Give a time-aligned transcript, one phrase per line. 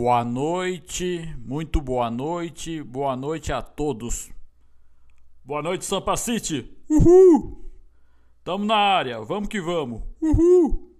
[0.00, 4.30] Boa noite, muito boa noite, boa noite a todos.
[5.44, 6.72] Boa noite, Sampa City.
[6.88, 7.68] Uhul!
[8.44, 10.00] Tamo na área, vamos que vamos.
[10.20, 10.94] Uhul!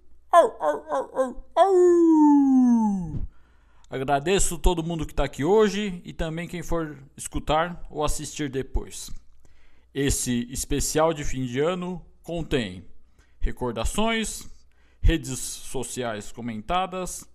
[3.89, 9.09] Agradeço todo mundo que está aqui hoje e também quem for escutar ou assistir depois.
[9.93, 12.85] Esse especial de fim de ano contém
[13.39, 14.45] recordações,
[15.01, 17.25] redes sociais comentadas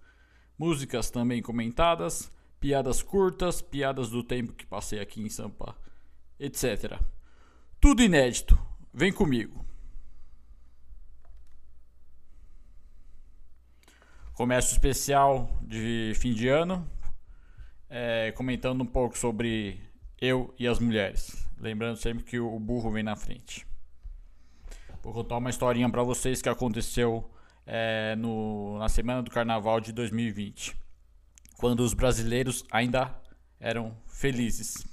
[0.59, 5.77] músicas também comentadas, piadas curtas, piadas do tempo que passei aqui em Sampa,
[6.39, 6.99] etc.
[7.81, 8.59] Tudo inédito.
[8.93, 9.65] Vem comigo.
[14.35, 16.89] Começo especial de fim de ano,
[17.89, 19.81] é, comentando um pouco sobre
[20.21, 21.47] eu e as mulheres.
[21.59, 23.67] Lembrando sempre que o burro vem na frente.
[25.03, 27.31] Vou contar uma historinha para vocês que aconteceu
[27.67, 30.77] é, no, na semana do carnaval de 2020,
[31.57, 33.15] quando os brasileiros ainda
[33.59, 34.87] eram felizes,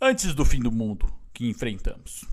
[0.00, 2.24] antes do fim do mundo que enfrentamos.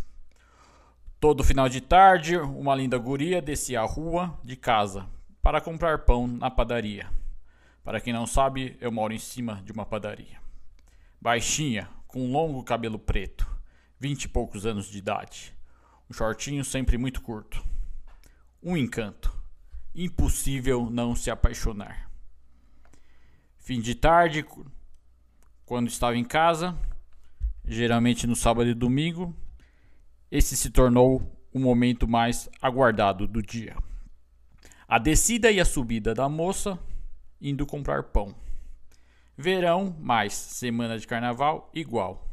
[1.19, 5.05] Todo final de tarde, uma linda guria descia a rua de casa
[5.41, 7.09] para comprar pão na padaria.
[7.83, 10.39] Para quem não sabe, eu moro em cima de uma padaria.
[11.19, 13.45] Baixinha, com longo cabelo preto,
[13.99, 15.53] vinte e poucos anos de idade,
[16.09, 17.61] um shortinho sempre muito curto.
[18.63, 19.38] Um encanto
[19.99, 22.09] impossível não se apaixonar.
[23.57, 24.45] Fim de tarde,
[25.65, 26.73] quando estava em casa,
[27.65, 29.35] geralmente no sábado e domingo,
[30.31, 33.75] esse se tornou o momento mais aguardado do dia.
[34.87, 36.79] A descida e a subida da moça
[37.41, 38.33] indo comprar pão.
[39.37, 42.25] Verão mais semana de carnaval igual.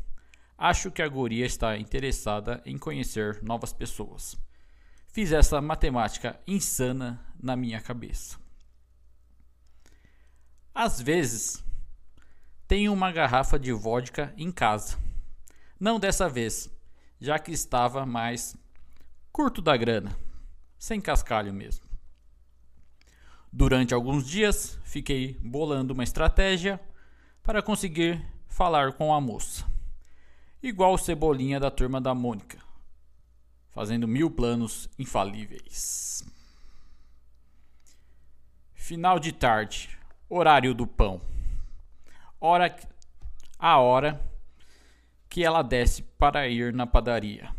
[0.56, 4.45] Acho que a guria está interessada em conhecer novas pessoas.
[5.16, 8.38] Fiz essa matemática insana na minha cabeça.
[10.75, 11.65] Às vezes,
[12.69, 14.99] tenho uma garrafa de vodka em casa.
[15.81, 16.71] Não dessa vez,
[17.19, 18.59] já que estava mais
[19.32, 20.15] curto da grana,
[20.78, 21.87] sem cascalho mesmo.
[23.50, 26.78] Durante alguns dias, fiquei bolando uma estratégia
[27.42, 29.65] para conseguir falar com a moça.
[30.62, 32.66] Igual Cebolinha da turma da Mônica
[33.76, 36.24] fazendo mil planos infalíveis.
[38.72, 39.90] Final de tarde,
[40.30, 41.20] horário do pão.
[42.40, 42.74] Hora
[43.58, 44.18] a hora
[45.28, 47.54] que ela desce para ir na padaria.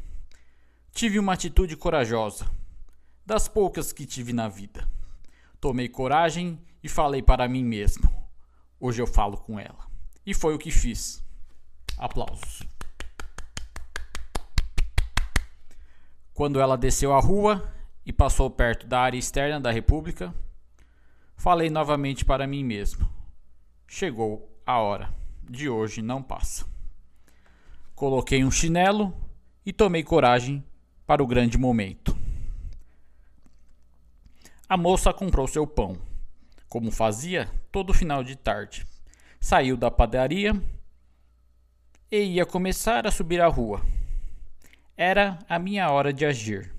[0.91, 2.49] Tive uma atitude corajosa,
[3.23, 4.89] das poucas que tive na vida.
[5.61, 8.11] Tomei coragem e falei para mim mesmo.
[8.79, 9.85] Hoje eu falo com ela.
[10.25, 11.23] E foi o que fiz.
[11.95, 12.63] Aplausos.
[16.37, 17.67] Quando ela desceu a rua
[18.05, 20.31] e passou perto da área externa da República,
[21.35, 23.09] falei novamente para mim mesmo:
[23.87, 25.11] chegou a hora,
[25.49, 26.63] de hoje não passa.
[27.95, 29.11] Coloquei um chinelo
[29.65, 30.63] e tomei coragem
[31.07, 32.15] para o grande momento.
[34.69, 35.97] A moça comprou seu pão,
[36.69, 38.85] como fazia todo final de tarde.
[39.39, 40.53] Saiu da padaria
[42.11, 43.81] e ia começar a subir a rua.
[44.97, 46.73] Era a minha hora de agir.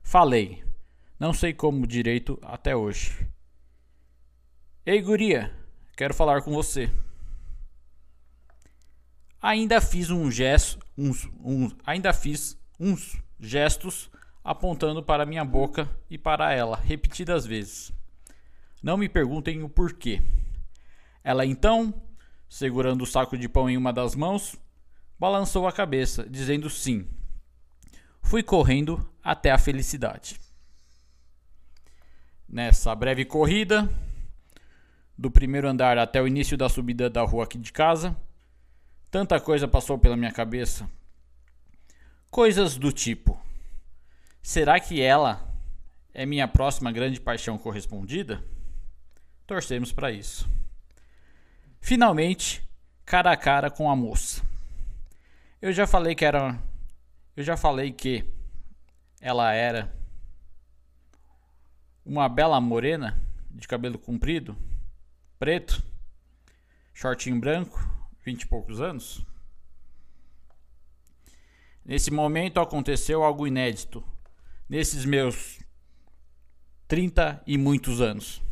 [0.00, 0.64] Falei.
[1.18, 3.26] Não sei como direito até hoje.
[4.84, 5.52] Ei, guria,
[5.96, 6.88] quero falar com você.
[9.42, 14.10] Ainda fiz um gesto, uns, uns, ainda fiz uns gestos
[14.44, 17.92] apontando para minha boca e para ela repetidas vezes.
[18.80, 20.22] Não me perguntem o porquê.
[21.24, 21.92] Ela então,
[22.48, 24.54] segurando o saco de pão em uma das mãos,
[25.18, 27.08] balançou a cabeça, dizendo sim.
[28.26, 30.40] Fui correndo até a felicidade.
[32.48, 33.88] Nessa breve corrida,
[35.16, 38.16] do primeiro andar até o início da subida da rua aqui de casa.
[39.12, 40.90] Tanta coisa passou pela minha cabeça.
[42.28, 43.40] Coisas do tipo:
[44.42, 45.48] será que ela
[46.12, 48.42] é minha próxima grande paixão correspondida?
[49.46, 50.50] Torcemos para isso.
[51.78, 52.68] Finalmente,
[53.04, 54.42] cara a cara com a moça.
[55.62, 56.60] Eu já falei que era
[57.36, 58.24] eu já falei que
[59.20, 59.94] ela era
[62.04, 64.56] uma bela morena de cabelo comprido,
[65.38, 65.82] preto,
[66.94, 67.78] shortinho branco,
[68.24, 69.24] vinte e poucos anos.
[71.84, 74.02] Nesse momento aconteceu algo inédito.
[74.68, 75.60] Nesses meus
[76.88, 78.42] trinta e muitos anos.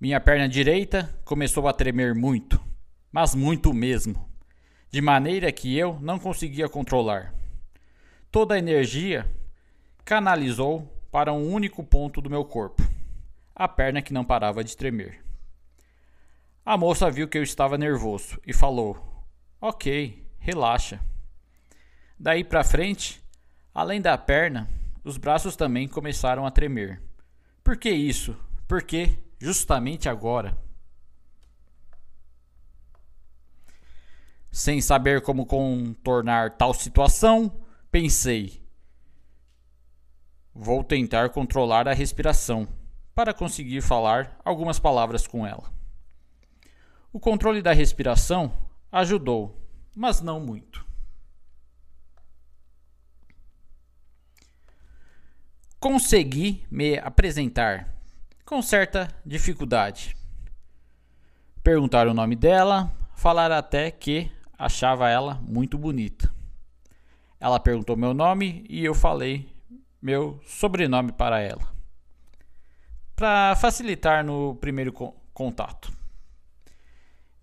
[0.00, 2.60] Minha perna direita começou a tremer muito,
[3.12, 4.28] mas muito mesmo,
[4.90, 7.34] de maneira que eu não conseguia controlar.
[8.30, 9.26] Toda a energia
[10.04, 12.82] canalizou para um único ponto do meu corpo,
[13.54, 15.24] a perna que não parava de tremer.
[16.64, 19.24] A moça viu que eu estava nervoso e falou:
[19.58, 21.00] Ok, relaxa.
[22.18, 23.22] Daí para frente,
[23.74, 24.68] além da perna,
[25.02, 27.00] os braços também começaram a tremer.
[27.64, 28.36] Por que isso?
[28.66, 30.54] Porque justamente agora.
[34.50, 37.50] Sem saber como contornar tal situação,
[37.90, 38.62] pensei:
[40.54, 42.68] vou tentar controlar a respiração
[43.14, 45.72] para conseguir falar algumas palavras com ela.
[47.12, 48.52] O controle da respiração
[48.92, 49.60] ajudou,
[49.94, 50.86] mas não muito.
[55.80, 57.94] Consegui me apresentar
[58.44, 60.16] com certa dificuldade.
[61.62, 66.37] Perguntar o nome dela, falar até que achava ela muito bonita.
[67.40, 69.48] Ela perguntou meu nome e eu falei
[70.00, 71.72] meu sobrenome para ela.
[73.14, 74.92] Para facilitar no primeiro
[75.32, 75.92] contato.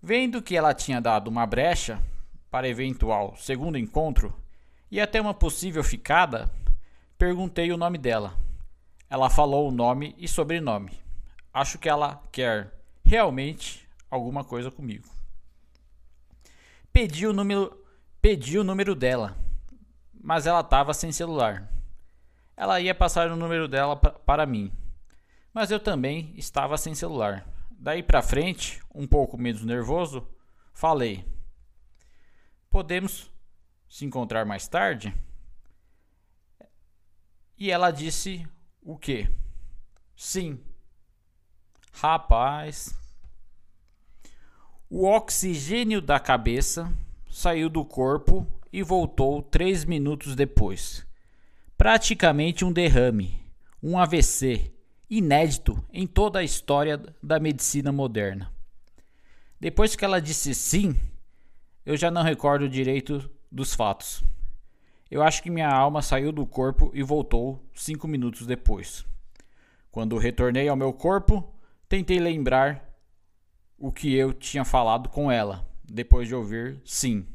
[0.02, 2.02] Vendo que ela tinha dado uma brecha
[2.50, 4.34] para eventual segundo encontro
[4.90, 6.50] e até uma possível ficada,
[7.18, 8.38] perguntei o nome dela.
[9.08, 10.92] Ela falou o nome e sobrenome.
[11.52, 12.72] Acho que ela quer
[13.04, 15.08] realmente alguma coisa comigo.
[16.92, 17.84] Pedi o número,
[18.20, 19.36] pedi o número dela,
[20.26, 21.72] mas ela estava sem celular.
[22.56, 24.72] Ela ia passar o número dela para mim,
[25.54, 27.46] mas eu também estava sem celular.
[27.70, 30.26] Daí para frente, um pouco menos nervoso,
[30.74, 31.24] falei:
[32.68, 33.30] Podemos
[33.88, 35.14] se encontrar mais tarde?
[37.56, 38.44] E ela disse
[38.82, 39.32] o quê?
[40.16, 40.60] Sim.
[41.92, 42.98] Rapaz.
[44.90, 46.92] O oxigênio da cabeça
[47.30, 48.44] saiu do corpo
[48.76, 51.06] e voltou três minutos depois.
[51.78, 53.40] Praticamente um derrame,
[53.82, 54.70] um AVC,
[55.08, 58.52] inédito em toda a história da medicina moderna.
[59.58, 60.94] Depois que ela disse sim,
[61.86, 64.22] eu já não recordo direito dos fatos.
[65.10, 69.06] Eu acho que minha alma saiu do corpo e voltou cinco minutos depois.
[69.90, 71.50] Quando retornei ao meu corpo,
[71.88, 72.94] tentei lembrar
[73.78, 77.26] o que eu tinha falado com ela, depois de ouvir sim.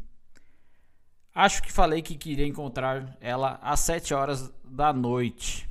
[1.33, 5.69] Acho que falei que queria encontrar ela às sete horas da noite.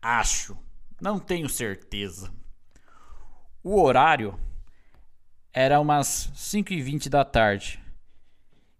[0.00, 0.56] Acho,
[1.00, 2.32] não tenho certeza.
[3.62, 4.38] O horário
[5.52, 7.82] era umas 5 e 20 da tarde.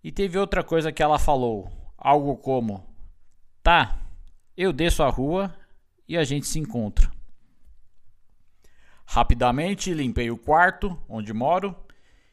[0.02, 1.70] E teve outra coisa que ela falou.
[1.98, 2.87] Algo como:
[3.62, 3.98] Tá,
[4.56, 5.54] eu desço a rua
[6.06, 7.12] e a gente se encontra.
[9.04, 11.75] Rapidamente limpei o quarto onde moro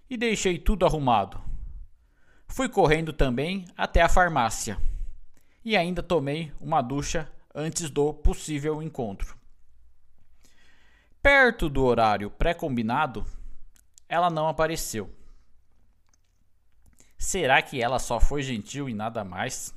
[0.09, 1.41] e deixei tudo arrumado.
[2.47, 4.77] Fui correndo também até a farmácia
[5.63, 9.35] e ainda tomei uma ducha antes do possível encontro.
[11.21, 13.25] Perto do horário pré-combinado,
[14.07, 15.11] ela não apareceu.
[17.17, 19.73] Será que ela só foi gentil e nada mais?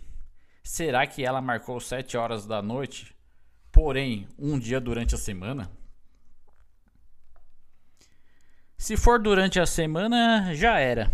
[0.62, 3.16] Será que ela marcou sete horas da noite,
[3.72, 5.70] porém um dia durante a semana?
[8.76, 11.10] Se for durante a semana, já era.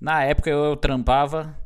[0.00, 1.56] Na época eu trampava.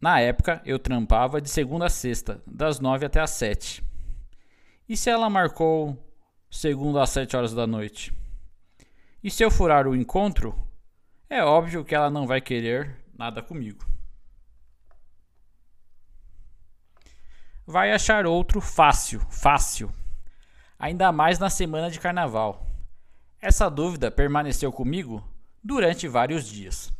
[0.00, 3.82] Na época eu trampava de segunda a sexta, das nove até as sete.
[4.88, 5.98] E se ela marcou
[6.50, 8.12] segunda às sete horas da noite?
[9.22, 10.54] E se eu furar o encontro,
[11.30, 13.86] é óbvio que ela não vai querer nada comigo.
[17.66, 19.90] Vai achar outro fácil, fácil.
[20.78, 22.66] Ainda mais na semana de carnaval.
[23.40, 25.26] Essa dúvida permaneceu comigo
[25.64, 26.92] durante vários dias.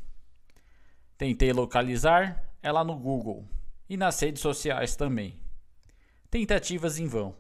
[1.19, 3.47] Tentei localizar ela no Google
[3.89, 5.39] e nas redes sociais também.
[6.31, 7.37] Tentativas em vão.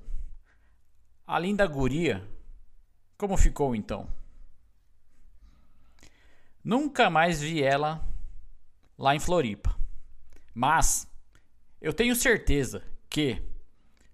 [1.26, 2.22] A linda guria
[3.16, 4.06] Como ficou então?
[6.62, 8.06] Nunca mais vi ela
[8.98, 9.74] lá em Floripa.
[10.52, 11.08] Mas
[11.80, 13.42] eu tenho certeza que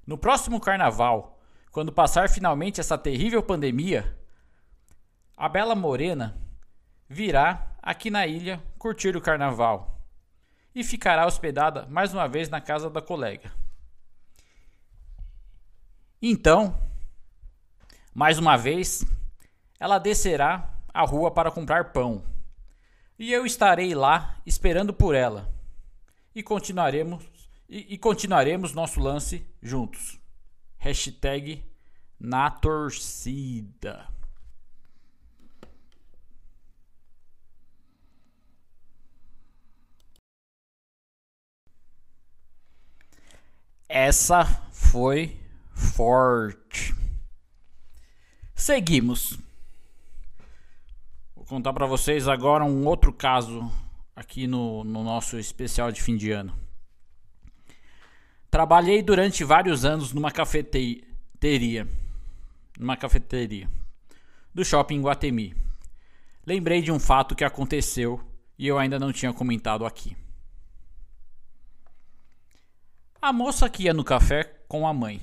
[0.07, 1.40] no próximo carnaval,
[1.71, 4.19] quando passar finalmente essa terrível pandemia,
[5.37, 6.40] a bela morena
[7.11, 10.00] virá aqui na ilha curtir o carnaval
[10.73, 13.52] e ficará hospedada mais uma vez na casa da colega.
[16.23, 16.81] Então,
[18.14, 19.05] mais uma vez,
[19.81, 22.23] ela descerá a rua para comprar pão.
[23.19, 25.52] E eu estarei lá esperando por ela.
[26.33, 27.25] E continuaremos
[27.69, 30.21] e, e continuaremos nosso lance juntos.
[30.79, 31.64] Hashtag
[32.19, 34.07] na torcida.
[43.92, 45.37] Essa foi
[45.75, 46.94] forte.
[48.54, 49.37] Seguimos.
[51.35, 53.68] Vou contar para vocês agora um outro caso
[54.14, 56.56] aqui no, no nosso especial de fim de ano.
[58.49, 61.85] Trabalhei durante vários anos numa cafeteria,
[62.78, 63.68] numa cafeteria
[64.54, 65.52] do shopping Guatemi.
[66.47, 68.20] Lembrei de um fato que aconteceu
[68.56, 70.16] e eu ainda não tinha comentado aqui.
[73.23, 75.21] A moça que ia no café com a mãe.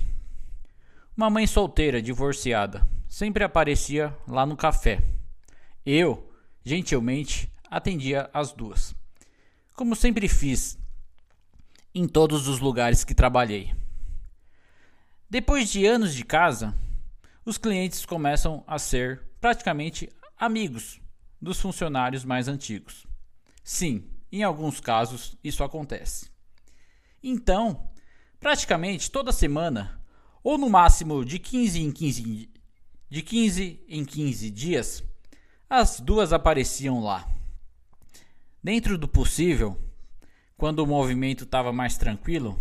[1.16, 5.02] Uma mãe solteira, divorciada, sempre aparecia lá no café.
[5.84, 6.32] Eu,
[6.64, 8.94] gentilmente, atendia as duas.
[9.74, 10.78] Como sempre fiz
[11.92, 13.74] em todos os lugares que trabalhei.
[15.28, 16.72] Depois de anos de casa,
[17.44, 21.00] os clientes começam a ser praticamente amigos
[21.42, 23.08] dos funcionários mais antigos.
[23.64, 26.30] Sim, em alguns casos isso acontece.
[27.22, 27.87] Então,
[28.40, 30.02] praticamente toda semana,
[30.42, 32.50] ou no máximo de 15 em 15,
[33.10, 35.04] de 15 em 15 dias,
[35.68, 37.28] as duas apareciam lá.
[38.62, 39.76] Dentro do possível,
[40.56, 42.60] quando o movimento estava mais tranquilo,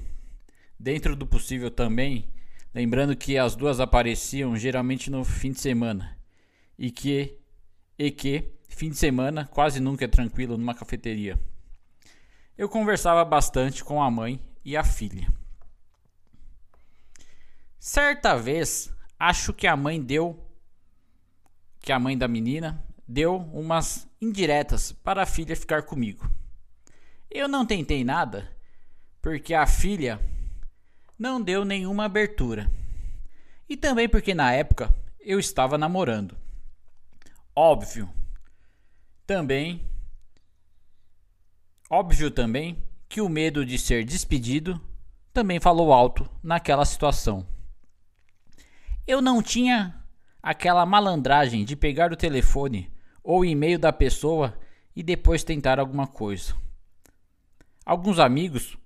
[0.80, 2.30] dentro do possível também,
[2.74, 6.18] lembrando que as duas apareciam geralmente no fim de semana
[6.78, 7.38] e que
[7.98, 11.40] e que fim de semana quase nunca é tranquilo numa cafeteria.
[12.56, 15.28] Eu conversava bastante com a mãe e a filha.
[17.90, 20.38] Certa vez, acho que a mãe deu
[21.80, 26.30] que a mãe da menina deu umas indiretas para a filha ficar comigo.
[27.32, 28.52] Eu não tentei nada,
[29.22, 30.20] porque a filha
[31.18, 32.70] não deu nenhuma abertura.
[33.70, 36.36] E também porque na época eu estava namorando.
[37.56, 38.10] Óbvio.
[39.26, 39.90] Também
[41.90, 44.78] óbvio também que o medo de ser despedido
[45.32, 47.48] também falou alto naquela situação.
[49.08, 50.04] Eu não tinha
[50.44, 52.92] aquela malandragem de pegar o telefone
[53.24, 54.60] ou e-mail da pessoa
[54.94, 56.54] e depois tentar alguma coisa.
[57.86, 58.78] Alguns amigos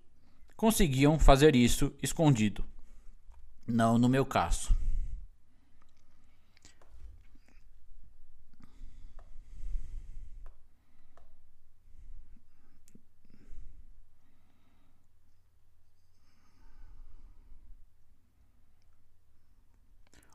[0.56, 2.64] conseguiam fazer isso escondido.
[3.66, 4.81] Não no meu caso.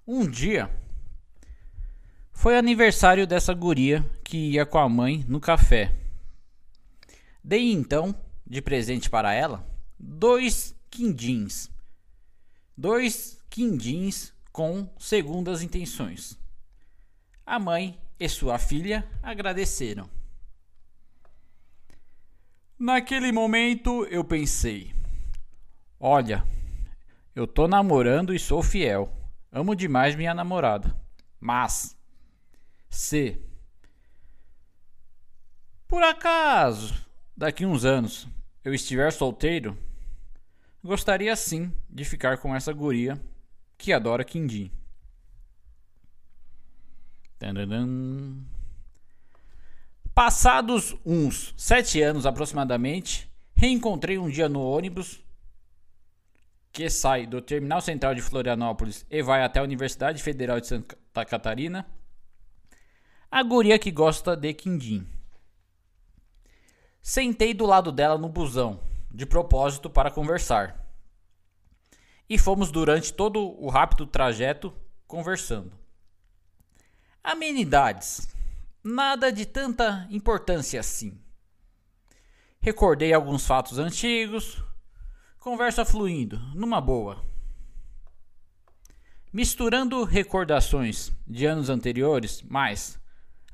[0.06, 0.70] Um dia
[2.30, 5.96] foi aniversário dessa guria que ia com a mãe no café.
[7.42, 8.14] Dei então,
[8.46, 11.68] de presente para ela, dois quindins.
[12.76, 16.38] Dois quindins com segundas intenções.
[17.44, 20.08] A mãe e sua filha agradeceram.
[22.78, 24.94] Naquele momento eu pensei:
[25.98, 26.46] olha,
[27.34, 29.12] eu tô namorando e sou fiel.
[29.52, 30.94] Amo demais minha namorada.
[31.40, 31.96] Mas,
[32.88, 33.40] se
[35.88, 36.94] por acaso
[37.36, 38.26] daqui uns anos
[38.64, 39.78] eu estiver solteiro,
[40.82, 43.20] gostaria sim de ficar com essa guria
[43.78, 44.70] que adora quindim.
[50.14, 55.22] Passados uns sete anos aproximadamente, reencontrei um dia no ônibus
[56.76, 61.24] que sai do Terminal Central de Florianópolis e vai até a Universidade Federal de Santa
[61.24, 61.86] Catarina.
[63.30, 65.08] A guria que gosta de quindim.
[67.00, 68.78] Sentei do lado dela no busão,
[69.10, 70.86] de propósito para conversar.
[72.28, 74.70] E fomos durante todo o rápido trajeto
[75.06, 75.72] conversando.
[77.24, 78.28] Amenidades.
[78.84, 81.18] Nada de tanta importância assim.
[82.60, 84.62] Recordei alguns fatos antigos,
[85.46, 87.24] Conversa fluindo, numa boa.
[89.32, 93.00] Misturando recordações de anos anteriores, mais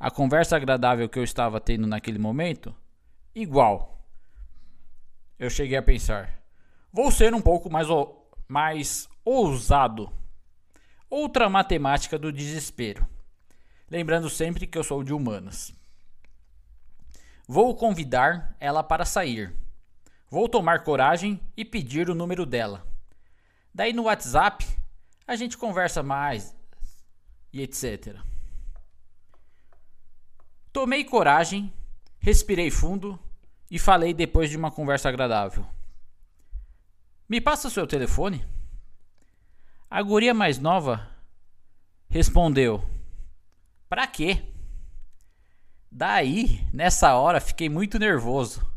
[0.00, 2.74] a conversa agradável que eu estava tendo naquele momento,
[3.34, 4.08] igual.
[5.38, 6.42] Eu cheguei a pensar:
[6.90, 7.88] vou ser um pouco mais,
[8.48, 10.10] mais ousado.
[11.10, 13.06] Outra matemática do desespero.
[13.90, 15.74] Lembrando sempre que eu sou de humanas.
[17.46, 19.61] Vou convidar ela para sair.
[20.32, 22.86] Vou tomar coragem e pedir o número dela.
[23.74, 24.66] Daí no WhatsApp
[25.26, 26.56] a gente conversa mais
[27.52, 28.16] e etc.
[30.72, 31.70] Tomei coragem,
[32.18, 33.20] respirei fundo
[33.70, 35.66] e falei depois de uma conversa agradável.
[37.28, 38.42] Me passa seu telefone?
[39.90, 41.10] A guria mais nova
[42.08, 42.82] respondeu:
[43.86, 44.42] Pra quê?
[45.90, 48.71] Daí, nessa hora, fiquei muito nervoso.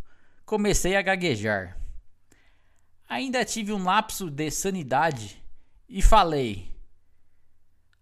[0.45, 1.75] Comecei a gaguejar.
[3.09, 5.43] Ainda tive um lapso de sanidade
[5.89, 6.71] e falei: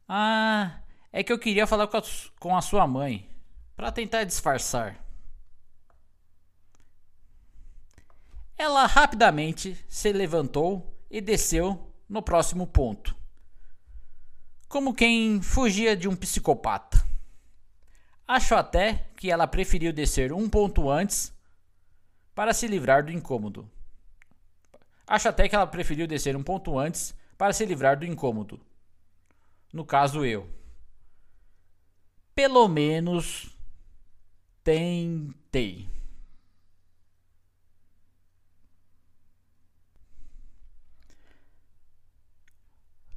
[0.07, 0.81] Ah,
[1.11, 2.03] é que eu queria falar com a,
[2.39, 3.29] com a sua mãe,
[3.77, 5.01] para tentar disfarçar.
[8.57, 13.15] Ela rapidamente se levantou e desceu no próximo ponto,
[14.67, 17.03] como quem fugia de um psicopata.
[18.27, 21.33] Acho até que ela preferiu descer um ponto antes
[22.33, 23.69] para se livrar do incômodo.
[25.05, 28.59] Acho até que ela preferiu descer um ponto antes para se livrar do incômodo.
[29.71, 30.49] No caso, eu.
[32.33, 33.55] Pelo menos
[34.63, 35.89] tentei.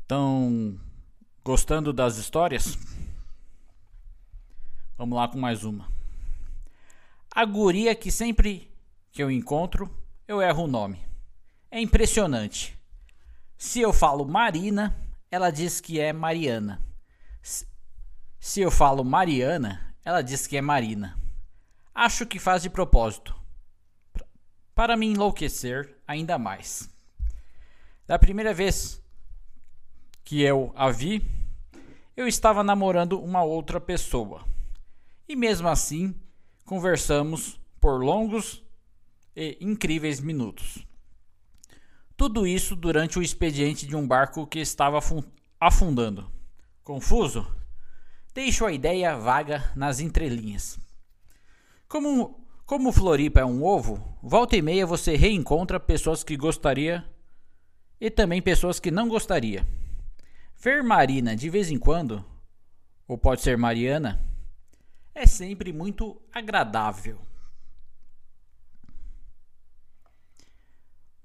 [0.02, 0.78] Estão
[1.42, 2.78] gostando das histórias?
[4.96, 5.90] Vamos lá com mais uma.
[7.30, 8.70] A guria que sempre
[9.16, 9.90] que eu encontro,
[10.28, 11.00] eu erro o nome.
[11.70, 12.78] É impressionante.
[13.56, 14.94] Se eu falo Marina,
[15.30, 16.84] ela diz que é Mariana.
[18.38, 21.18] Se eu falo Mariana, ela diz que é Marina.
[21.94, 23.34] Acho que faz de propósito.
[24.74, 26.94] Para me enlouquecer ainda mais.
[28.06, 29.02] Da primeira vez
[30.24, 31.26] que eu a vi,
[32.14, 34.44] eu estava namorando uma outra pessoa
[35.26, 36.14] e mesmo assim
[36.66, 38.65] conversamos por longos
[39.36, 40.86] e incríveis minutos.
[42.16, 44.98] Tudo isso durante o expediente de um barco que estava
[45.60, 46.32] afundando.
[46.82, 47.46] Confuso?
[48.32, 50.78] Deixo a ideia vaga nas entrelinhas.
[51.86, 57.04] Como, como Floripa é um ovo, volta e meia você reencontra pessoas que gostaria
[58.00, 59.66] e também pessoas que não gostaria.
[60.58, 62.24] Ver Marina de vez em quando,
[63.06, 64.24] ou pode ser Mariana,
[65.14, 67.18] é sempre muito agradável.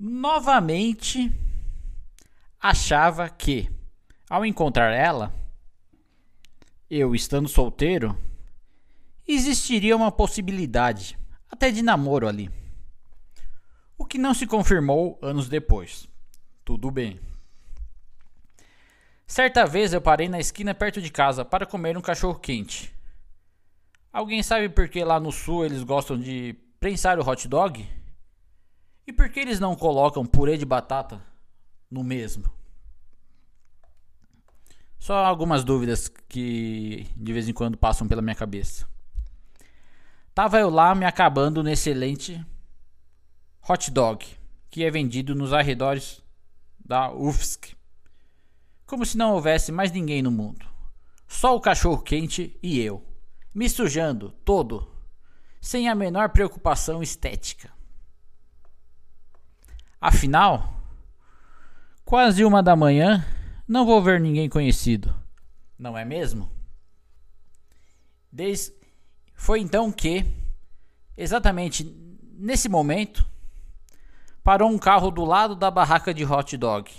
[0.04, 1.32] Novamente,
[2.60, 3.70] achava que,
[4.28, 5.32] ao encontrar ela,
[6.90, 8.18] eu estando solteiro,
[9.28, 11.20] existiria uma possibilidade,
[11.52, 12.50] até de namoro ali.
[13.96, 16.10] O que não se confirmou anos depois.
[16.66, 17.20] Tudo bem.
[19.28, 22.92] Certa vez eu parei na esquina perto de casa para comer um cachorro quente.
[24.12, 28.01] Alguém sabe por que lá no sul eles gostam de prensar o hot dog?
[29.06, 31.22] E por que eles não colocam purê de batata
[31.90, 32.52] no mesmo?
[35.00, 38.88] Só algumas dúvidas que de vez em quando passam pela minha cabeça.
[40.34, 42.46] Tava eu lá me acabando no excelente
[43.68, 44.26] hot dog
[44.70, 46.24] que é vendido nos arredores
[46.80, 47.76] da UFSC.
[48.86, 50.66] Como se não houvesse mais ninguém no mundo.
[51.28, 53.06] Só o cachorro quente e eu
[53.54, 54.90] me sujando todo,
[55.60, 57.72] sem a menor preocupação estética.
[60.02, 60.82] Afinal,
[62.04, 63.24] quase uma da manhã,
[63.68, 65.14] não vou ver ninguém conhecido,
[65.78, 66.50] não é mesmo?
[68.32, 68.74] Desde...
[69.36, 70.26] Foi então que,
[71.16, 71.84] exatamente
[72.34, 73.24] nesse momento,
[74.44, 76.92] parou um carro do lado da barraca de hot dog.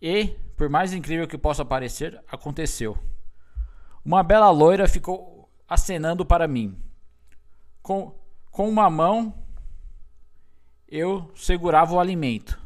[0.00, 2.96] E, por mais incrível que possa parecer, aconteceu.
[4.04, 6.80] Uma bela loira ficou acenando para mim.
[7.82, 8.16] Com,
[8.50, 9.34] com uma mão
[10.90, 12.60] eu segurava o alimento,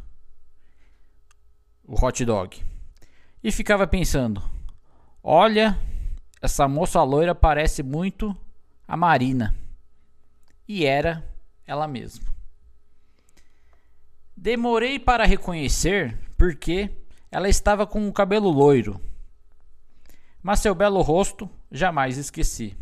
[1.85, 2.65] o hot dog,
[3.43, 4.43] e ficava pensando:
[5.23, 5.79] olha,
[6.41, 8.37] essa moça loira parece muito
[8.89, 9.55] a Marina.
[10.67, 11.23] E era
[11.67, 12.25] ela mesma.
[14.37, 16.91] Demorei para reconhecer porque
[17.31, 19.01] ela estava com o cabelo loiro
[20.45, 22.77] mas seu belo rosto jamais esqueci.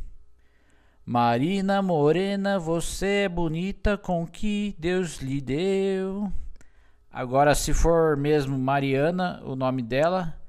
[1.05, 6.33] Marina Morena, você é bonita com que Deus lhe deu.
[7.11, 10.41] Agora, se for mesmo Mariana, o nome dela,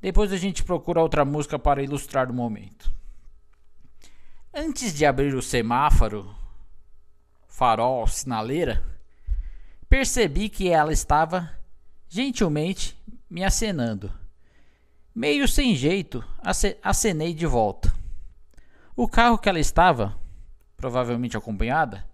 [0.00, 2.92] depois a gente procura outra música para ilustrar o momento.
[4.54, 6.32] Antes de abrir o semáforo,
[7.48, 8.84] farol, sinaleira,
[9.88, 11.50] percebi que ela estava
[12.08, 12.96] gentilmente
[13.28, 14.12] me acenando.
[15.12, 16.24] Meio sem jeito,
[16.84, 17.97] acenei de volta.
[19.00, 20.18] O carro que ela estava,
[20.76, 22.04] provavelmente acompanhada,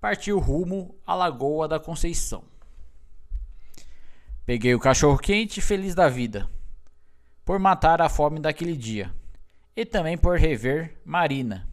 [0.00, 2.42] partiu rumo à Lagoa da Conceição.
[4.44, 6.50] Peguei o cachorro quente feliz da vida,
[7.44, 9.14] por matar a fome daquele dia,
[9.76, 11.68] e também por rever Marina,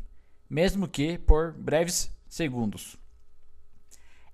[0.47, 2.95] mesmo que por breves segundos.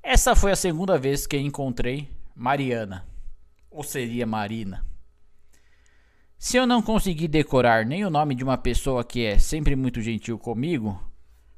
[0.03, 3.07] Essa foi a segunda vez que encontrei Mariana,
[3.71, 4.85] ou seria Marina.
[6.41, 10.01] Se eu não conseguir decorar nem o nome de uma pessoa que é sempre muito
[10.01, 10.97] gentil comigo,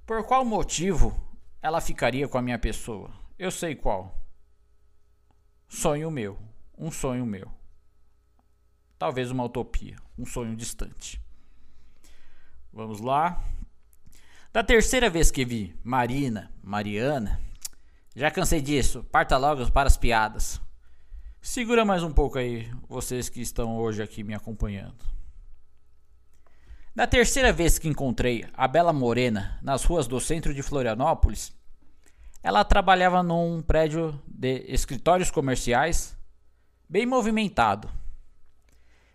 [0.07, 1.15] por qual motivo
[1.61, 3.11] ela ficaria com a minha pessoa?
[3.37, 4.27] Eu sei qual.
[5.69, 6.35] Sonho meu,
[6.75, 7.47] um sonho meu.
[8.97, 11.21] Talvez uma utopia, um sonho distante.
[12.73, 13.43] Vamos lá.
[14.51, 17.39] Da terceira vez que vi Marina, Mariana,
[18.15, 19.03] já cansei disso.
[19.11, 20.59] Parta logo para as piadas.
[21.43, 25.03] Segura mais um pouco aí, vocês que estão hoje aqui me acompanhando.
[26.93, 31.51] Na terceira vez que encontrei a Bela Morena nas ruas do centro de Florianópolis,
[32.43, 36.15] ela trabalhava num prédio de escritórios comerciais
[36.87, 37.89] bem movimentado.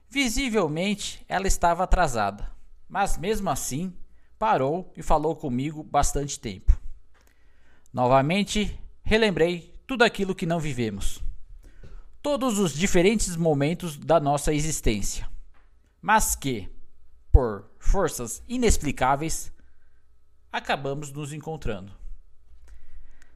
[0.08, 2.50] Visivelmente ela estava atrasada,
[2.88, 3.96] mas mesmo assim
[4.36, 6.76] parou e falou comigo bastante tempo.
[7.92, 11.24] Novamente relembrei tudo aquilo que não vivemos
[12.26, 15.30] todos os diferentes momentos da nossa existência,
[16.02, 16.68] mas que,
[17.30, 19.52] por forças inexplicáveis,
[20.50, 21.92] acabamos nos encontrando.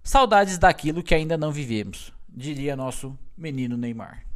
[0.03, 4.27] Saudades daquilo que ainda não vivemos, diria nosso menino Neymar.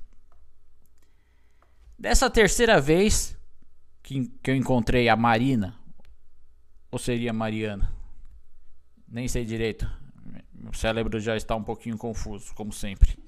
[1.98, 3.36] Dessa terceira vez
[4.04, 5.76] que, que eu encontrei a Marina,
[6.92, 7.92] ou seria Mariana,
[9.08, 9.90] nem sei direito,
[10.52, 13.23] meu cérebro já está um pouquinho confuso, como sempre.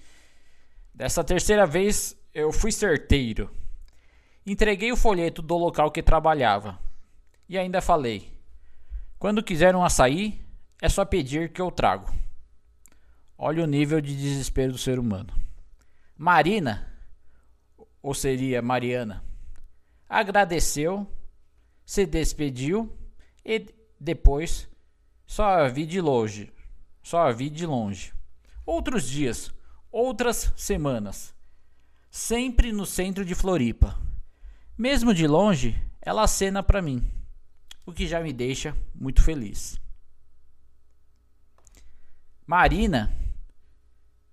[0.96, 3.50] Dessa terceira vez eu fui certeiro.
[4.46, 6.78] Entreguei o folheto do local que trabalhava.
[7.46, 8.32] E ainda falei:
[9.18, 10.42] quando quiser um açaí,
[10.80, 12.10] é só pedir que eu trago.
[13.36, 15.34] Olha o nível de desespero do ser humano.
[16.16, 16.90] Marina,
[18.02, 19.22] ou seria Mariana,
[20.08, 21.06] agradeceu,
[21.84, 22.90] se despediu
[23.44, 23.66] e
[24.00, 24.66] depois
[25.26, 26.50] só a vi de longe.
[27.02, 28.14] Só a vi de longe.
[28.64, 29.52] Outros dias,
[29.96, 31.34] outras semanas,
[32.10, 33.98] sempre no centro de Floripa.
[34.76, 37.10] Mesmo de longe, ela acena para mim,
[37.86, 39.80] o que já me deixa muito feliz.
[42.46, 43.10] Marina,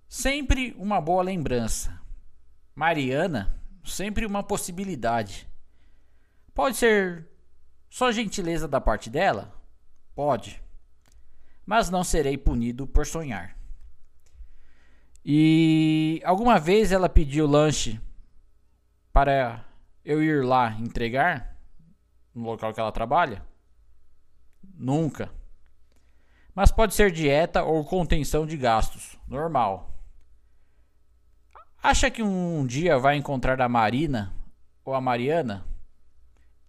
[0.06, 1.98] sempre uma boa lembrança.
[2.74, 5.48] Mariana, sempre uma possibilidade.
[6.52, 7.26] Pode ser
[7.88, 9.50] só gentileza da parte dela?
[10.14, 10.62] Pode.
[11.64, 13.63] Mas não serei punido por sonhar.
[15.24, 17.98] E alguma vez ela pediu lanche
[19.12, 19.64] para
[20.04, 21.56] eu ir lá entregar
[22.34, 23.42] no local que ela trabalha?
[24.76, 25.30] Nunca.
[26.54, 29.90] Mas pode ser dieta ou contenção de gastos, normal.
[31.82, 34.32] Acha que um dia vai encontrar a Marina
[34.84, 35.64] ou a Mariana?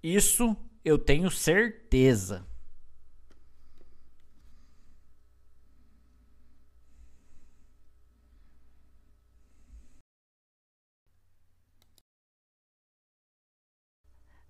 [0.02, 2.46] Isso eu tenho certeza.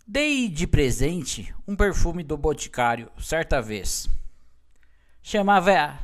[0.07, 4.07] Dei de presente um perfume do Boticário certa vez.
[5.23, 5.97] Chamava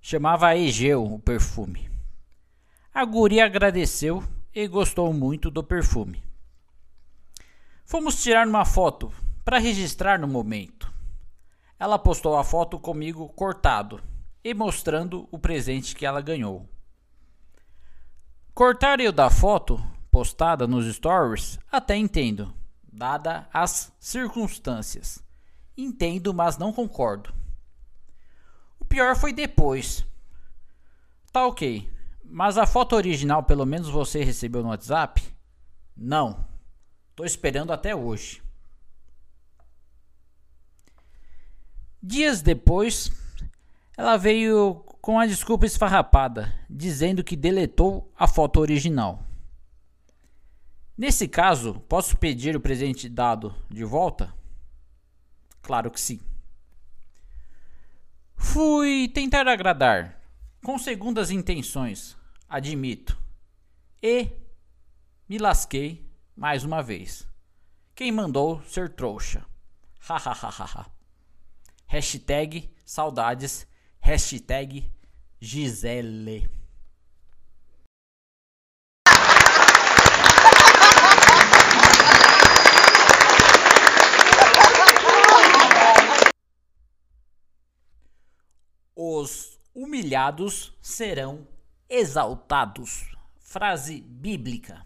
[0.00, 1.90] chamava Egeu o perfume.
[2.94, 6.24] A guria agradeceu e gostou muito do perfume.
[7.84, 9.12] Fomos tirar uma foto
[9.44, 10.90] para registrar no momento.
[11.78, 14.02] Ela postou a foto comigo cortado
[14.42, 16.66] e mostrando o presente que ela ganhou.
[18.54, 19.78] Cortar eu da foto
[20.10, 22.58] postada nos stories até entendo
[22.92, 25.22] dada as circunstâncias.
[25.76, 27.32] Entendo, mas não concordo.
[28.78, 30.04] O pior foi depois.
[31.32, 31.88] Tá ok,
[32.24, 35.22] mas a foto original pelo menos você recebeu no WhatsApp?
[35.96, 36.44] Não.
[37.14, 38.42] Tô esperando até hoje.
[42.02, 43.12] Dias depois,
[43.96, 49.29] ela veio com a desculpa esfarrapada, dizendo que deletou a foto original.
[51.00, 54.34] Nesse caso, posso pedir o presente dado de volta?
[55.62, 56.20] Claro que sim.
[58.36, 60.20] Fui tentar agradar,
[60.62, 63.18] com segundas intenções, admito.
[64.02, 64.28] E
[65.26, 67.26] me lasquei mais uma vez.
[67.94, 69.42] Quem mandou ser trouxa?
[70.06, 70.84] Hahaha.
[71.86, 73.66] Hashtag saudades.
[74.02, 74.92] Hashtag
[75.40, 76.59] Gisele.
[89.02, 91.48] Os humilhados serão
[91.88, 93.10] exaltados.
[93.38, 94.84] Frase bíblica.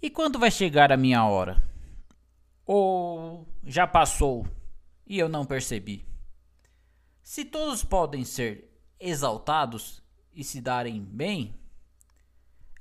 [0.00, 1.68] E quando vai chegar a minha hora?
[2.64, 4.46] Ou já passou
[5.04, 6.06] e eu não percebi?
[7.24, 10.00] Se todos podem ser exaltados
[10.32, 11.58] e se darem bem,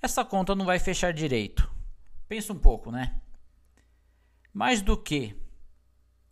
[0.03, 1.67] essa conta não vai fechar direito.
[2.27, 3.19] Pensa um pouco, né?
[4.53, 5.35] Mais do que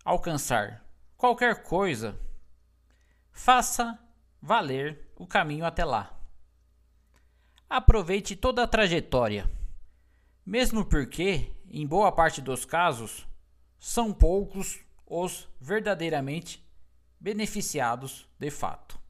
[0.06, 2.22] alcançar qualquer coisa,
[3.34, 4.00] faça
[4.42, 6.18] valer o caminho até lá.
[7.70, 9.50] Aproveite toda a trajetória,
[10.46, 13.28] mesmo porque, em boa parte dos casos,
[13.80, 16.64] são poucos os verdadeiramente
[17.20, 19.02] beneficiados de fato.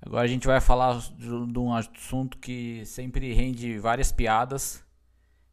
[0.00, 4.84] Agora a gente vai falar de um assunto que sempre rende várias piadas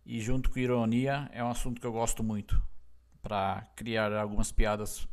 [0.05, 2.61] e junto com ironia é um assunto que eu gosto muito
[3.21, 5.07] para criar algumas piadas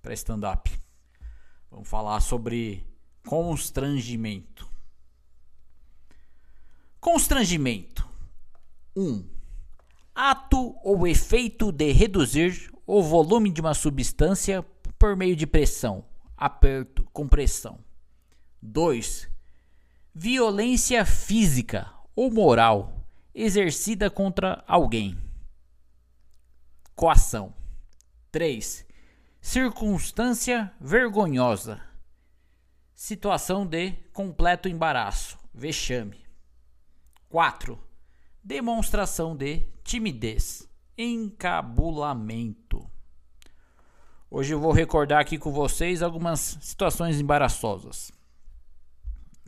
[0.00, 0.87] para stand-up.
[1.70, 2.86] Vamos falar sobre
[3.26, 4.68] constrangimento.
[7.00, 8.08] Constrangimento
[8.96, 9.02] 1.
[9.02, 9.28] Um,
[10.14, 14.64] ato ou efeito de reduzir o volume de uma substância
[14.98, 16.04] por meio de pressão,
[16.36, 17.78] aperto, compressão.
[18.60, 19.28] 2.
[20.14, 25.16] Violência física ou moral exercida contra alguém.
[26.96, 27.54] Coação.
[28.32, 28.87] 3.
[29.50, 31.80] Circunstância vergonhosa.
[32.94, 36.26] Situação de completo embaraço, vexame.
[37.30, 37.82] 4.
[38.44, 42.90] Demonstração de timidez, encabulamento.
[44.30, 48.12] Hoje eu vou recordar aqui com vocês algumas situações embaraçosas.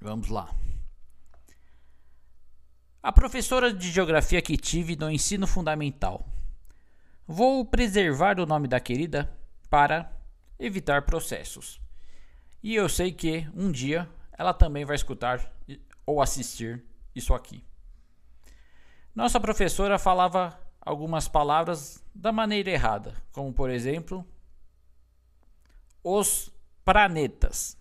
[0.01, 0.49] Vamos lá.
[3.03, 6.27] A professora de geografia que tive no ensino fundamental.
[7.27, 9.39] Vou preservar o nome da querida
[9.71, 10.13] para
[10.59, 11.81] evitar processos.
[12.63, 14.07] E eu sei que um dia
[14.37, 15.51] ela também vai escutar
[16.05, 17.65] ou assistir isso aqui.
[19.15, 24.27] Nossa professora falava algumas palavras da maneira errada, como por exemplo,
[26.03, 26.53] os
[26.85, 27.77] planetas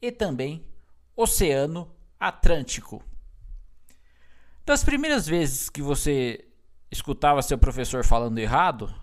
[0.00, 0.64] e também
[1.16, 3.02] Oceano Atlântico.
[4.64, 6.46] Das primeiras vezes que você
[6.90, 8.94] escutava seu professor falando errado,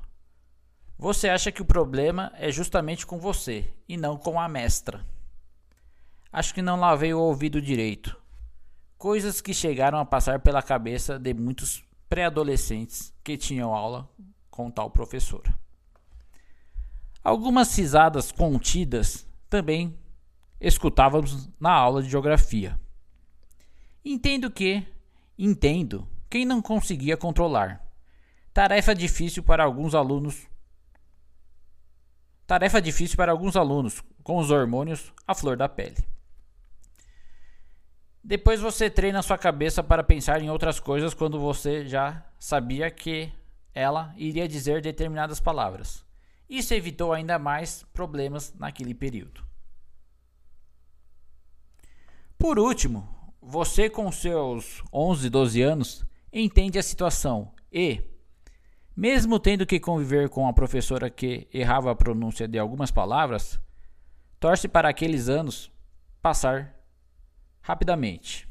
[0.98, 5.06] você acha que o problema é justamente com você e não com a mestra.
[6.32, 8.16] Acho que não lavei o ouvido direito.
[8.98, 14.10] Coisas que chegaram a passar pela cabeça de muitos pré-adolescentes que tinham aula
[14.50, 15.54] com tal professora.
[17.24, 19.98] Algumas risadas contidas também
[20.62, 22.80] escutávamos na aula de geografia.
[24.04, 24.86] Entendo que,
[25.38, 27.84] entendo, quem não conseguia controlar.
[28.54, 30.48] Tarefa difícil para alguns alunos.
[32.48, 35.98] Tarefa difícil para alguns alunos, com os hormônios à flor da pele.
[38.24, 43.32] Depois você treina sua cabeça para pensar em outras coisas quando você já sabia que
[43.74, 46.04] ela iria dizer determinadas palavras.
[46.50, 49.44] Isso evitou ainda mais problemas naquele período.
[52.38, 53.08] Por último,
[53.42, 58.02] você com seus 11, 12 anos entende a situação e,
[58.96, 63.60] mesmo tendo que conviver com a professora que errava a pronúncia de algumas palavras,
[64.40, 65.72] torce para aqueles anos
[66.22, 66.74] passar
[67.62, 68.48] rapidamente.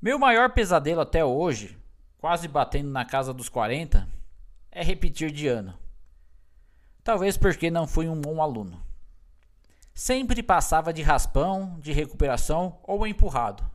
[0.00, 1.76] Meu maior pesadelo até hoje,
[2.16, 4.08] quase batendo na casa dos 40,
[4.70, 5.78] é repetir de ano.
[7.04, 8.82] Talvez porque não fui um bom aluno.
[9.92, 13.68] Sempre passava de raspão, de recuperação ou empurrado.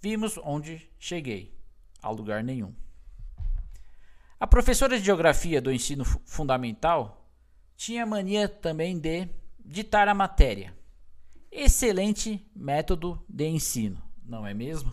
[0.00, 1.52] Vimos onde cheguei,
[2.00, 2.72] a lugar nenhum.
[4.40, 7.28] A professora de geografia do ensino fundamental
[7.76, 10.72] tinha mania também de ditar a matéria.
[11.50, 14.92] Excelente método de ensino, não é mesmo?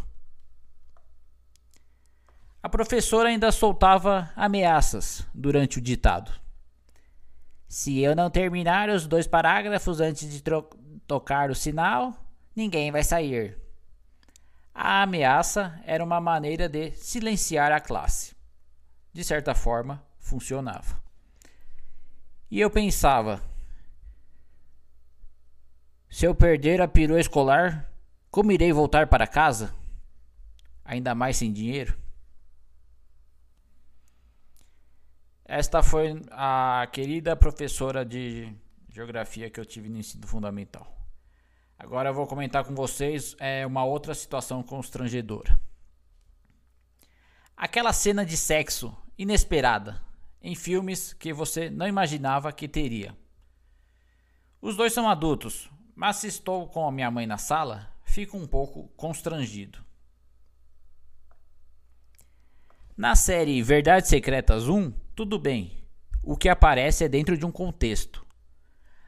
[2.61, 6.31] A professora ainda soltava ameaças durante o ditado.
[7.67, 10.43] Se eu não terminar os dois parágrafos antes de
[11.05, 12.15] tocar o sinal,
[12.55, 13.59] ninguém vai sair.
[14.73, 18.34] A ameaça era uma maneira de silenciar a classe.
[19.15, 21.01] De certa forma, funcionava.
[22.51, 23.41] E eu pensava:
[26.09, 27.89] Se eu perder a perua escolar,
[28.29, 29.73] como irei voltar para casa?
[30.83, 31.97] Ainda mais sem dinheiro?
[35.45, 38.53] Esta foi a querida professora de
[38.89, 40.93] geografia que eu tive no ensino fundamental.
[41.79, 45.57] Agora eu vou comentar com vocês é, uma outra situação constrangedora.
[47.55, 50.01] Aquela cena de sexo inesperada
[50.41, 53.15] em filmes que você não imaginava que teria.
[54.61, 58.47] Os dois são adultos, mas se estou com a minha mãe na sala, fico um
[58.47, 59.83] pouco constrangido.
[62.97, 65.83] Na série Verdades Secretas 1, tudo bem.
[66.23, 68.25] O que aparece é dentro de um contexto.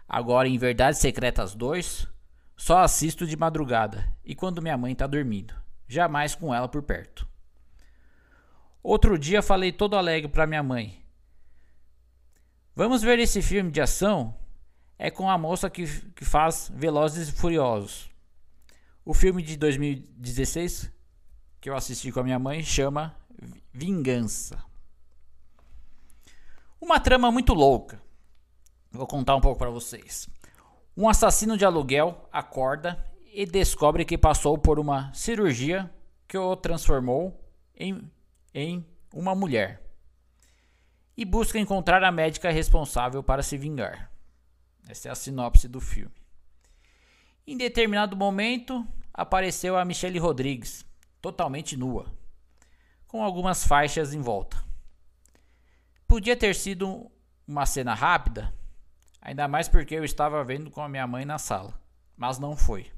[0.07, 2.07] Agora em Verdades Secretas 2,
[2.55, 5.53] só assisto de madrugada e quando minha mãe está dormindo,
[5.87, 7.27] jamais com ela por perto.
[8.81, 11.03] Outro dia falei todo alegre para minha mãe.
[12.75, 14.35] Vamos ver esse filme de ação?
[14.99, 18.09] É com a moça que, que faz Velozes e Furiosos.
[19.03, 20.91] O filme de 2016
[21.59, 23.15] que eu assisti com a minha mãe chama
[23.73, 24.63] Vingança.
[26.79, 28.01] Uma trama muito louca.
[28.91, 30.29] Vou contar um pouco para vocês.
[30.95, 35.91] Um assassino de aluguel acorda e descobre que passou por uma cirurgia
[36.27, 37.37] que o transformou
[37.75, 38.09] em,
[38.57, 39.83] em uma mulher.
[41.15, 44.11] E busca encontrar a médica responsável para se vingar.
[44.87, 46.15] Essa é a sinopse do filme.
[47.45, 50.85] Em determinado momento, apareceu a Michelle Rodrigues,
[51.21, 52.11] totalmente nua,
[53.07, 54.63] com algumas faixas em volta.
[56.07, 57.11] Podia ter sido
[57.47, 58.53] uma cena rápida,
[59.27, 61.77] Ainda mais porque eu estava vendo com a minha mãe na sala.
[62.15, 62.89] Mas não foi.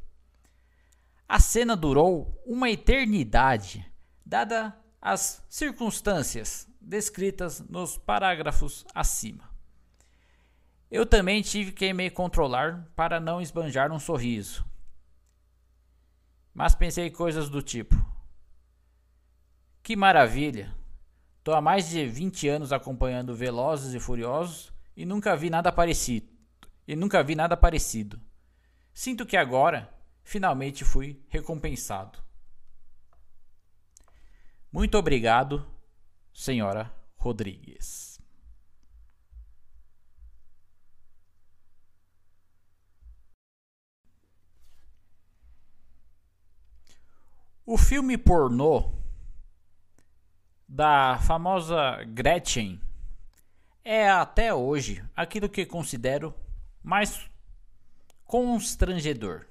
[1.28, 3.84] A cena durou uma eternidade,
[4.24, 9.50] dada as circunstâncias descritas nos parágrafos acima.
[10.92, 14.66] Eu também tive que me controlar para não esbanjar um sorriso.
[16.54, 17.96] Mas pensei coisas do tipo:
[19.84, 20.76] Que maravilha!
[21.44, 26.28] Tô há mais de 20 anos acompanhando Velozes e Furiosos e nunca vi nada parecido.
[26.88, 28.20] E nunca vi nada parecido.
[28.94, 29.90] Sinto que agora
[30.24, 32.20] finalmente fui recompensado.
[34.71, 35.65] Muito obrigado,
[36.32, 38.21] senhora Rodrigues.
[47.65, 48.93] O filme pornô
[50.67, 52.79] da famosa Gretchen
[53.84, 56.34] é até hoje aquilo que considero
[56.84, 57.27] mais
[58.23, 59.47] constrangedor.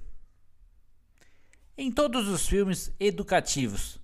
[1.76, 4.00] Em todos os filmes educativos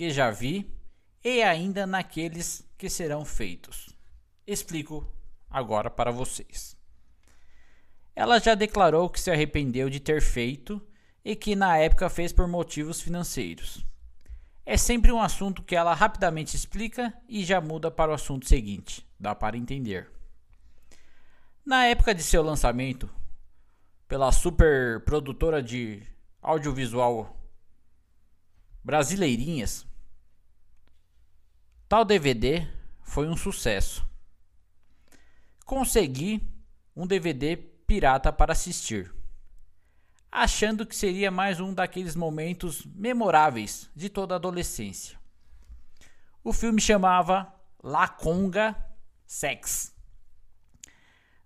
[0.00, 0.66] que já vi
[1.22, 3.90] e ainda naqueles que serão feitos.
[4.46, 5.06] Explico
[5.50, 6.74] agora para vocês.
[8.16, 10.80] Ela já declarou que se arrependeu de ter feito
[11.22, 13.84] e que na época fez por motivos financeiros.
[14.64, 19.06] É sempre um assunto que ela rapidamente explica e já muda para o assunto seguinte.
[19.20, 20.10] Dá para entender.
[21.62, 23.06] Na época de seu lançamento,
[24.08, 26.02] pela super produtora de
[26.40, 27.36] audiovisual
[28.82, 29.89] Brasileirinhas,
[31.90, 32.66] tal DVD
[33.02, 34.08] foi um sucesso.
[35.66, 36.42] Consegui
[36.96, 39.12] um DVD pirata para assistir
[40.30, 45.18] achando que seria mais um daqueles momentos memoráveis de toda a adolescência.
[46.44, 48.76] O filme chamava La Conga
[49.26, 49.94] Sex.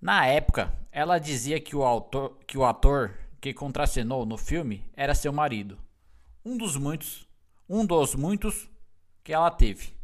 [0.00, 5.14] Na época, ela dizia que o, autor, que o ator que contracenou no filme era
[5.14, 5.78] seu marido,
[6.44, 7.26] um dos muitos,
[7.68, 8.68] um dos muitos
[9.22, 9.94] que ela teve.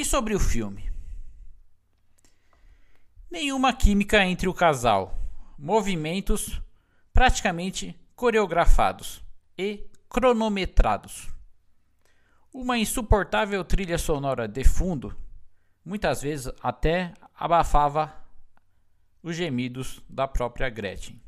[0.00, 0.90] E sobre o filme?
[3.30, 5.18] Nenhuma química entre o casal,
[5.58, 6.58] movimentos
[7.12, 9.22] praticamente coreografados
[9.58, 11.28] e cronometrados.
[12.50, 15.14] Uma insuportável trilha sonora de fundo,
[15.84, 18.10] muitas vezes até abafava
[19.22, 21.20] os gemidos da própria Gretchen.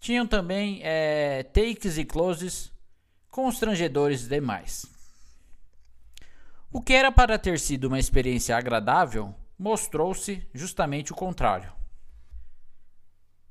[0.00, 2.72] Tinham também é, takes e closes
[3.30, 4.97] constrangedores demais.
[6.70, 11.72] O que era para ter sido uma experiência agradável mostrou-se justamente o contrário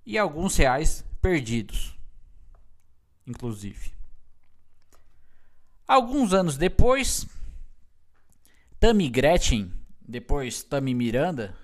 [0.05, 1.97] e alguns reais perdidos,
[3.25, 3.91] inclusive.
[5.85, 7.27] Alguns anos depois,
[8.79, 11.57] Tammy Gretchen, depois Tammy Miranda,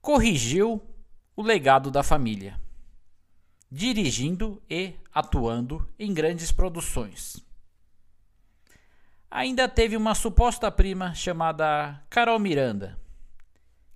[0.00, 0.80] corrigiu
[1.34, 2.60] o legado da família,
[3.70, 7.47] dirigindo e atuando em grandes produções.
[9.30, 12.98] Ainda teve uma suposta prima chamada Carol Miranda,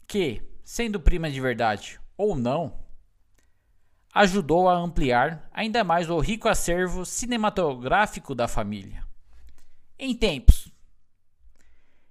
[0.07, 2.79] que, sendo prima de verdade ou não,
[4.13, 9.03] ajudou a ampliar ainda mais o rico acervo cinematográfico da família.
[9.99, 10.71] Em tempos,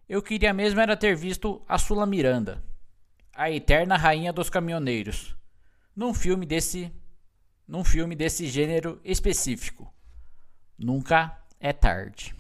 [0.10, 2.64] eu queria mesmo era ter visto a Sula Miranda,
[3.34, 5.36] a eterna rainha dos caminhoneiros,
[5.96, 6.92] num filme desse
[7.68, 9.94] num filme desse gênero específico.
[10.78, 12.36] Nunca é tarde.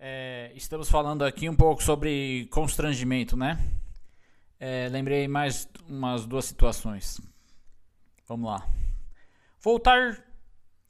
[0.00, 3.62] É, estamos falando aqui um pouco sobre constrangimento, né?
[4.58, 7.20] É, lembrei mais umas duas situações.
[8.26, 8.66] Vamos lá.
[9.60, 10.24] Voltar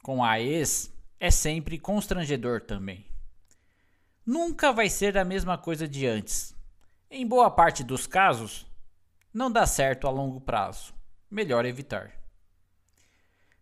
[0.01, 3.11] com a ex é sempre constrangedor também
[4.25, 6.55] nunca vai ser a mesma coisa de antes.
[7.09, 8.65] Em boa parte dos casos,
[9.33, 10.93] não dá certo a longo prazo.
[11.29, 12.11] Melhor evitar.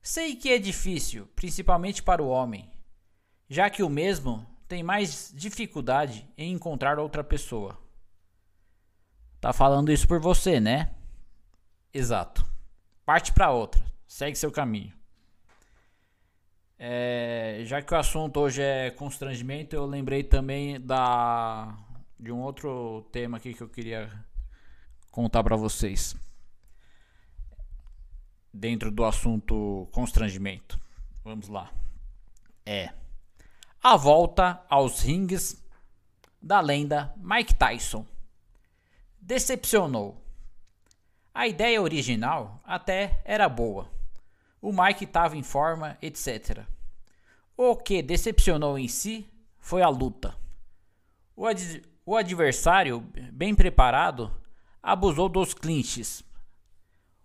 [0.01, 2.69] Sei que é difícil, principalmente para o homem,
[3.49, 7.75] já que o mesmo tem mais dificuldade em encontrar outra pessoa.
[9.41, 10.91] Tá falando isso por você, né?
[11.91, 12.45] Exato.
[13.03, 13.83] Parte para outra.
[14.07, 14.93] Segue seu caminho.
[16.77, 21.75] É, já que o assunto hoje é constrangimento, eu lembrei também da
[22.19, 24.07] de um outro tema aqui que eu queria
[25.09, 26.15] contar para vocês.
[28.53, 30.79] Dentro do assunto constrangimento.
[31.23, 31.73] Vamos lá.
[32.65, 32.93] É
[33.81, 35.63] a volta aos rings
[36.41, 38.05] da lenda Mike Tyson.
[39.19, 40.21] Decepcionou.
[41.33, 43.99] A ideia original até era boa
[44.61, 46.65] o Mike estava em forma, etc.
[47.55, 49.27] O que decepcionou em si
[49.59, 50.35] foi a luta.
[51.35, 52.99] O, ad o adversário,
[53.31, 54.31] bem preparado,
[54.81, 56.23] abusou dos clinches.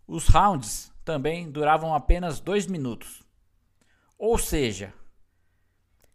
[0.06, 3.22] Os rounds também duravam apenas dois minutos.
[4.18, 4.92] Ou seja,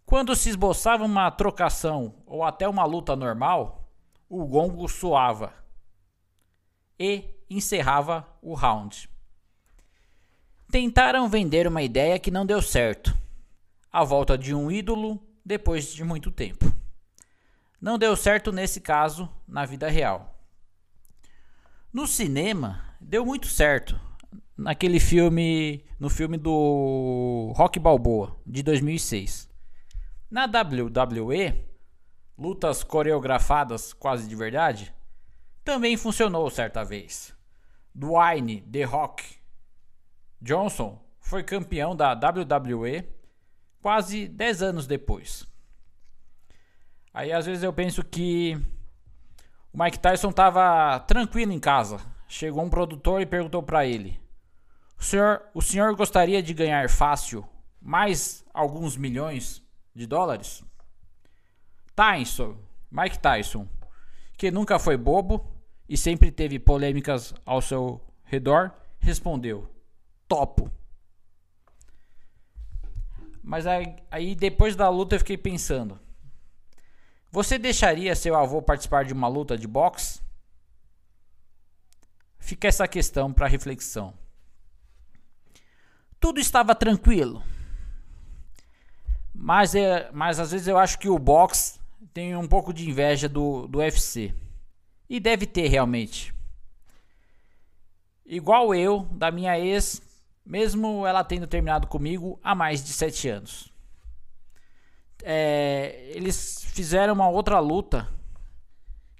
[0.10, 3.88] quando se esboçava uma trocação ou até uma luta normal,
[4.28, 5.53] o gongo soava
[6.99, 9.07] e encerrava o round.
[10.72, 13.16] Tentaram vender uma ideia que não deu certo.
[13.93, 16.74] A volta de um ídolo depois de muito tempo.
[17.80, 20.39] Não deu certo nesse caso na vida real.
[21.93, 23.99] No cinema, deu muito certo.
[24.57, 29.48] Naquele filme, no filme do Rock Balboa de 2006.
[30.30, 31.65] Na WWE,
[32.38, 34.93] lutas coreografadas quase de verdade,
[35.63, 37.36] também funcionou certa vez.
[37.95, 39.23] Dwayne The Rock
[40.39, 43.09] Johnson foi campeão da WWE
[43.82, 45.47] quase 10 anos depois.
[47.11, 48.55] Aí às vezes eu penso que
[49.73, 51.99] o Mike Tyson estava tranquilo em casa.
[52.27, 54.21] Chegou um produtor e perguntou para ele:
[54.97, 57.43] o senhor, o senhor gostaria de ganhar fácil
[57.82, 60.63] mais alguns milhões de dólares?
[61.95, 62.57] Tyson,
[62.91, 63.67] Mike Tyson,
[64.37, 65.45] que nunca foi bobo
[65.87, 69.69] e sempre teve polêmicas ao seu redor, respondeu:
[70.27, 70.71] topo.
[73.43, 75.99] Mas aí, aí depois da luta eu fiquei pensando:
[77.31, 80.21] você deixaria seu avô participar de uma luta de boxe?
[82.39, 84.13] Fica essa questão para reflexão.
[86.19, 87.43] Tudo estava tranquilo.
[89.41, 91.79] Mas, é, mas às vezes eu acho que o boxe
[92.13, 94.35] tem um pouco de inveja do, do UFC.
[95.09, 96.33] E deve ter realmente.
[98.25, 100.01] Igual eu, da minha ex,
[100.45, 103.71] mesmo ela tendo terminado comigo há mais de sete anos.
[105.23, 108.09] É, eles fizeram uma outra luta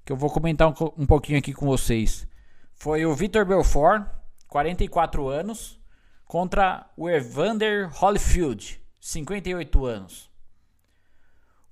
[0.04, 2.28] que eu vou comentar um, um pouquinho aqui com vocês.
[2.74, 4.06] Foi o Vitor Belfort,
[4.48, 5.80] 44 anos,
[6.26, 10.30] contra o Evander Holyfield, 58 anos.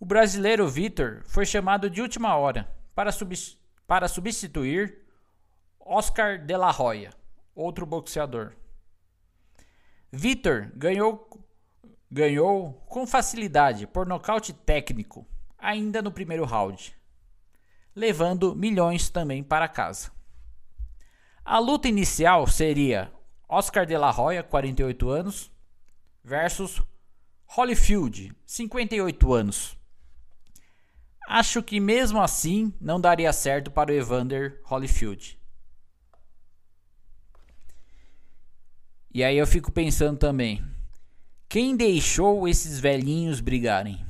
[0.01, 3.11] O brasileiro Vitor foi chamado de última hora para,
[3.87, 5.07] para substituir
[5.79, 7.13] Oscar de la Hoya,
[7.55, 8.53] outro boxeador.
[10.11, 11.29] Vitor ganhou,
[12.11, 15.27] ganhou com facilidade por nocaute técnico,
[15.59, 16.95] ainda no primeiro round,
[17.95, 20.11] levando milhões também para casa.
[21.45, 23.13] A luta inicial seria
[23.49, 25.51] Oscar de la Hoya, 48 anos,
[26.23, 26.83] versus
[27.51, 29.77] Holyfield, 58 anos.
[31.27, 35.39] Acho que mesmo assim não daria certo para o Evander Holyfield.
[39.13, 40.65] E aí eu fico pensando também:
[41.49, 44.07] quem deixou esses velhinhos brigarem?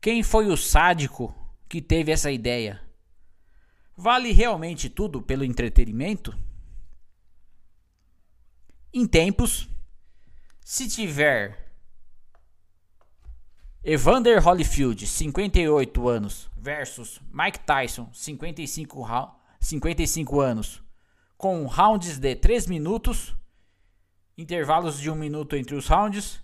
[0.00, 1.34] Quem foi o sádico
[1.68, 2.82] que teve essa ideia?
[3.96, 6.36] Vale realmente tudo pelo entretenimento?
[8.92, 9.68] Em tempos,
[10.60, 11.63] se tiver
[13.86, 19.06] Evander Holyfield, 58 anos, versus Mike Tyson, 55,
[19.60, 20.82] 55 anos,
[21.36, 23.36] com rounds de 3 minutos,
[24.38, 26.42] intervalos de 1 minuto entre os rounds,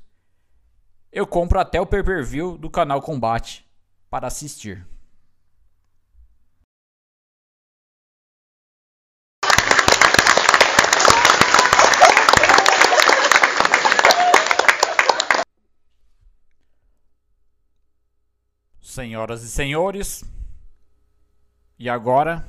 [1.11, 3.66] eu compro até o pay-per-view do canal Combate
[4.11, 4.86] para assistir.
[18.91, 20.24] Senhoras e senhores,
[21.78, 22.45] e agora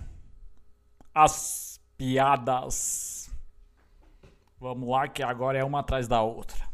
[1.13, 3.29] as piadas.
[4.59, 6.67] Vamos lá, que agora é uma atrás da outra.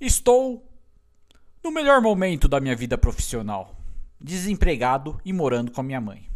[0.00, 0.66] Estou
[1.62, 3.76] no melhor momento da minha vida profissional,
[4.18, 6.26] desempregado e morando com a minha mãe.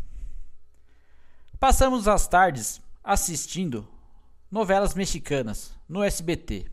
[1.59, 3.89] Passamos as tardes assistindo
[4.51, 6.71] novelas mexicanas no SBT,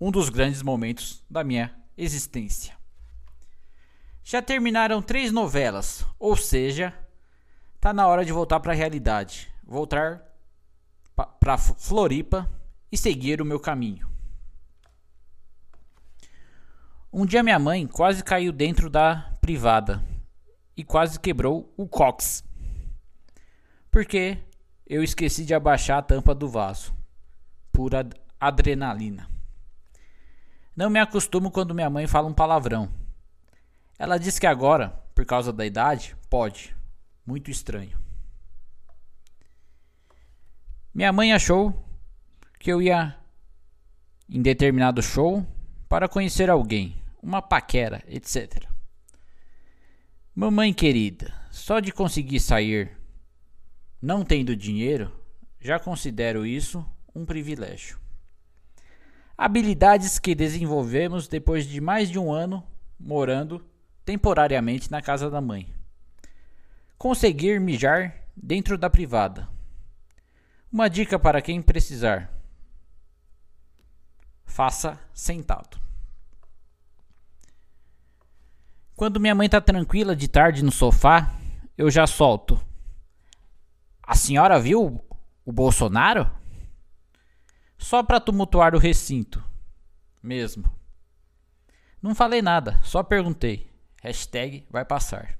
[0.00, 2.77] um dos grandes momentos da minha existência.
[4.30, 6.92] Já terminaram três novelas, ou seja,
[7.80, 10.22] tá na hora de voltar para a realidade, voltar
[11.40, 12.46] para Floripa
[12.92, 14.06] e seguir o meu caminho.
[17.10, 20.04] Um dia minha mãe quase caiu dentro da privada
[20.76, 22.44] e quase quebrou o cox.
[23.90, 24.36] Porque
[24.86, 26.92] eu esqueci de abaixar a tampa do vaso.
[27.72, 28.06] Pura
[28.38, 29.26] adrenalina.
[30.76, 33.07] Não me acostumo quando minha mãe fala um palavrão.
[33.98, 36.76] Ela diz que agora, por causa da idade, pode.
[37.26, 37.98] Muito estranho.
[40.94, 41.84] Minha mãe achou
[42.58, 43.16] que eu ia
[44.28, 45.46] em determinado show
[45.88, 48.64] para conhecer alguém, uma paquera, etc.
[50.34, 52.96] Mamãe querida, só de conseguir sair
[54.00, 55.12] não tendo dinheiro,
[55.60, 57.98] já considero isso um privilégio.
[59.36, 62.64] Habilidades que desenvolvemos depois de mais de um ano
[62.98, 63.64] morando
[64.08, 65.70] temporariamente na casa da mãe.
[66.96, 69.46] Conseguir mijar dentro da privada.
[70.72, 72.32] Uma dica para quem precisar:
[74.46, 75.78] faça sentado.
[78.96, 81.34] Quando minha mãe está tranquila de tarde no sofá,
[81.76, 82.58] eu já solto.
[84.02, 85.04] A senhora viu
[85.44, 86.30] o Bolsonaro?
[87.76, 89.44] Só para tumultuar o recinto.
[90.22, 90.64] Mesmo.
[92.00, 93.67] Não falei nada, só perguntei.
[94.02, 95.38] Hashtag vai passar.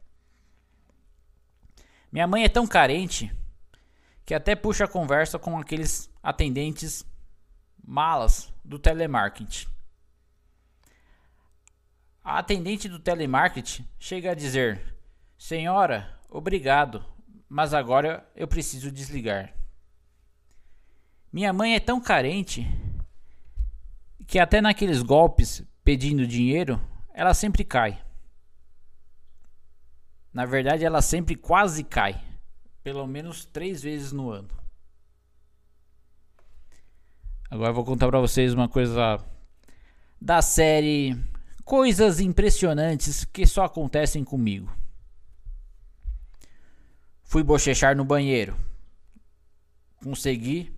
[2.10, 3.32] Minha mãe é tão carente
[4.24, 7.04] que até puxa a conversa com aqueles atendentes
[7.82, 9.66] malas do telemarketing.
[12.22, 14.94] A atendente do telemarketing chega a dizer:
[15.38, 17.04] Senhora, obrigado,
[17.48, 19.54] mas agora eu preciso desligar.
[21.32, 22.66] Minha mãe é tão carente
[24.26, 26.80] que até naqueles golpes pedindo dinheiro,
[27.14, 28.02] ela sempre cai.
[30.38, 32.22] Na verdade, ela sempre quase cai.
[32.84, 34.48] Pelo menos três vezes no ano.
[37.50, 39.18] Agora vou contar para vocês uma coisa
[40.20, 41.20] da série
[41.64, 44.72] Coisas impressionantes que só acontecem comigo.
[47.24, 48.56] Fui bochechar no banheiro.
[50.04, 50.72] Consegui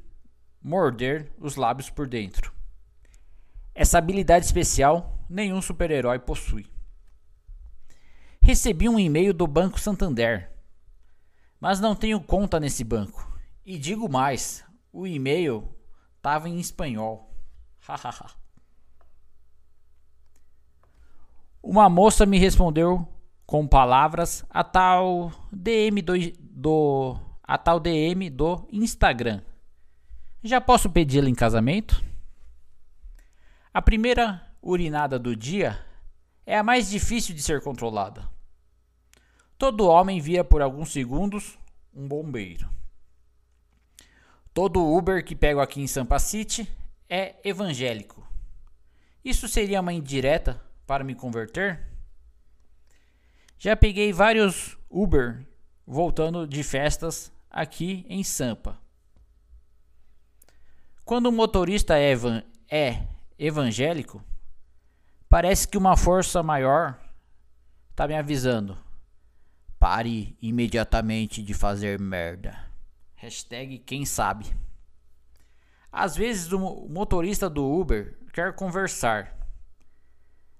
[0.62, 2.50] morder os lábios por dentro.
[3.74, 6.79] Essa habilidade especial nenhum super-herói possui.
[8.50, 10.50] Recebi um e-mail do Banco Santander,
[11.60, 13.32] mas não tenho conta nesse banco.
[13.64, 15.72] E digo mais, o e-mail
[16.16, 17.32] estava em espanhol.
[21.62, 23.06] Uma moça me respondeu
[23.46, 29.42] com palavras a tal DM do, do a tal DM do Instagram.
[30.42, 32.04] Já posso pedi-la em casamento?
[33.72, 35.78] A primeira urinada do dia
[36.44, 38.39] é a mais difícil de ser controlada.
[39.60, 41.58] Todo homem via por alguns segundos
[41.94, 42.68] um bombeiro.
[44.54, 46.66] Todo Uber que pego aqui em Sampa City
[47.08, 48.26] é evangélico.
[49.24, 51.86] Isso seria uma indireta para me converter?
[53.58, 55.46] Já peguei vários Uber
[55.86, 58.76] voltando de festas aqui em Sampa.
[61.04, 63.02] Quando o motorista é, evan é
[63.38, 64.24] evangélico,
[65.30, 66.98] Parece que uma força maior
[67.94, 68.76] tá me avisando.
[69.80, 72.56] Pare imediatamente de fazer merda.
[73.16, 74.54] Hashtag quem sabe.
[75.90, 79.34] Às vezes o motorista do Uber quer conversar.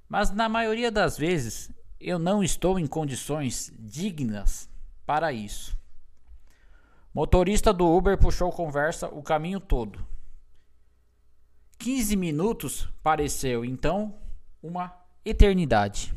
[0.09, 4.71] Mas na maioria das vezes eu não estou em condições dignas
[5.05, 5.79] para isso.
[7.13, 10.03] Motorista do Uber puxou conversa o caminho todo.
[11.79, 14.19] 15 minutos pareceu então
[14.63, 14.95] uma
[15.27, 16.15] eternidade.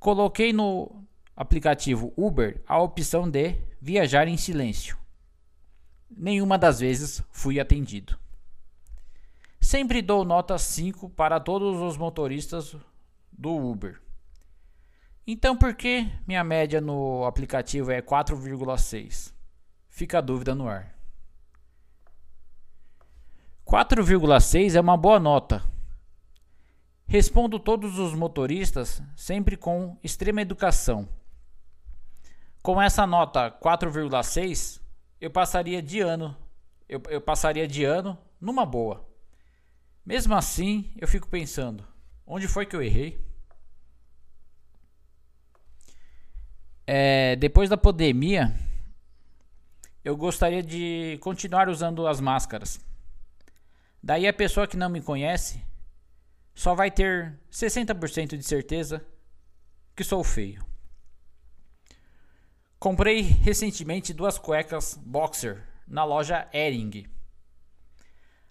[0.00, 0.99] Coloquei no
[1.40, 4.98] aplicativo Uber a opção de viajar em silêncio.
[6.10, 8.18] Nenhuma das vezes fui atendido.
[9.58, 12.76] Sempre dou nota 5 para todos os motoristas
[13.32, 13.98] do Uber.
[15.26, 19.32] Então por que minha média no aplicativo é 4,6?
[19.88, 20.94] Fica a dúvida no ar.
[23.66, 25.64] 4,6 é uma boa nota.
[27.06, 31.08] Respondo todos os motoristas sempre com extrema educação.
[32.62, 34.80] Com essa nota 4,6,
[35.20, 36.36] eu passaria de ano.
[36.88, 39.08] Eu, eu passaria de ano numa boa.
[40.04, 41.86] Mesmo assim, eu fico pensando:
[42.26, 43.24] onde foi que eu errei?
[46.86, 48.52] É, depois da pandemia,
[50.04, 52.80] eu gostaria de continuar usando as máscaras.
[54.02, 55.62] Daí a pessoa que não me conhece
[56.54, 59.06] só vai ter 60% de certeza
[59.94, 60.69] que sou feio.
[62.80, 67.04] Comprei recentemente duas cuecas boxer na loja Ering.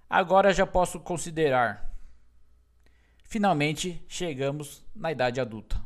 [0.08, 1.92] Agora já posso considerar.
[3.24, 5.84] Finalmente chegamos na idade adulta.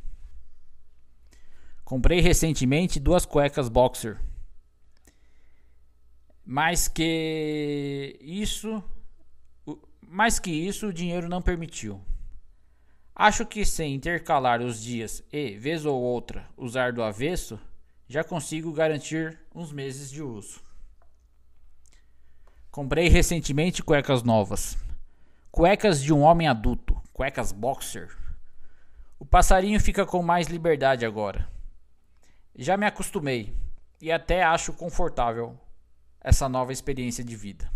[1.86, 4.20] Comprei recentemente duas cuecas boxer.
[6.46, 8.84] Mais que isso,
[10.02, 12.02] mais que isso, o dinheiro não permitiu.
[13.16, 17.58] Acho que sem intercalar os dias e, vez ou outra, usar do avesso,
[18.08, 20.62] já consigo garantir uns meses de uso.
[22.70, 24.78] Comprei recentemente cuecas novas.
[25.51, 28.18] Cuecas de um homem adulto, cuecas boxer.
[29.20, 31.47] O passarinho fica com mais liberdade agora.
[32.56, 33.56] Já me acostumei
[34.01, 35.58] e até acho confortável
[36.20, 37.72] essa nova experiência de vida.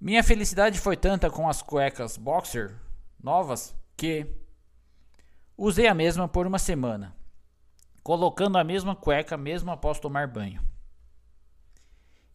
[0.00, 2.74] Minha felicidade foi tanta com as cuecas boxer
[3.22, 4.26] novas que
[5.56, 7.14] usei a mesma por uma semana
[8.04, 10.62] colocando a mesma cueca mesmo após tomar banho.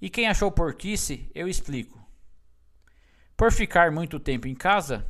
[0.01, 2.03] E quem achou porquice, eu explico.
[3.37, 5.05] Por ficar muito tempo em casa,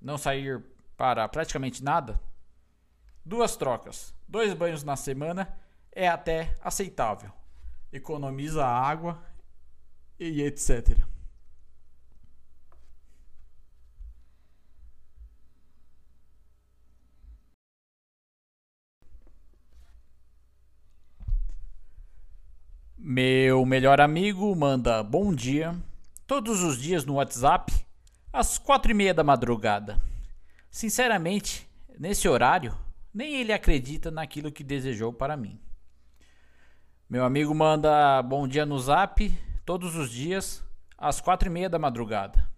[0.00, 0.64] não sair
[0.96, 2.18] para praticamente nada,
[3.22, 5.54] duas trocas, dois banhos na semana
[5.92, 7.30] é até aceitável.
[7.92, 9.22] Economiza água
[10.18, 10.98] e etc.
[23.00, 25.72] Meu melhor amigo manda bom dia
[26.26, 27.72] todos os dias no WhatsApp
[28.32, 30.02] às quatro e meia da madrugada.
[30.68, 32.76] Sinceramente, nesse horário,
[33.14, 35.60] nem ele acredita naquilo que desejou para mim.
[37.08, 39.30] Meu amigo manda bom dia no Zap
[39.64, 40.64] todos os dias
[40.98, 42.50] às quatro e meia da madrugada.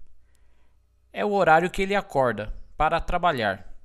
[1.13, 3.77] É o horário que ele acorda para trabalhar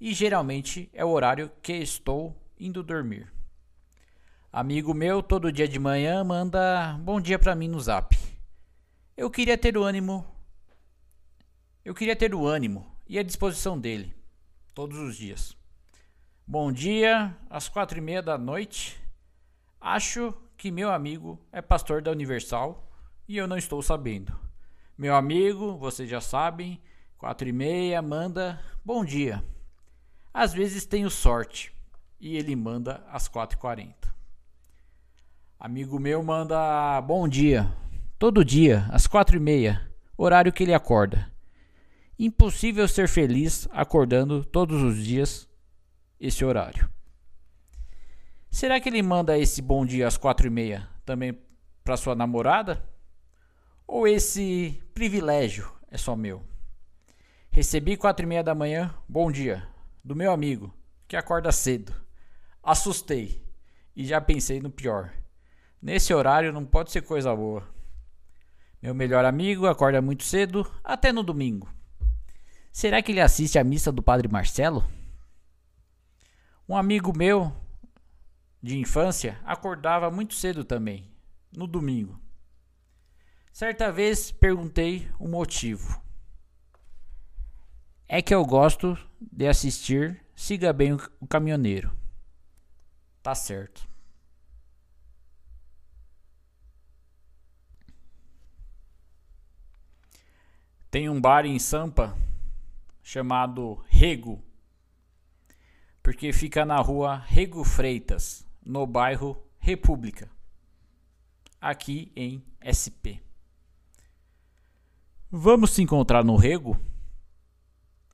[0.00, 3.33] e geralmente é o horário que estou indo dormir.
[4.56, 8.16] Amigo meu, todo dia de manhã manda bom dia para mim no Zap.
[9.16, 10.24] Eu queria ter o ânimo.
[11.84, 14.14] Eu queria ter o ânimo e a disposição dele
[14.72, 15.56] todos os dias.
[16.46, 18.96] Bom dia, às quatro e meia da noite.
[19.80, 22.88] Acho que meu amigo é pastor da Universal
[23.26, 24.38] e eu não estou sabendo.
[24.96, 26.80] Meu amigo, vocês já sabem,
[27.18, 29.44] quatro e meia manda bom dia.
[30.32, 31.74] Às vezes tenho sorte
[32.20, 34.13] e ele manda às quatro e quarenta.
[35.64, 37.74] Amigo meu manda bom dia.
[38.18, 41.32] Todo dia, às quatro e meia, horário que ele acorda.
[42.18, 45.48] Impossível ser feliz acordando todos os dias
[46.20, 46.90] esse horário.
[48.50, 51.40] Será que ele manda esse bom dia às quatro e meia também
[51.82, 52.86] para sua namorada?
[53.88, 56.42] Ou esse privilégio é só meu?
[57.50, 59.66] Recebi quatro e meia da manhã, bom dia,
[60.04, 60.74] do meu amigo
[61.08, 61.94] que acorda cedo.
[62.62, 63.42] Assustei
[63.96, 65.23] e já pensei no pior.
[65.84, 67.62] Nesse horário não pode ser coisa boa.
[68.80, 71.68] Meu melhor amigo acorda muito cedo, até no domingo.
[72.72, 74.82] Será que ele assiste à missa do Padre Marcelo?
[76.66, 77.54] Um amigo meu
[78.62, 81.12] de infância acordava muito cedo também,
[81.54, 82.18] no domingo.
[83.52, 86.00] Certa vez perguntei o motivo.
[88.08, 91.94] É que eu gosto de assistir Siga Bem o Caminhoneiro.
[93.22, 93.93] Tá certo.
[100.94, 102.16] Tem um bar em Sampa
[103.02, 104.40] chamado Rego,
[106.00, 110.30] porque fica na rua Rego Freitas, no bairro República,
[111.60, 113.18] aqui em SP.
[115.28, 116.80] Vamos se encontrar no Rego?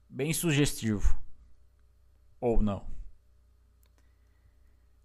[0.08, 1.20] bem sugestivo.
[2.40, 2.86] Ou não.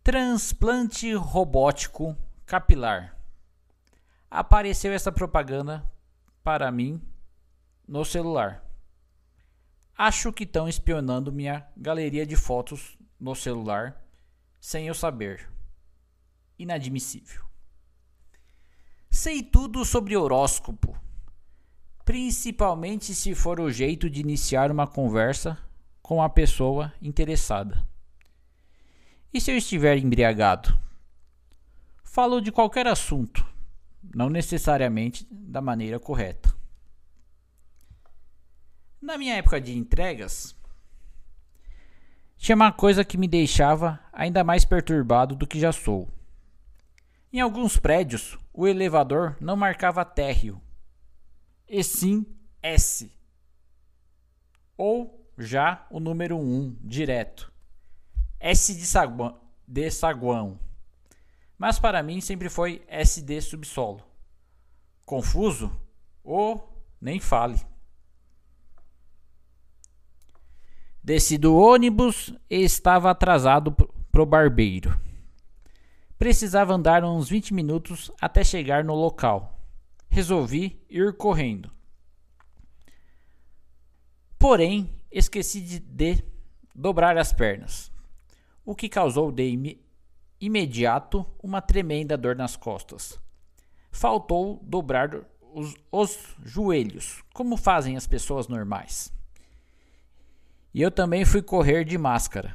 [0.01, 2.15] Transplante robótico
[2.45, 3.19] capilar.
[4.31, 5.85] Apareceu essa propaganda
[6.41, 7.05] para mim
[7.87, 8.63] no celular.
[9.97, 14.01] Acho que estão espionando minha galeria de fotos no celular
[14.59, 15.49] sem eu saber.
[16.57, 17.45] Inadmissível.
[19.09, 20.97] Sei tudo sobre horóscopo,
[22.03, 25.57] principalmente se for o jeito de iniciar uma conversa
[26.01, 27.87] com a pessoa interessada.
[29.33, 30.79] E se eu estiver embriagado?
[32.03, 33.45] Falo de qualquer assunto,
[34.15, 36.54] não necessariamente da maneira correta.
[39.05, 40.55] Na minha época de entregas,
[42.37, 46.09] tinha uma coisa que me deixava ainda mais perturbado do que já sou.
[47.31, 50.59] Em alguns prédios, o elevador não marcava térreo,
[51.69, 52.25] e sim
[52.63, 53.11] S.
[54.75, 57.53] Ou já o número 1, direto.
[58.39, 60.59] S de saguão, de saguão.
[61.59, 64.03] Mas para mim sempre foi SD subsolo.
[65.05, 65.71] Confuso?
[66.23, 67.74] Ou nem fale.
[71.05, 73.71] Desci do ônibus e estava atrasado
[74.11, 74.99] pro barbeiro.
[76.17, 79.55] Precisava andar uns 20 minutos até chegar no local.
[80.09, 81.71] Resolvi ir correndo.
[84.39, 86.23] Porém, esqueci de, de
[86.73, 87.91] dobrar as pernas,
[88.65, 89.79] o que causou de im
[90.41, 93.21] imediato uma tremenda dor nas costas.
[93.91, 99.14] Faltou dobrar os, os joelhos, como fazem as pessoas normais.
[100.75, 102.53] E eu também fui correr de máscara.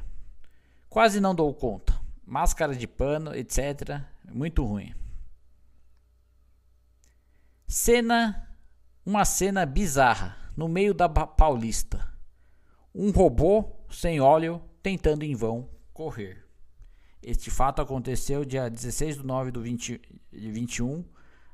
[0.87, 1.99] Quase não dou conta.
[2.23, 3.99] Máscara de pano, etc.
[4.31, 4.93] Muito ruim.
[7.65, 8.47] Cena.
[9.03, 12.13] Uma cena bizarra no meio da Paulista.
[12.93, 16.45] Um robô sem óleo tentando em vão correr.
[17.23, 20.01] Este fato aconteceu dia 16 de 9 de 20,
[20.31, 21.03] 21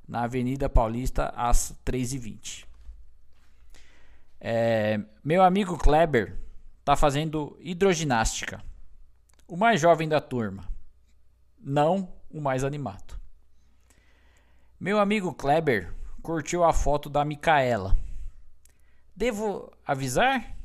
[0.06, 2.66] na Avenida Paulista às 3h20.
[4.42, 6.46] É, meu amigo Kleber
[6.88, 8.64] está fazendo hidroginástica.
[9.46, 10.64] O mais jovem da turma,
[11.60, 13.20] não o mais animado.
[14.80, 17.94] Meu amigo Kleber curtiu a foto da Micaela.
[19.14, 20.56] Devo avisar?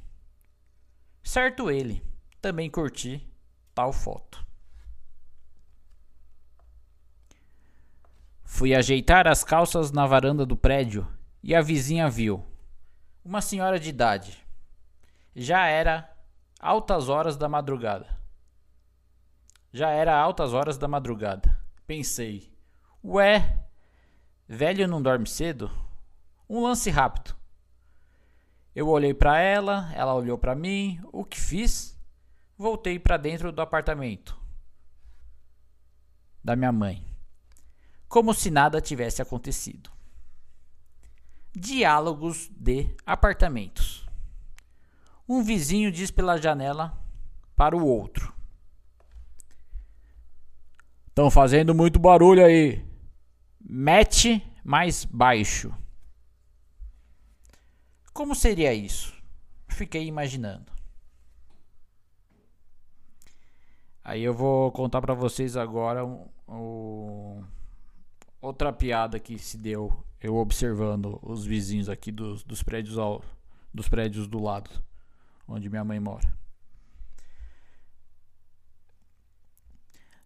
[1.25, 2.05] Certo ele,
[2.41, 3.29] também curti
[3.75, 4.47] tal foto.
[8.45, 11.05] Fui ajeitar as calças na varanda do prédio
[11.43, 12.47] e a vizinha viu.
[13.25, 14.39] Uma senhora de idade.
[15.35, 16.12] Já era
[16.63, 18.07] altas horas da madrugada.
[19.73, 21.61] Já era altas horas da madrugada.
[21.87, 22.57] Pensei,
[23.03, 23.67] ué,
[24.47, 25.71] velho não dorme cedo?
[26.49, 27.35] Um lance rápido.
[28.75, 31.01] Eu olhei para ela, ela olhou para mim.
[31.13, 32.01] O que fiz?
[32.57, 34.41] Voltei para dentro do apartamento
[36.45, 37.05] da minha mãe,
[38.09, 39.91] como se nada tivesse acontecido.
[41.55, 44.02] Diálogos de apartamentos.
[45.33, 46.95] Um vizinho diz pela janela
[47.57, 48.35] para o outro:
[51.09, 52.85] Estão fazendo muito barulho aí.
[53.59, 55.75] Mete mais baixo.
[58.13, 59.15] Como seria isso?
[59.69, 60.71] Fiquei imaginando.
[64.05, 66.03] Aí eu vou contar para vocês agora
[68.39, 73.25] outra piada que se deu eu observando os vizinhos aqui dos, dos prédios ao,
[73.73, 74.71] dos prédios do lado
[75.47, 76.33] onde minha mãe mora.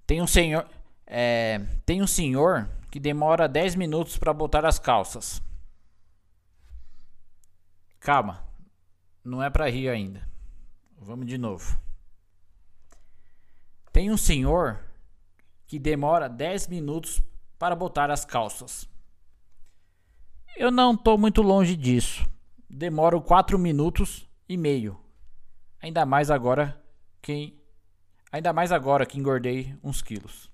[0.06, 0.68] Tem um senhor,
[1.06, 5.42] é, tem um senhor que demora 10 minutos para botar as calças.
[7.98, 8.44] Calma,
[9.24, 10.26] não é para rir ainda.
[10.98, 11.78] Vamos de novo.
[13.92, 14.80] Tem um senhor
[15.66, 17.20] que demora 10 minutos
[17.58, 18.88] para botar as calças.
[20.56, 22.24] Eu não estou muito longe disso.
[22.68, 24.98] Demoro 4 minutos e meio.
[25.86, 26.82] Ainda mais agora
[27.22, 27.56] que
[28.32, 30.50] ainda mais agora que engordei uns quilos.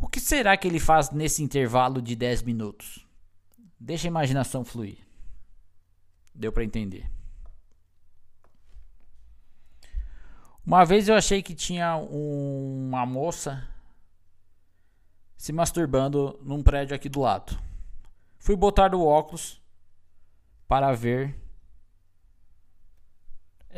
[0.00, 3.06] O que será que ele faz nesse intervalo de 10 minutos?
[3.78, 5.06] Deixa a imaginação fluir.
[6.34, 7.10] Deu para entender.
[10.64, 13.68] Uma vez eu achei que tinha um, uma moça
[15.36, 17.54] se masturbando num prédio aqui do lado.
[18.38, 19.62] Fui botar o óculos
[20.66, 21.45] para ver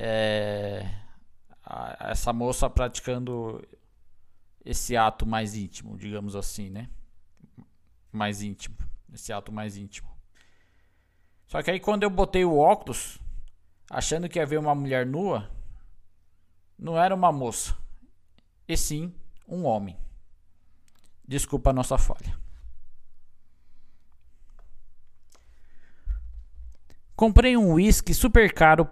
[0.01, 0.89] é,
[1.65, 3.67] a, essa moça praticando
[4.65, 6.89] esse ato mais íntimo, digamos assim, né?
[8.13, 8.77] Mais íntimo,
[9.13, 10.09] esse ato mais íntimo.
[11.49, 13.19] Só que aí quando eu botei o óculos,
[13.91, 15.51] achando que havia uma mulher nua,
[16.79, 17.77] não era uma moça,
[18.69, 19.13] e sim
[19.49, 19.99] um homem.
[21.27, 22.39] Desculpa a nossa falha.
[27.17, 28.89] Comprei um whisky super caro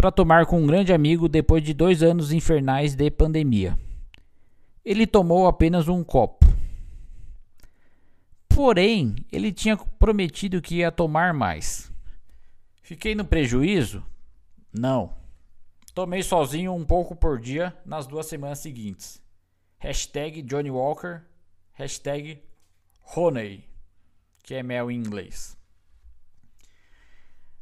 [0.00, 3.78] para tomar com um grande amigo depois de dois anos infernais de pandemia.
[4.82, 6.46] Ele tomou apenas um copo.
[8.48, 11.92] Porém, ele tinha prometido que ia tomar mais.
[12.80, 14.02] Fiquei no prejuízo?
[14.72, 15.12] Não.
[15.94, 19.22] Tomei sozinho um pouco por dia nas duas semanas seguintes.
[19.76, 21.20] Hashtag Johnny Walker.
[21.74, 22.42] Hashtag
[23.14, 23.68] Honey,
[24.42, 25.58] que é mel em inglês.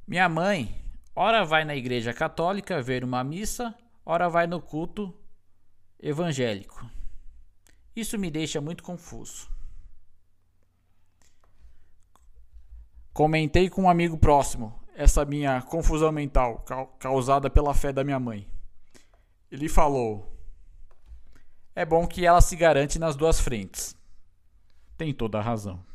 [0.07, 0.72] Minha mãe,
[1.18, 3.74] ora vai na igreja católica ver uma missa,
[4.06, 5.12] ora vai no culto
[5.98, 6.88] evangélico.
[7.94, 9.50] Isso me deixa muito confuso.
[13.12, 16.64] Comentei com um amigo próximo essa minha confusão mental
[17.00, 18.48] causada pela fé da minha mãe.
[19.50, 20.32] Ele falou:
[21.74, 23.96] É bom que ela se garante nas duas frentes.
[24.96, 25.88] Tem toda a razão.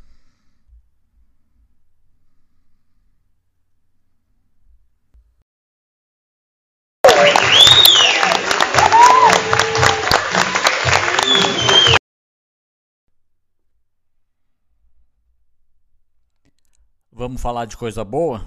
[17.16, 18.44] Vamos falar de coisa boa?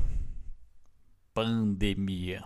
[1.33, 2.43] Pandemia.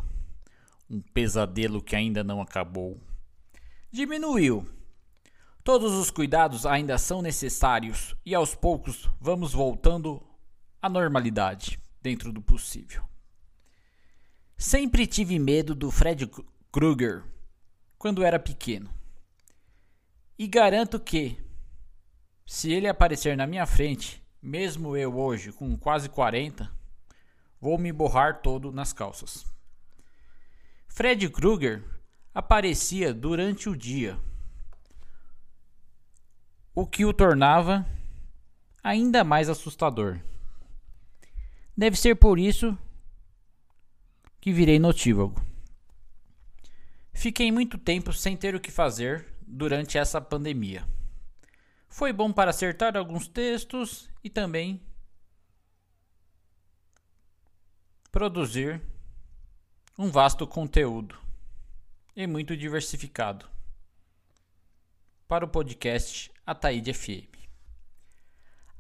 [0.91, 3.01] Um pesadelo que ainda não acabou.
[3.91, 4.69] Diminuiu.
[5.65, 10.23] Todos os cuidados ainda são necessários e aos poucos vamos voltando
[10.83, 13.03] à normalidade, dentro do possível.
[14.59, 16.31] Sempre tive medo do Fred
[16.71, 17.25] Krueger
[17.97, 18.93] quando era pequeno.
[20.39, 21.43] E garanto que,
[22.45, 26.71] se ele aparecer na minha frente, mesmo eu hoje, com quase 40,
[27.61, 29.45] vou me borrar todo nas calças.
[30.89, 31.85] Fred Krueger
[32.35, 34.19] aparecia durante o dia,
[36.75, 37.87] o que o tornava
[38.83, 40.21] ainda mais assustador.
[41.77, 42.77] Deve ser por isso
[44.41, 45.45] que virei notívago.
[47.13, 50.87] Fiquei muito tempo sem ter o que fazer durante essa pandemia.
[51.91, 54.81] Foi bom para acertar alguns textos e também
[58.13, 58.81] produzir
[59.99, 61.19] um vasto conteúdo
[62.15, 63.45] e muito diversificado
[65.27, 67.29] para o podcast Ataíde FM.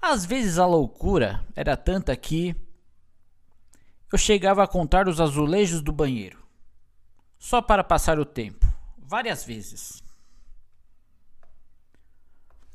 [0.00, 2.54] Às vezes a loucura era tanta que
[4.10, 6.42] eu chegava a contar os azulejos do banheiro,
[7.38, 10.02] só para passar o tempo, várias vezes.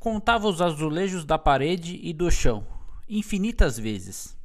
[0.05, 2.63] Contava os azulejos da parede e do chão,
[3.09, 4.37] infinitas vezes.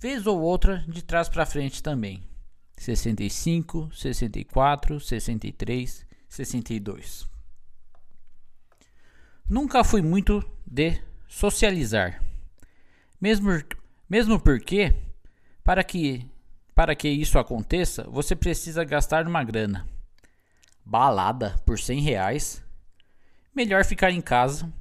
[0.00, 2.24] Vez ou outra de trás para frente também.
[2.76, 7.30] 65, 64, 63, 62.
[9.48, 12.20] Nunca fui muito de socializar.
[13.20, 13.50] Mesmo,
[14.10, 14.92] mesmo porque,
[15.62, 16.28] para que,
[16.74, 19.86] para que isso aconteça, você precisa gastar uma grana.
[20.84, 22.63] Balada por 100 reais
[23.54, 24.72] melhor ficar em casa,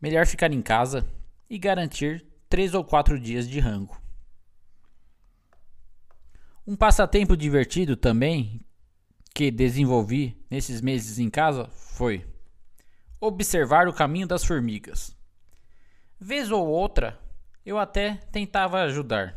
[0.00, 1.08] melhor ficar em casa
[1.48, 4.00] e garantir três ou quatro dias de rango.
[6.66, 8.60] Um passatempo divertido também
[9.34, 12.26] que desenvolvi nesses meses em casa foi
[13.18, 15.16] observar o caminho das formigas.
[16.20, 17.18] Vez ou outra,
[17.64, 19.36] eu até tentava ajudar.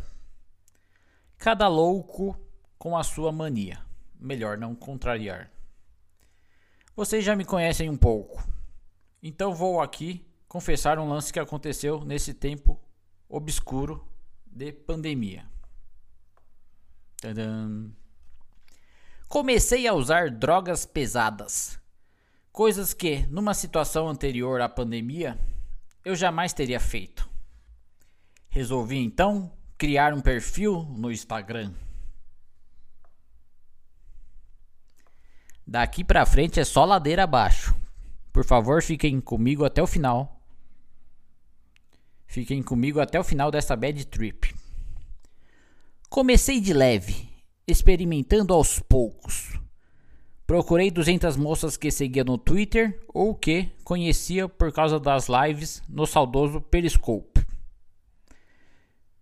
[1.37, 2.37] Cada louco
[2.77, 3.79] com a sua mania.
[4.19, 5.49] Melhor não contrariar.
[6.95, 8.54] Vocês já me conhecem um pouco.
[9.27, 12.79] Então vou aqui confessar um lance que aconteceu nesse tempo
[13.27, 14.07] obscuro
[14.45, 15.49] de pandemia.
[17.19, 17.91] Tadam.
[19.27, 21.79] Comecei a usar drogas pesadas,
[22.51, 25.39] coisas que, numa situação anterior à pandemia,
[26.05, 27.27] eu jamais teria feito.
[28.47, 31.73] Resolvi então criar um perfil no Instagram.
[35.65, 37.75] Daqui para frente é só ladeira abaixo.
[38.35, 40.41] Por favor, fiquem comigo até o final.
[42.27, 44.53] Fiquem comigo até o final dessa bad trip.
[46.09, 47.29] Comecei de leve,
[47.65, 49.57] experimentando aos poucos.
[50.45, 56.05] Procurei 200 moças que seguia no Twitter ou que conhecia por causa das lives no
[56.05, 57.39] saudoso Periscope.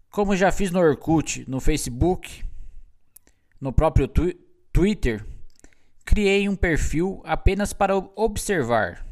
[0.09, 2.43] Como já fiz no Orkut, no Facebook,
[3.61, 4.35] no próprio twi
[4.71, 5.23] Twitter,
[6.05, 9.05] criei um perfil apenas para observar.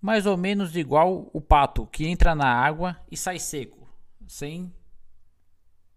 [0.00, 3.88] Mais ou menos igual o pato que entra na água e sai seco,
[4.26, 4.72] sem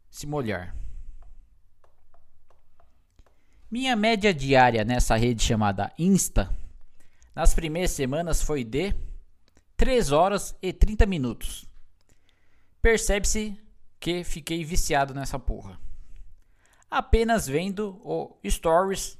[0.09, 0.75] se molhar.
[3.71, 6.55] Minha média diária nessa rede chamada Insta,
[7.33, 8.93] nas primeiras semanas foi de
[9.75, 11.65] 3 horas e 30 minutos.
[12.81, 13.57] Percebe-se
[13.99, 15.79] que fiquei viciado nessa porra.
[16.91, 19.17] Apenas vendo o stories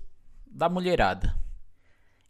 [0.54, 1.36] da mulherada.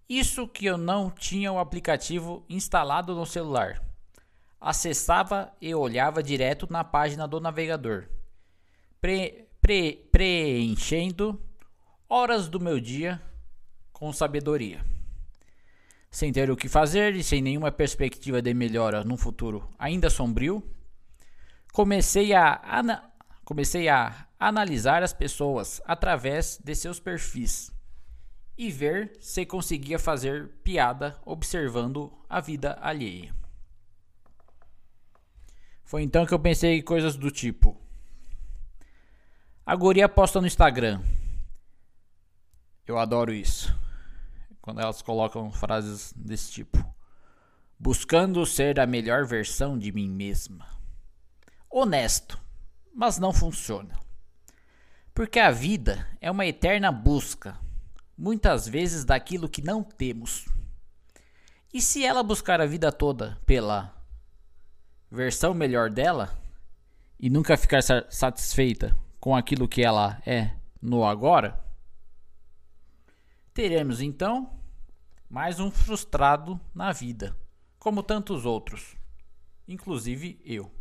[0.07, 3.84] Isso que eu não tinha o aplicativo instalado no celular.
[4.59, 8.07] Acessava e olhava direto na página do navegador,
[9.01, 11.41] pre, pre, preenchendo
[12.07, 13.21] horas do meu dia
[13.91, 14.86] com sabedoria.
[16.09, 20.63] Sem ter o que fazer e sem nenhuma perspectiva de melhora num futuro ainda sombrio,
[21.74, 23.11] comecei a, ana,
[23.43, 27.72] comecei a analisar as pessoas através de seus perfis
[28.58, 33.34] e ver se conseguia fazer piada observando a vida alheia.
[35.84, 37.80] Foi então que eu pensei coisas do tipo:
[39.66, 41.01] a guria posta no Instagram.
[42.86, 43.74] Eu adoro isso.
[44.62, 46.93] Quando elas colocam frases desse tipo.
[47.80, 50.68] Buscando ser a melhor versão de mim mesma.
[51.70, 52.39] Honesto,
[52.93, 53.97] mas não funciona.
[55.14, 57.58] Porque a vida é uma eterna busca
[58.18, 60.45] muitas vezes daquilo que não temos.
[61.74, 63.93] E se ela buscar a vida toda pela
[65.09, 66.38] versão melhor dela
[67.20, 70.51] e nunca ficar satisfeita com aquilo que ela é
[70.82, 71.59] no agora,
[73.53, 74.59] teremos então
[75.30, 77.36] mais um frustrado na vida,
[77.80, 78.95] como tantos outros,
[79.68, 80.72] inclusive eu.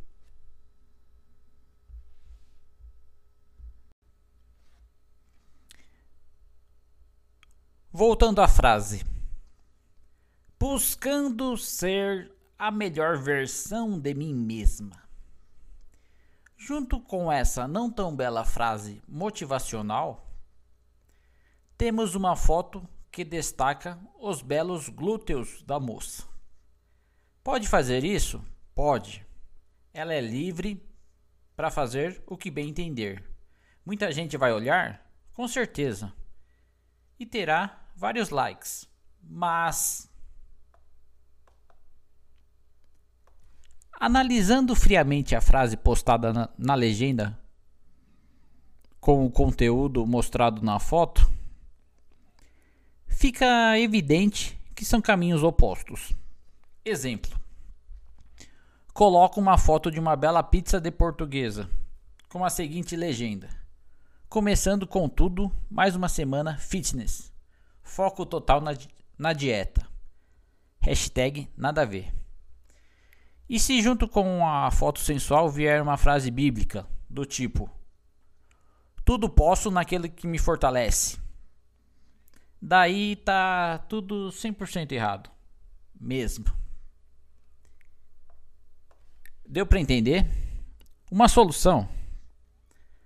[7.95, 9.05] Voltando à frase.
[10.59, 15.07] Buscando ser a melhor versão de mim mesma.
[16.57, 20.27] Junto com essa não tão bela frase motivacional,
[21.77, 26.27] temos uma foto que destaca os belos glúteos da moça.
[27.45, 28.43] Pode fazer isso?
[28.75, 29.27] Pode.
[29.93, 30.83] Ela é livre
[31.55, 33.23] para fazer o que bem entender.
[33.85, 35.07] Muita gente vai olhar?
[35.35, 36.11] Com certeza.
[37.19, 38.89] E terá vários likes,
[39.23, 40.11] mas
[44.01, 47.39] analisando friamente a frase postada na, na legenda
[49.01, 51.29] com o conteúdo mostrado na foto,
[53.07, 56.13] fica evidente que são caminhos opostos.
[56.85, 57.39] Exemplo:
[58.93, 61.69] coloco uma foto de uma bela pizza de portuguesa
[62.29, 63.49] com a seguinte legenda:
[64.29, 67.32] Começando com tudo, mais uma semana fitness.
[67.93, 68.71] Foco total na,
[69.19, 69.87] na dieta.
[70.81, 72.11] Hashtag nada a ver.
[73.47, 77.71] E se junto com a foto sensual vier uma frase bíblica do tipo:
[79.05, 81.21] Tudo posso naquele que me fortalece.
[82.63, 85.31] Daí tá tudo 100% errado.
[86.01, 86.47] Mesmo.
[89.47, 90.27] Deu para entender?
[91.11, 91.87] Uma solução: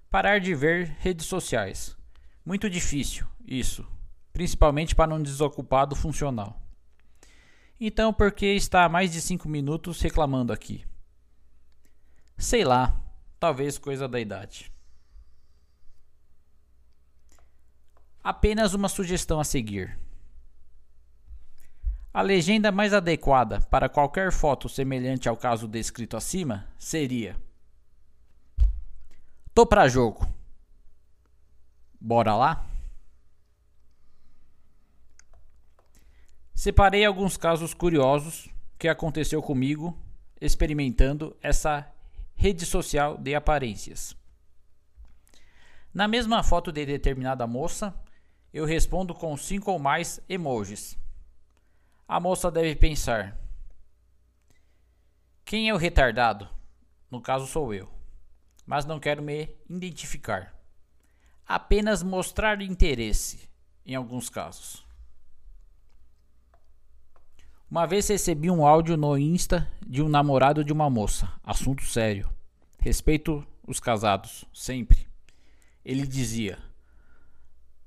[0.08, 1.96] parar de ver redes sociais.
[2.44, 3.95] Muito difícil isso
[4.36, 6.60] principalmente para um desocupado funcional.
[7.80, 10.84] Então, por que está há mais de 5 minutos reclamando aqui?
[12.36, 13.00] Sei lá,
[13.40, 14.70] talvez coisa da idade.
[18.22, 19.98] Apenas uma sugestão a seguir.
[22.12, 27.40] A legenda mais adequada para qualquer foto semelhante ao caso descrito acima seria:
[29.54, 30.28] Tô pra jogo.
[31.98, 32.75] Bora lá?
[36.56, 38.48] Separei alguns casos curiosos
[38.78, 39.94] que aconteceu comigo
[40.40, 41.86] experimentando essa
[42.34, 44.16] rede social de aparências.
[45.92, 47.94] Na mesma foto de determinada moça,
[48.54, 50.98] eu respondo com cinco ou mais emojis.
[52.08, 53.38] A moça deve pensar:
[55.44, 56.48] quem é o retardado?
[57.10, 57.86] No caso sou eu,
[58.64, 60.58] mas não quero me identificar.
[61.46, 63.46] Apenas mostrar interesse
[63.84, 64.85] em alguns casos.
[67.76, 71.30] Uma vez recebi um áudio no Insta de um namorado de uma moça.
[71.44, 72.26] Assunto sério.
[72.80, 75.06] Respeito os casados, sempre.
[75.84, 76.58] Ele dizia: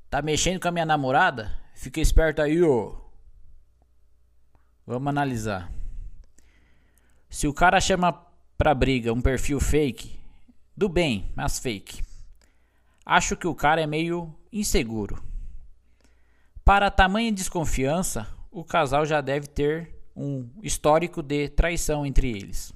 [0.08, 1.58] Tá mexendo com a minha namorada?
[1.74, 2.96] Fica esperto aí, ô.
[4.86, 5.72] Vamos analisar.
[7.28, 8.14] Se o cara chama
[8.60, 10.20] pra briga um perfil fake,
[10.78, 12.04] do bem, mas fake.
[13.04, 15.24] Acho que o cara é meio inseguro.
[16.64, 22.74] Para tamanha desconfiança, o casal já deve ter um histórico de traição entre eles.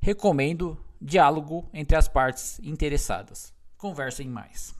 [0.00, 3.54] Recomendo diálogo entre as partes interessadas.
[3.76, 4.76] Conversem mais.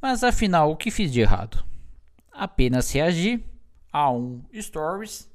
[0.00, 1.64] Mas afinal, o que fiz de errado?
[2.30, 3.44] Apenas reagi
[3.92, 5.28] a um stories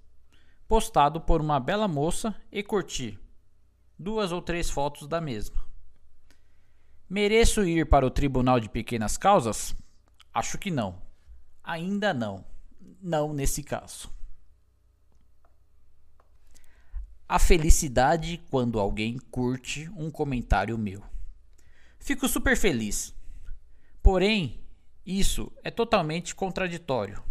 [0.68, 3.20] postado por uma bela moça e curti
[3.98, 5.64] duas ou três fotos da mesma.
[7.10, 9.76] Mereço ir para o tribunal de pequenas causas?
[10.34, 11.02] Acho que não.
[11.64, 12.44] Ainda não.
[13.02, 14.12] Não nesse caso.
[17.28, 21.04] A felicidade quando alguém curte um comentário meu.
[22.00, 23.14] Fico super feliz.
[24.02, 24.60] Porém,
[25.06, 27.24] isso é totalmente contraditório.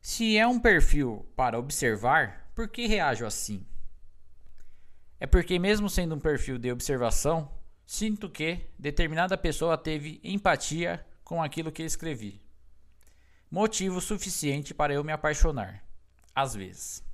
[0.00, 3.66] Se é um perfil para observar, por que reajo assim?
[5.20, 7.50] É porque, mesmo sendo um perfil de observação,
[7.84, 12.40] sinto que determinada pessoa teve empatia com aquilo que escrevi.
[13.50, 15.84] Motivo suficiente para eu me apaixonar.
[16.34, 17.04] Às vezes.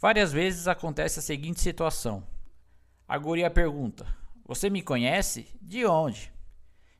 [0.00, 2.26] Várias vezes acontece a seguinte situação.
[3.06, 4.06] A guria pergunta:
[4.46, 5.46] Você me conhece?
[5.60, 6.32] De onde?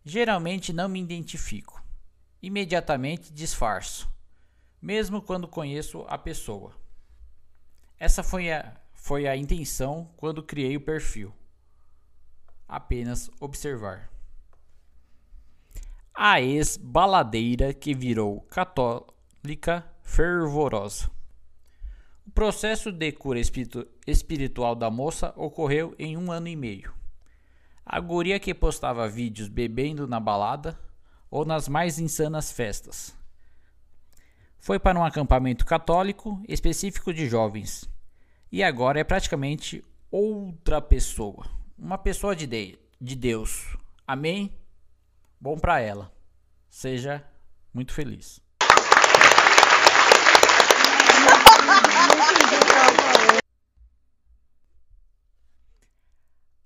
[0.04, 1.82] Geralmente não me identifico.
[2.42, 4.06] Imediatamente disfarço,
[4.82, 6.78] mesmo quando conheço a pessoa.
[7.98, 11.34] Essa foi a, foi a intenção quando criei o perfil.
[12.68, 14.13] Apenas observar.
[16.16, 21.10] A ex-baladeira que virou católica fervorosa.
[22.24, 23.40] O processo de cura
[24.06, 26.94] espiritual da moça ocorreu em um ano e meio.
[27.84, 30.78] A guria que postava vídeos bebendo na balada
[31.28, 33.12] ou nas mais insanas festas.
[34.56, 37.90] Foi para um acampamento católico específico de jovens.
[38.52, 41.44] E agora é praticamente outra pessoa.
[41.76, 43.76] Uma pessoa de, de, de Deus.
[44.06, 44.52] Amém?
[45.44, 46.10] Bom para ela.
[46.70, 47.22] Seja
[47.70, 48.40] muito feliz.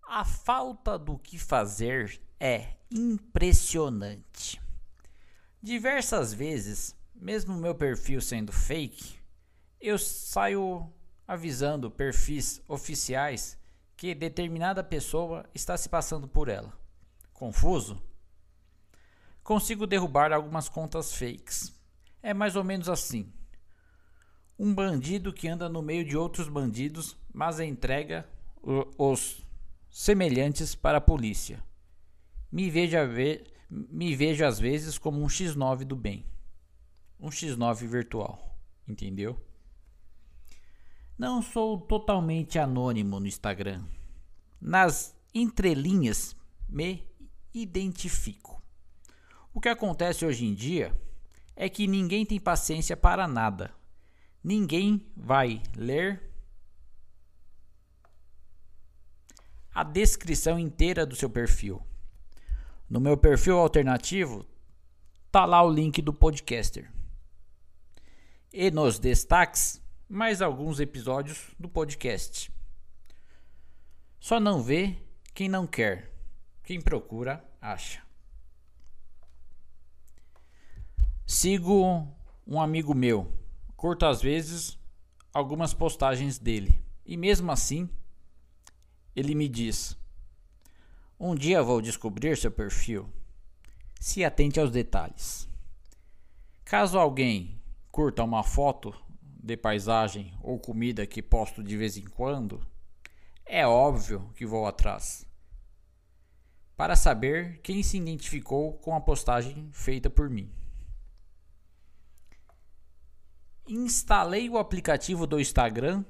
[0.07, 4.63] A falta do que fazer é impressionante.
[5.61, 9.19] Diversas vezes, mesmo meu perfil sendo fake,
[9.81, 10.89] eu saio
[11.27, 13.59] avisando perfis oficiais
[13.97, 16.73] que determinada pessoa está se passando por ela.
[17.33, 18.07] Confuso?
[19.49, 21.75] Consigo derrubar algumas contas fakes.
[22.23, 23.33] É mais ou menos assim.
[24.59, 28.29] Um bandido que anda no meio de outros bandidos, mas entrega
[28.99, 29.43] os
[29.89, 31.65] semelhantes para a polícia.
[32.53, 32.99] Me vejo,
[33.71, 36.27] me vejo às vezes como um X9 do bem.
[37.19, 38.55] Um X9 virtual.
[38.87, 39.41] Entendeu?
[41.17, 43.83] Não sou totalmente anônimo no Instagram.
[44.61, 46.37] Nas entrelinhas
[46.69, 47.03] me
[47.55, 48.58] identifico.
[49.59, 50.97] O que acontece hoje em dia
[51.57, 53.75] é que ninguém tem paciência para nada.
[54.41, 56.23] Ninguém vai ler
[59.75, 61.83] a descrição inteira do seu perfil.
[62.89, 64.47] No meu perfil alternativo,
[65.29, 66.89] tá lá o link do podcaster.
[68.53, 72.49] E nos destaques, mais alguns episódios do podcast.
[74.21, 74.97] Só não vê
[75.35, 76.13] quem não quer.
[76.63, 78.07] Quem procura, acha.
[81.41, 82.05] Sigo
[82.45, 83.33] um amigo meu.
[83.77, 84.77] Curto às vezes
[85.33, 86.83] algumas postagens dele.
[87.07, 87.89] E mesmo assim,
[89.15, 89.97] ele me diz:
[91.17, 93.09] Um dia vou descobrir seu perfil.
[94.01, 95.49] Se atente aos detalhes.
[96.65, 97.63] Caso alguém
[97.93, 98.93] curta uma foto
[99.23, 102.67] de paisagem ou comida que posto de vez em quando,
[103.47, 105.25] é óbvio que vou atrás.
[106.77, 110.58] Para saber quem se identificou com a postagem feita por mim.
[113.69, 116.05] Instalei o aplicativo do Instagram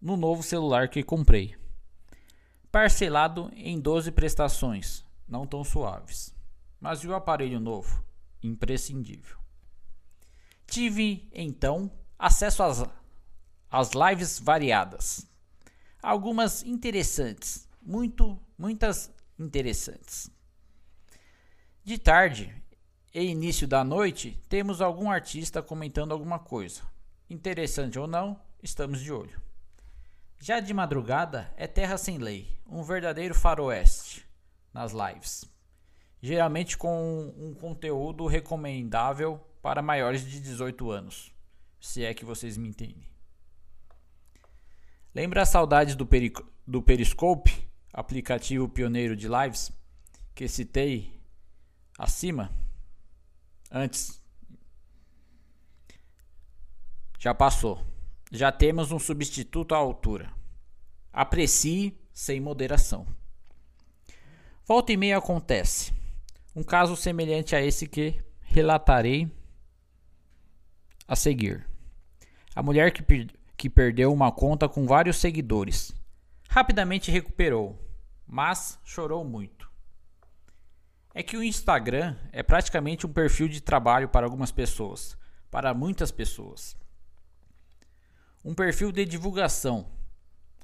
[0.00, 1.56] no novo celular que comprei
[2.74, 6.34] parcelado em 12 prestações, não tão suaves.
[6.80, 8.04] Mas e o aparelho novo?
[8.42, 9.38] Imprescindível.
[10.66, 12.84] Tive então acesso às,
[13.70, 15.24] às lives variadas.
[16.02, 19.08] Algumas interessantes, muito, muitas
[19.38, 20.28] interessantes.
[21.84, 22.52] De tarde
[23.14, 26.82] e início da noite, temos algum artista comentando alguma coisa.
[27.34, 29.42] Interessante ou não, estamos de olho.
[30.38, 34.24] Já de madrugada é terra sem lei, um verdadeiro faroeste
[34.72, 35.44] nas lives.
[36.22, 41.34] Geralmente com um conteúdo recomendável para maiores de 18 anos,
[41.80, 43.10] se é que vocês me entendem.
[45.12, 46.32] Lembra as saudades do, Peri
[46.64, 49.72] do Periscope, aplicativo pioneiro de lives,
[50.36, 51.20] que citei
[51.98, 52.52] acima?
[53.72, 54.23] Antes.
[57.24, 57.82] Já passou.
[58.30, 60.30] Já temos um substituto à altura.
[61.10, 63.06] Aprecie sem moderação.
[64.66, 65.94] Volta e meia acontece.
[66.54, 69.26] Um caso semelhante a esse que relatarei
[71.08, 71.66] a seguir.
[72.54, 73.02] A mulher que,
[73.56, 75.94] que perdeu uma conta com vários seguidores
[76.50, 77.82] rapidamente recuperou,
[78.26, 79.70] mas chorou muito.
[81.14, 85.16] É que o Instagram é praticamente um perfil de trabalho para algumas pessoas,
[85.50, 86.83] para muitas pessoas.
[88.44, 89.90] Um perfil de divulgação.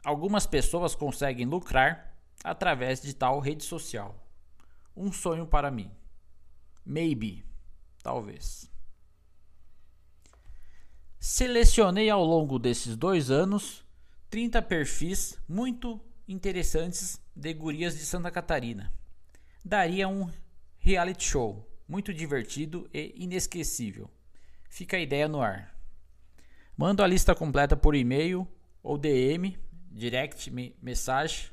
[0.05, 4.27] Algumas pessoas conseguem lucrar através de tal rede social.
[4.95, 5.91] Um sonho para mim.
[6.85, 7.45] Maybe.
[8.03, 8.71] Talvez.
[11.19, 13.85] Selecionei ao longo desses dois anos
[14.31, 18.93] 30 perfis muito interessantes de gurias de Santa Catarina.
[19.65, 20.31] Daria um
[20.79, 24.11] reality show muito divertido e inesquecível.
[24.69, 25.70] Fica a ideia no ar.
[26.81, 28.49] Mando a lista completa por e-mail
[28.83, 29.55] ou DM,
[29.91, 30.51] direct
[30.81, 31.53] message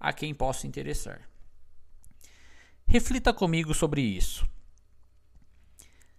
[0.00, 1.30] a quem possa interessar.
[2.84, 4.44] Reflita comigo sobre isso.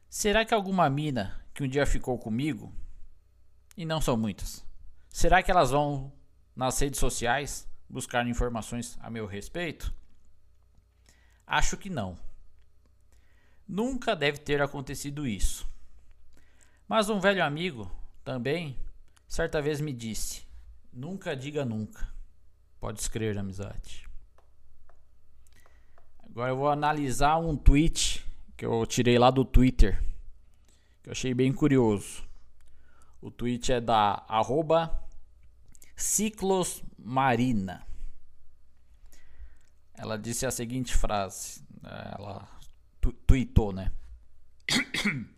[0.09, 2.73] Será que alguma mina que um dia ficou comigo,
[3.75, 4.65] e não são muitas,
[5.09, 6.13] será que elas vão
[6.55, 9.93] nas redes sociais buscar informações a meu respeito?
[11.45, 12.17] Acho que não.
[13.67, 15.69] Nunca deve ter acontecido isso.
[16.87, 17.91] Mas um velho amigo
[18.25, 18.75] também
[19.27, 20.43] certa vez me disse:
[20.91, 22.13] Nunca diga nunca.
[22.79, 24.09] Pode escrever amizade.
[26.23, 28.25] Agora eu vou analisar um tweet
[28.57, 30.03] que eu tirei lá do Twitter,
[31.01, 32.25] que eu achei bem curioso.
[33.21, 35.01] O tweet é da arroba
[35.95, 37.85] Ciclosmarina.
[39.93, 42.47] Ela disse a seguinte frase, né, ela
[43.25, 43.91] tweetou, né?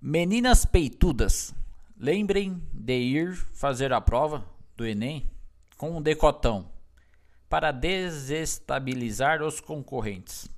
[0.00, 1.54] Meninas peitudas,
[1.96, 4.44] lembrem de ir fazer a prova
[4.76, 5.26] do Enem
[5.78, 6.70] com um decotão
[7.48, 10.50] para desestabilizar os concorrentes.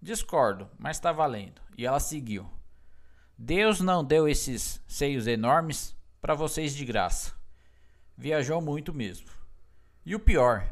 [0.00, 1.62] Discordo, mas está valendo.
[1.78, 2.50] E ela seguiu.
[3.38, 7.32] Deus não deu esses seios enormes para vocês de graça.
[8.18, 9.30] Viajou muito mesmo.
[10.04, 10.68] E o pior,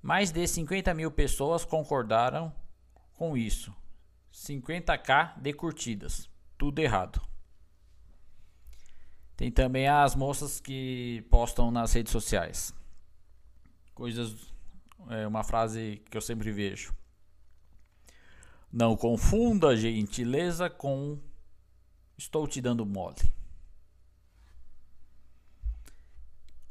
[0.00, 2.50] mais de 50 mil pessoas concordaram
[3.12, 3.70] com isso.
[4.32, 6.26] 50k de curtidas.
[6.56, 7.29] Tudo errado.
[9.40, 12.74] Tem também as moças que postam nas redes sociais.
[13.94, 14.36] Coisas
[15.08, 16.94] é uma frase que eu sempre vejo.
[18.70, 21.18] Não confunda gentileza com
[22.18, 23.16] estou te dando mole.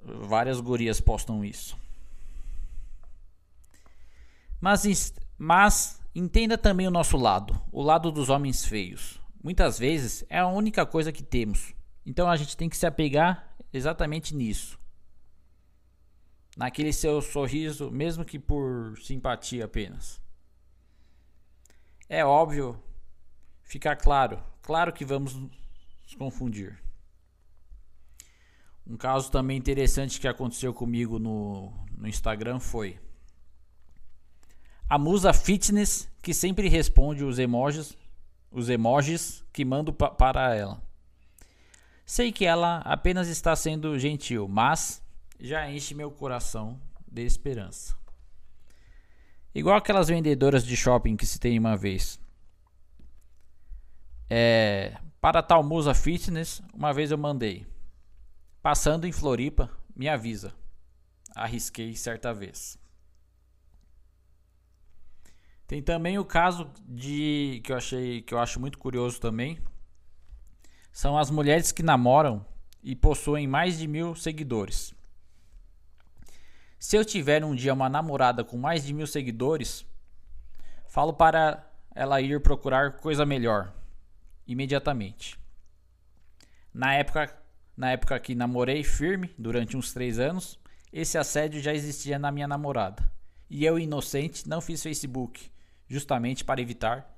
[0.04, 1.76] Várias gurias postam isso.
[4.62, 9.20] Mas, mas entenda também o nosso lado, o lado dos homens feios.
[9.44, 11.79] Muitas vezes é a única coisa que temos.
[12.10, 14.80] Então a gente tem que se apegar exatamente nisso
[16.58, 20.20] naquele seu sorriso, mesmo que por simpatia apenas.
[22.10, 22.82] É óbvio,
[23.62, 26.82] ficar claro, claro que vamos nos confundir.
[28.88, 33.00] Um caso também interessante que aconteceu comigo no, no Instagram foi
[34.90, 37.96] a musa fitness que sempre responde os emojis,
[38.50, 40.89] os emojis que mando pa para ela.
[42.10, 45.00] Sei que ela apenas está sendo gentil, mas
[45.40, 47.96] já enche meu coração de esperança.
[49.54, 52.20] Igual aquelas vendedoras de shopping que se tem uma vez.
[54.28, 57.68] É, para tal musa fitness, uma vez eu mandei.
[58.60, 60.52] Passando em Floripa, me avisa.
[61.36, 62.76] Arrisquei certa vez.
[65.68, 69.60] Tem também o caso de que eu achei que eu acho muito curioso também.
[70.92, 72.46] São as mulheres que namoram
[72.84, 74.94] e possuem mais de mil seguidores.
[76.78, 79.86] Se eu tiver um dia uma namorada com mais de mil seguidores,
[80.88, 83.74] falo para ela ir procurar coisa melhor
[84.48, 85.38] imediatamente.
[86.74, 87.38] Na época,
[87.76, 90.60] na época que namorei firme durante uns três anos,
[90.92, 93.12] esse assédio já existia na minha namorada.
[93.50, 95.52] E eu, inocente, não fiz Facebook,
[95.88, 97.18] justamente para evitar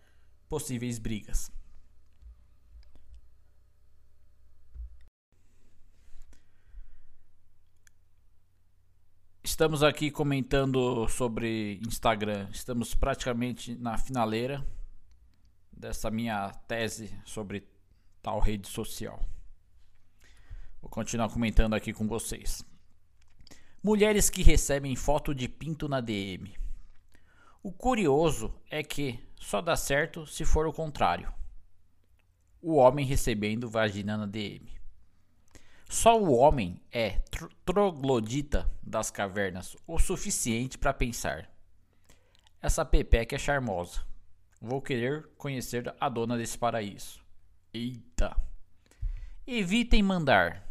[0.49, 1.51] possíveis brigas.
[9.43, 12.47] Estamos aqui comentando sobre Instagram.
[12.51, 14.63] Estamos praticamente na finaleira
[15.71, 17.67] dessa minha tese sobre
[18.21, 19.19] tal rede social.
[20.79, 22.63] Vou continuar comentando aqui com vocês.
[23.81, 26.55] Mulheres que recebem foto de pinto na DM.
[27.63, 31.33] O curioso é que só dá certo se for o contrário.
[32.61, 34.80] O homem recebendo vagina na DM.
[35.91, 37.19] Só o homem é
[37.65, 41.51] troglodita das cavernas o suficiente para pensar.
[42.61, 44.01] Essa Pepeca é charmosa.
[44.61, 47.21] Vou querer conhecer a dona desse paraíso.
[47.73, 48.33] Eita!
[49.45, 50.65] Evitem mandar,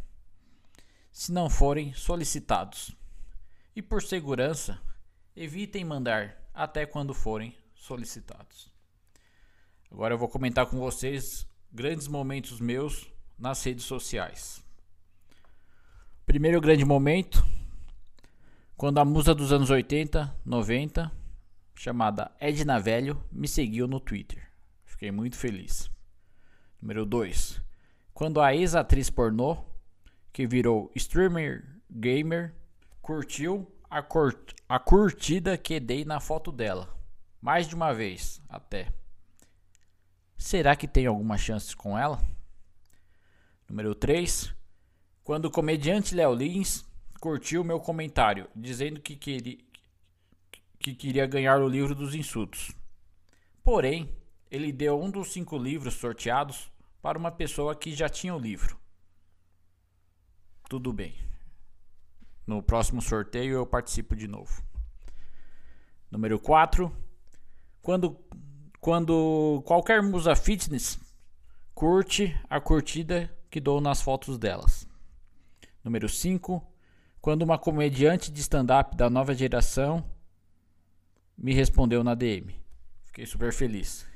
[1.13, 2.97] se não forem solicitados.
[3.77, 4.81] E por segurança,
[5.37, 8.73] evitem mandar até quando forem solicitados.
[9.91, 13.07] Agora eu vou comentar com vocês grandes momentos meus
[13.39, 14.65] nas redes sociais.
[16.31, 17.45] Primeiro grande momento,
[18.77, 21.11] quando a musa dos anos 80, 90,
[21.75, 24.49] chamada Edna Velho, me seguiu no Twitter.
[24.85, 25.91] Fiquei muito feliz.
[26.81, 27.61] Número 2,
[28.15, 29.59] quando a ex-atriz pornô,
[30.33, 32.55] que virou streamer gamer,
[33.03, 36.97] curtiu a, curt a curtida que dei na foto dela.
[37.41, 38.93] Mais de uma vez, até.
[40.39, 42.23] Será que tem alguma chance com ela?
[43.69, 44.60] Número 3.
[45.31, 46.85] Quando o comediante Léo Lins
[47.21, 49.59] curtiu meu comentário, dizendo que queria,
[50.77, 52.73] que queria ganhar o livro dos insultos.
[53.63, 54.13] Porém,
[54.51, 56.69] ele deu um dos cinco livros sorteados
[57.01, 58.77] para uma pessoa que já tinha o livro.
[60.69, 61.15] Tudo bem.
[62.45, 64.65] No próximo sorteio eu participo de novo.
[66.11, 66.93] Número 4.
[67.81, 68.19] Quando,
[68.81, 70.99] quando qualquer musa fitness
[71.73, 74.80] curte a curtida que dou nas fotos delas.
[75.85, 76.67] Número 5.
[77.21, 80.05] Quando uma comediante de stand-up da nova geração
[81.37, 82.55] me respondeu na DM.
[83.05, 84.07] Fiquei super feliz.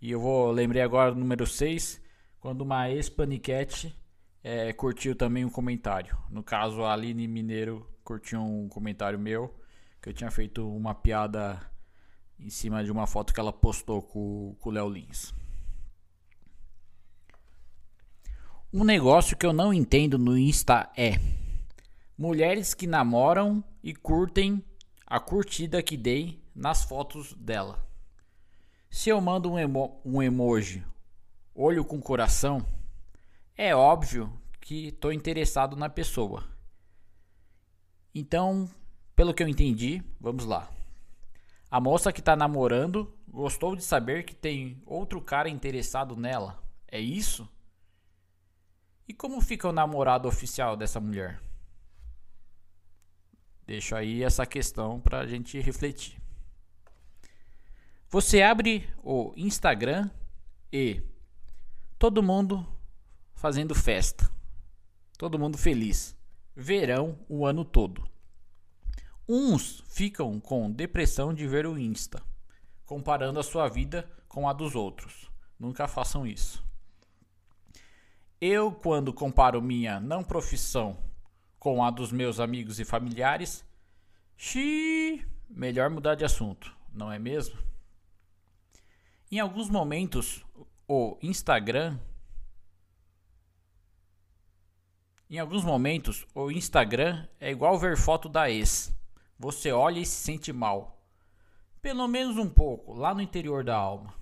[0.00, 2.00] E eu vou lembrei agora número 6,
[2.38, 3.96] quando uma ex-paniquete
[4.42, 6.16] é, curtiu também um comentário.
[6.30, 9.54] No caso, a Aline Mineiro curtiu um comentário meu,
[10.00, 11.60] que eu tinha feito uma piada
[12.38, 15.34] em cima de uma foto que ela postou com o Léo Lins.
[18.72, 21.18] Um negócio que eu não entendo no Insta é
[22.16, 24.64] mulheres que namoram e curtem
[25.04, 27.84] a curtida que dei nas fotos dela.
[28.88, 30.84] Se eu mando um, emo um emoji
[31.52, 32.64] olho com coração,
[33.56, 36.44] é óbvio que estou interessado na pessoa.
[38.14, 38.70] Então,
[39.16, 40.70] pelo que eu entendi, vamos lá.
[41.68, 46.62] A moça que está namorando gostou de saber que tem outro cara interessado nela.
[46.86, 47.48] É isso?
[49.10, 51.42] E como fica o namorado oficial dessa mulher?
[53.66, 56.22] Deixo aí essa questão para a gente refletir.
[58.08, 60.08] Você abre o Instagram
[60.72, 61.02] e
[61.98, 62.64] todo mundo
[63.34, 64.30] fazendo festa,
[65.18, 66.16] todo mundo feliz,
[66.54, 68.08] verão o ano todo.
[69.28, 72.22] Uns ficam com depressão de ver o Insta,
[72.86, 75.28] comparando a sua vida com a dos outros.
[75.58, 76.69] Nunca façam isso.
[78.40, 80.96] Eu, quando comparo minha não profissão
[81.58, 83.62] com a dos meus amigos e familiares,
[84.34, 87.58] xiii, melhor mudar de assunto, não é mesmo?
[89.30, 90.42] Em alguns momentos,
[90.88, 91.98] o Instagram.
[95.28, 98.90] Em alguns momentos, o Instagram é igual ver foto da ex.
[99.38, 100.98] Você olha e se sente mal.
[101.82, 104.14] Pelo menos um pouco, lá no interior da alma.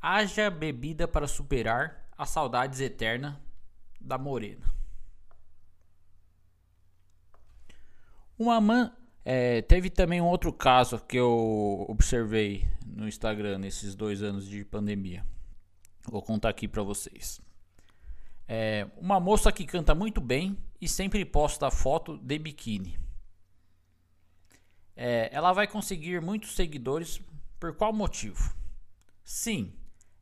[0.00, 3.34] Haja bebida para superar as saudades eternas
[4.00, 4.66] da morena.
[8.38, 8.92] Uma man
[9.24, 14.64] é, teve também um outro caso que eu observei no Instagram nesses dois anos de
[14.64, 15.26] pandemia.
[16.04, 17.40] Vou contar aqui para vocês.
[18.46, 22.98] É, uma moça que canta muito bem e sempre posta foto de biquíni.
[24.94, 27.20] É, ela vai conseguir muitos seguidores
[27.58, 28.54] por qual motivo?
[29.24, 29.72] Sim,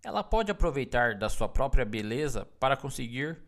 [0.05, 3.39] ela pode aproveitar da sua própria beleza para conseguir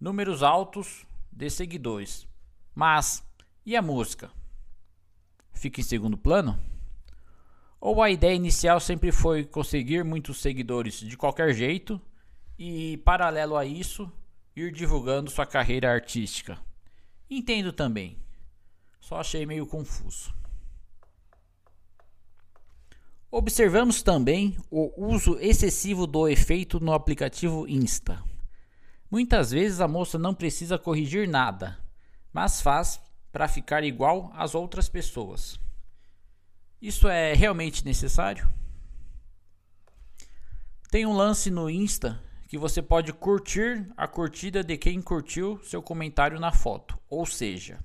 [0.00, 2.26] números altos de seguidores.
[2.74, 3.24] Mas
[3.64, 4.30] e a música?
[5.58, 6.58] fica em segundo plano?
[7.80, 12.00] Ou a ideia inicial sempre foi conseguir muitos seguidores de qualquer jeito
[12.58, 14.10] e, paralelo a isso,
[14.54, 16.58] ir divulgando sua carreira artística?
[17.28, 18.18] Entendo também,
[19.00, 20.34] só achei meio confuso.
[23.30, 28.24] Observamos também o uso excessivo do efeito no aplicativo Insta.
[29.10, 31.78] Muitas vezes a moça não precisa corrigir nada,
[32.32, 32.98] mas faz
[33.30, 35.60] para ficar igual às outras pessoas.
[36.80, 38.48] Isso é realmente necessário?
[40.90, 45.82] Tem um lance no Insta que você pode curtir a curtida de quem curtiu seu
[45.82, 46.98] comentário na foto.
[47.10, 47.78] Ou seja,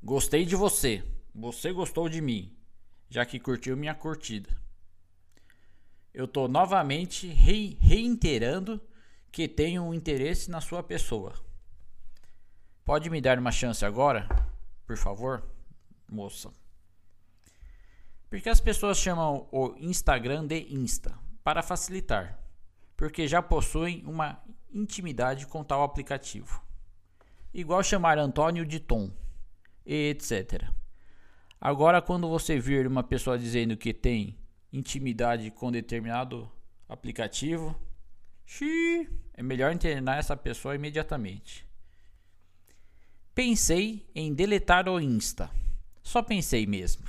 [0.00, 1.02] gostei de você,
[1.34, 2.56] você gostou de mim,
[3.08, 4.50] já que curtiu minha curtida.
[6.12, 8.80] Eu estou novamente re reiterando
[9.30, 11.32] que tenho um interesse na sua pessoa.
[12.84, 14.26] Pode me dar uma chance agora?
[14.86, 15.44] Por favor,
[16.08, 16.50] moça.
[18.30, 22.38] Porque as pessoas chamam o Instagram de Insta para facilitar,
[22.96, 26.62] porque já possuem uma intimidade com tal aplicativo.
[27.54, 29.10] Igual chamar Antônio de Tom,
[29.84, 30.70] etc.
[31.60, 34.38] Agora, quando você vir uma pessoa dizendo que tem
[34.72, 36.50] intimidade com determinado
[36.88, 37.76] aplicativo,
[38.46, 41.66] xiii, é melhor internar essa pessoa imediatamente.
[43.34, 45.50] Pensei em deletar o Insta.
[46.02, 47.06] Só pensei mesmo.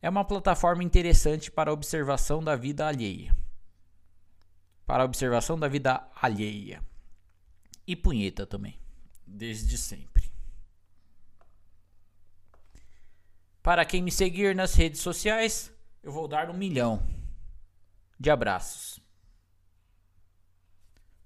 [0.00, 3.34] É uma plataforma interessante para observação da vida alheia.
[4.86, 6.82] Para observação da vida alheia.
[7.86, 8.78] E punheta também.
[9.26, 10.30] Desde sempre.
[13.62, 15.72] Para quem me seguir nas redes sociais,
[16.02, 17.02] eu vou dar um milhão
[18.18, 19.00] de abraços.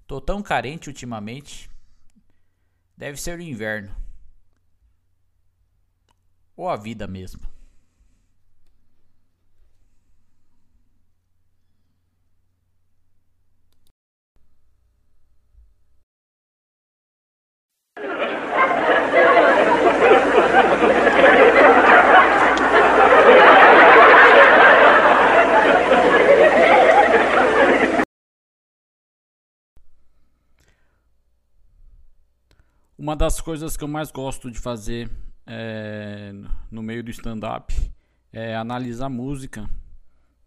[0.06, 1.70] Tô tão carente ultimamente.
[2.96, 3.94] Deve ser o inverno
[6.56, 7.52] ou a vida mesmo.
[33.02, 35.10] Uma das coisas que eu mais gosto de fazer
[35.44, 36.32] é,
[36.70, 37.74] no meio do stand-up
[38.32, 39.68] é analisar música,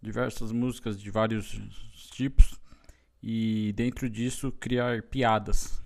[0.01, 1.59] diversas músicas de vários
[2.11, 2.57] tipos,
[3.21, 5.83] e dentro disso criar piadas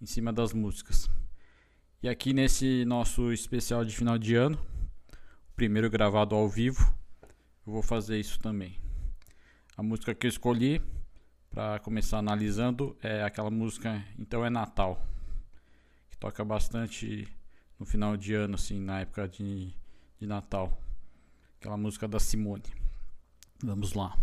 [0.00, 1.10] em cima das músicas.
[2.00, 4.56] E aqui nesse nosso especial de final de ano,
[5.56, 6.94] primeiro gravado ao vivo,
[7.66, 8.78] eu vou fazer isso também.
[9.76, 10.80] A música que eu escolhi
[11.50, 15.04] para começar analisando é aquela música Então é Natal,
[16.18, 17.28] toca bastante
[17.78, 19.74] no final de ano, assim, na época de,
[20.18, 20.80] de Natal.
[21.58, 22.64] Aquela música da Simone.
[23.62, 24.16] Vamos lá.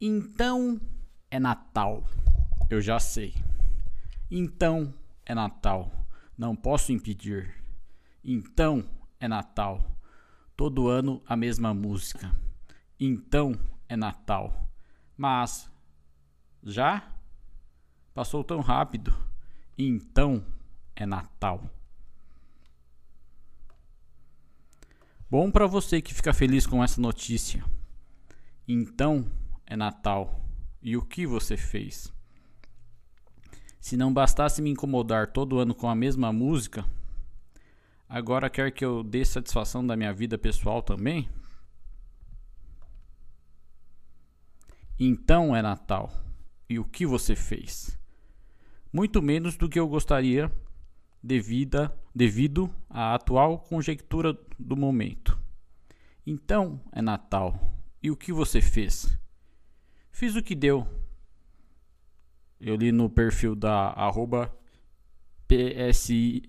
[0.00, 0.80] Então
[1.30, 2.04] é Natal.
[2.68, 3.34] Eu já sei.
[4.30, 4.92] Então
[5.24, 5.90] é Natal.
[6.36, 7.54] Não posso impedir.
[8.24, 8.84] Então
[9.20, 9.98] é Natal.
[10.56, 12.34] Todo ano a mesma música.
[12.98, 13.58] Então
[13.88, 14.68] é Natal.
[15.16, 15.70] Mas
[16.62, 17.10] já
[18.14, 19.31] passou tão rápido.
[19.76, 20.44] Então
[20.94, 21.70] é Natal.
[25.30, 27.64] Bom para você que fica feliz com essa notícia.
[28.68, 29.26] Então
[29.66, 30.44] é Natal.
[30.82, 32.12] E o que você fez?
[33.80, 36.84] Se não bastasse me incomodar todo ano com a mesma música,
[38.08, 41.30] agora quer que eu dê satisfação da minha vida pessoal também?
[44.98, 46.12] Então é Natal.
[46.68, 47.98] E o que você fez?
[48.92, 50.52] Muito menos do que eu gostaria
[51.22, 55.38] devida, devido à atual conjectura do momento.
[56.26, 57.78] Então é Natal.
[58.02, 59.16] E o que você fez?
[60.10, 60.86] Fiz o que deu.
[62.60, 64.54] Eu li no perfil da arroba
[65.48, 66.42] PSI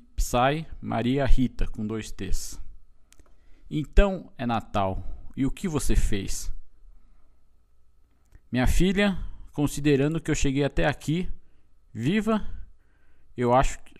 [0.82, 2.60] Maria Rita com dois T's.
[3.70, 5.04] Então é Natal.
[5.36, 6.52] E o que você fez?
[8.52, 9.18] Minha filha,
[9.52, 11.28] considerando que eu cheguei até aqui,
[11.94, 12.46] viva,
[13.38, 13.94] eu acho que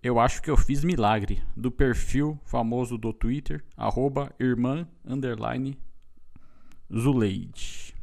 [0.00, 1.42] eu acho que eu fiz milagre.
[1.56, 5.76] Do perfil famoso do Twitter, arroba irmã, underline,
[6.94, 7.94] Zuleide.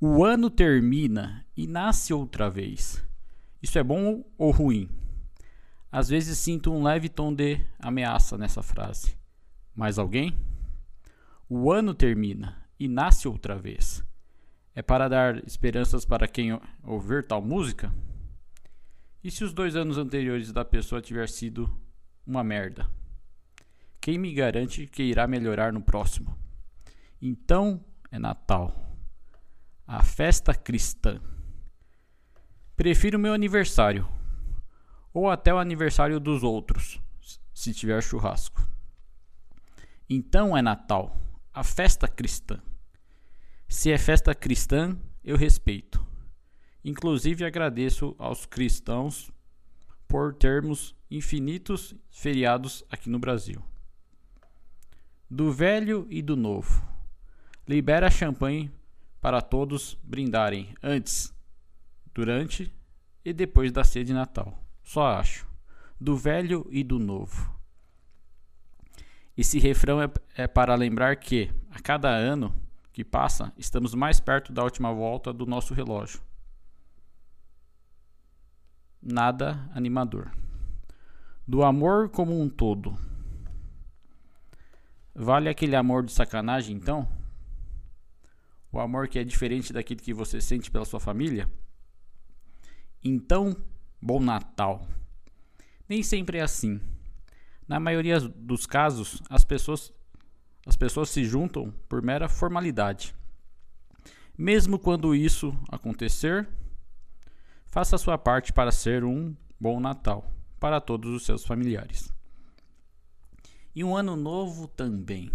[0.00, 3.04] O ano termina e nasce outra vez.
[3.60, 4.88] Isso é bom ou ruim?
[5.90, 9.16] Às vezes sinto um leve tom de ameaça nessa frase.
[9.74, 10.36] Mais alguém?
[11.48, 14.04] O ano termina e nasce outra vez.
[14.74, 17.92] É para dar esperanças para quem ouvir tal música?
[19.22, 21.70] E se os dois anos anteriores da pessoa tiver sido
[22.26, 22.90] uma merda?
[24.00, 26.36] Quem me garante que irá melhorar no próximo?
[27.20, 28.96] Então é Natal.
[29.86, 31.20] A festa cristã.
[32.74, 34.08] Prefiro meu aniversário.
[35.12, 36.98] Ou até o aniversário dos outros,
[37.52, 38.66] se tiver churrasco.
[40.08, 41.16] Então é Natal.
[41.52, 42.60] A festa cristã.
[43.72, 44.94] Se é festa cristã,
[45.24, 46.06] eu respeito.
[46.84, 49.32] Inclusive agradeço aos cristãos
[50.06, 53.64] por termos infinitos feriados aqui no Brasil.
[55.28, 56.86] Do velho e do novo.
[57.66, 58.70] Libera champanhe
[59.22, 61.34] para todos brindarem antes,
[62.12, 62.70] durante
[63.24, 64.62] e depois da ceia de Natal.
[64.82, 65.48] Só acho.
[65.98, 67.58] Do velho e do novo.
[69.34, 72.62] Esse refrão é, é para lembrar que, a cada ano
[72.92, 76.20] que passa, estamos mais perto da última volta do nosso relógio
[79.02, 80.30] nada animador.
[81.46, 82.96] Do amor como um todo.
[85.14, 87.08] Vale aquele amor de sacanagem então?
[88.70, 91.50] O amor que é diferente daquele que você sente pela sua família?
[93.04, 93.56] Então,
[94.00, 94.86] bom Natal.
[95.88, 96.80] Nem sempre é assim.
[97.66, 99.92] Na maioria dos casos, as pessoas,
[100.66, 103.14] as pessoas se juntam por mera formalidade.
[104.36, 106.48] Mesmo quando isso acontecer,
[107.66, 112.12] faça a sua parte para ser um bom Natal para todos os seus familiares.
[113.74, 115.30] E um ano novo também.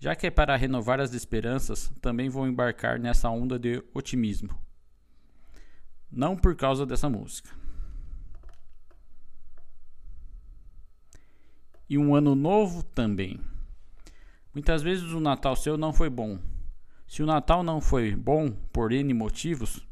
[0.00, 4.58] Já que é para renovar as esperanças, também vou embarcar nessa onda de otimismo.
[6.10, 7.60] Não por causa dessa música.
[11.90, 13.40] e um ano novo também.
[14.52, 16.38] Muitas vezes o Natal seu não foi bom.
[17.06, 19.86] Se o Natal não foi bom por N motivos,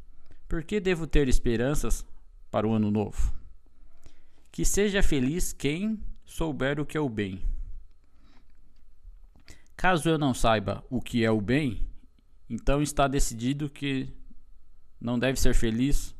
[0.48, 2.06] por que devo ter esperanças
[2.50, 3.32] para o ano novo?
[4.50, 7.40] Que seja feliz quem souber o que é o bem.
[9.76, 11.86] Caso eu não saiba o que é o bem,
[12.50, 14.08] então está decidido que
[15.00, 16.14] não deve ser feliz.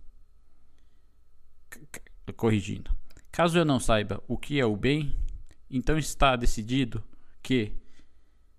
[2.37, 2.91] Corrigindo.
[3.33, 5.17] Caso eu não saiba o que é o bem,
[5.71, 7.03] então está decidido
[7.43, 7.73] que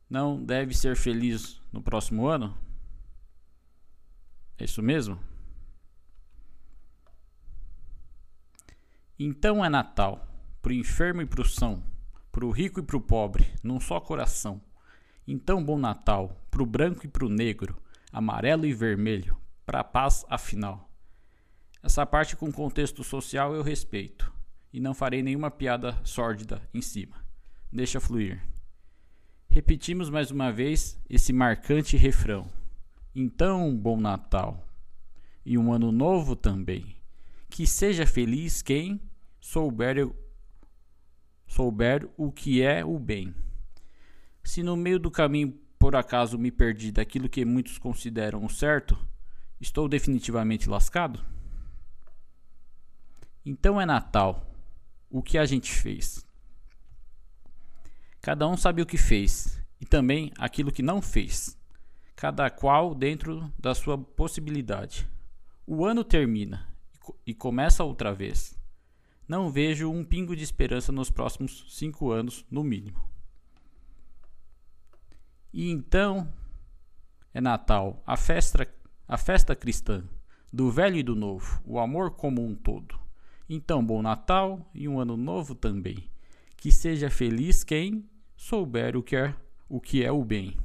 [0.09, 2.57] não deve ser feliz no próximo ano?
[4.57, 5.19] É isso mesmo?
[9.17, 10.25] Então é Natal,
[10.61, 11.83] pro enfermo e pro são,
[12.31, 14.61] pro rico e pro pobre, num só coração.
[15.27, 17.77] Então bom Natal, pro branco e pro negro,
[18.11, 20.89] amarelo e vermelho, pra paz afinal.
[21.83, 24.33] Essa parte com contexto social eu respeito
[24.73, 27.15] e não farei nenhuma piada sórdida em cima.
[27.71, 28.41] Deixa fluir.
[29.51, 32.47] Repetimos mais uma vez esse marcante refrão.
[33.15, 34.63] Então, bom Natal
[35.43, 36.95] e um ano novo também.
[37.49, 39.01] Que seja feliz quem
[39.41, 40.07] souber,
[41.47, 43.33] souber o que é o bem.
[44.43, 48.95] Se no meio do caminho por acaso me perdi daquilo que muitos consideram o certo,
[49.59, 51.25] estou definitivamente lascado?
[53.43, 54.45] Então é Natal
[55.09, 56.23] o que a gente fez.
[58.21, 61.57] Cada um sabe o que fez e também aquilo que não fez,
[62.15, 65.07] cada qual dentro da sua possibilidade.
[65.65, 66.67] O ano termina
[67.25, 68.59] e começa outra vez.
[69.27, 73.07] Não vejo um pingo de esperança nos próximos cinco anos, no mínimo.
[75.53, 76.27] E então
[77.33, 78.67] é Natal, a festa,
[79.07, 80.03] a festa cristã,
[80.51, 82.99] do velho e do novo, o amor como um todo.
[83.47, 86.09] Então, bom Natal e um ano novo também.
[86.57, 88.08] Que seja feliz quem
[88.39, 89.35] souber o que é
[89.67, 90.57] o, que é o bem.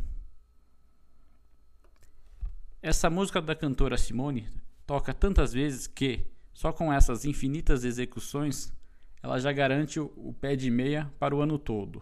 [2.81, 4.49] Essa música da cantora Simone
[4.87, 8.73] toca tantas vezes que, só com essas infinitas execuções,
[9.21, 12.01] ela já garante o, o pé de meia para o ano todo.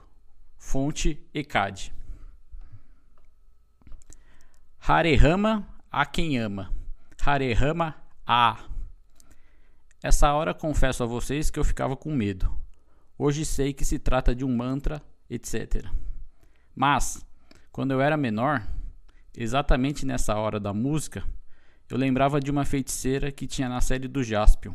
[0.58, 1.90] Fonte ECAD.
[4.78, 6.70] Harehama a quem ama.
[7.24, 7.96] Harehama
[8.26, 8.68] a
[10.02, 12.54] essa hora confesso a vocês que eu ficava com medo.
[13.16, 15.00] Hoje sei que se trata de um mantra,
[15.34, 15.86] etc.
[16.74, 17.24] Mas,
[17.70, 18.66] quando eu era menor,
[19.36, 21.24] exatamente nessa hora da música,
[21.88, 24.74] eu lembrava de uma feiticeira que tinha na série do Jaspion.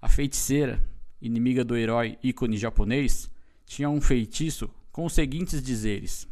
[0.00, 0.82] A feiticeira,
[1.20, 3.30] inimiga do herói ícone japonês,
[3.64, 6.28] tinha um feitiço com os seguintes dizeres: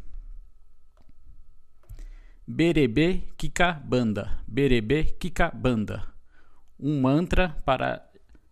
[2.47, 6.15] Berebe Kikabanda, Berebe Kikabanda
[6.79, 8.07] um mantra para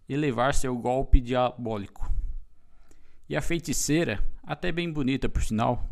[0.07, 2.11] elevar seu golpe diabólico.
[3.27, 5.89] E a feiticeira, até bem bonita por sinal,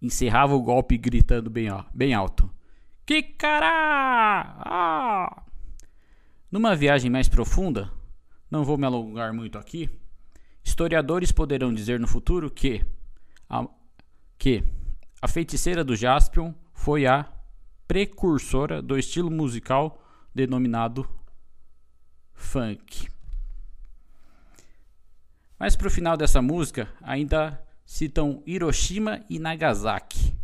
[0.00, 2.50] encerrava o golpe gritando bem, bem alto:
[3.06, 4.56] Que cará!
[4.58, 5.42] Ah!
[6.50, 7.90] Numa viagem mais profunda,
[8.50, 9.88] não vou me alongar muito aqui,
[10.62, 12.84] historiadores poderão dizer no futuro que
[13.48, 13.66] a,
[14.38, 14.62] que
[15.20, 17.30] a feiticeira do Jaspion foi a
[17.88, 20.02] precursora do estilo musical
[20.34, 21.08] denominado
[22.32, 23.11] funk.
[25.62, 30.34] Mas para o final dessa música, ainda citam Hiroshima e Nagasaki.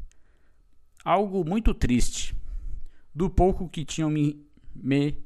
[1.05, 2.37] Algo muito triste.
[3.13, 5.19] Do pouco que tinham me, me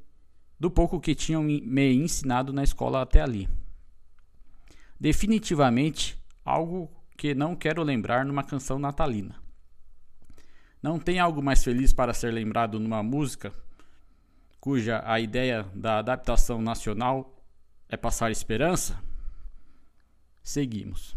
[0.59, 3.51] do pouco que tinham me, me ensinado na escola até ali.
[4.99, 9.37] Definitivamente algo que não quero lembrar numa canção natalina.
[10.83, 13.53] Não tem algo mais feliz para ser lembrado numa música
[14.59, 17.39] cuja a ideia da adaptação nacional
[17.91, 18.99] é passar esperança,
[20.43, 21.17] seguimos.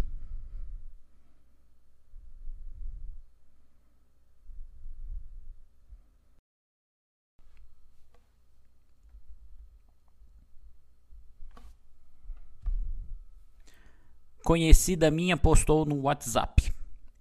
[14.45, 16.71] Conhecida minha postou no WhatsApp.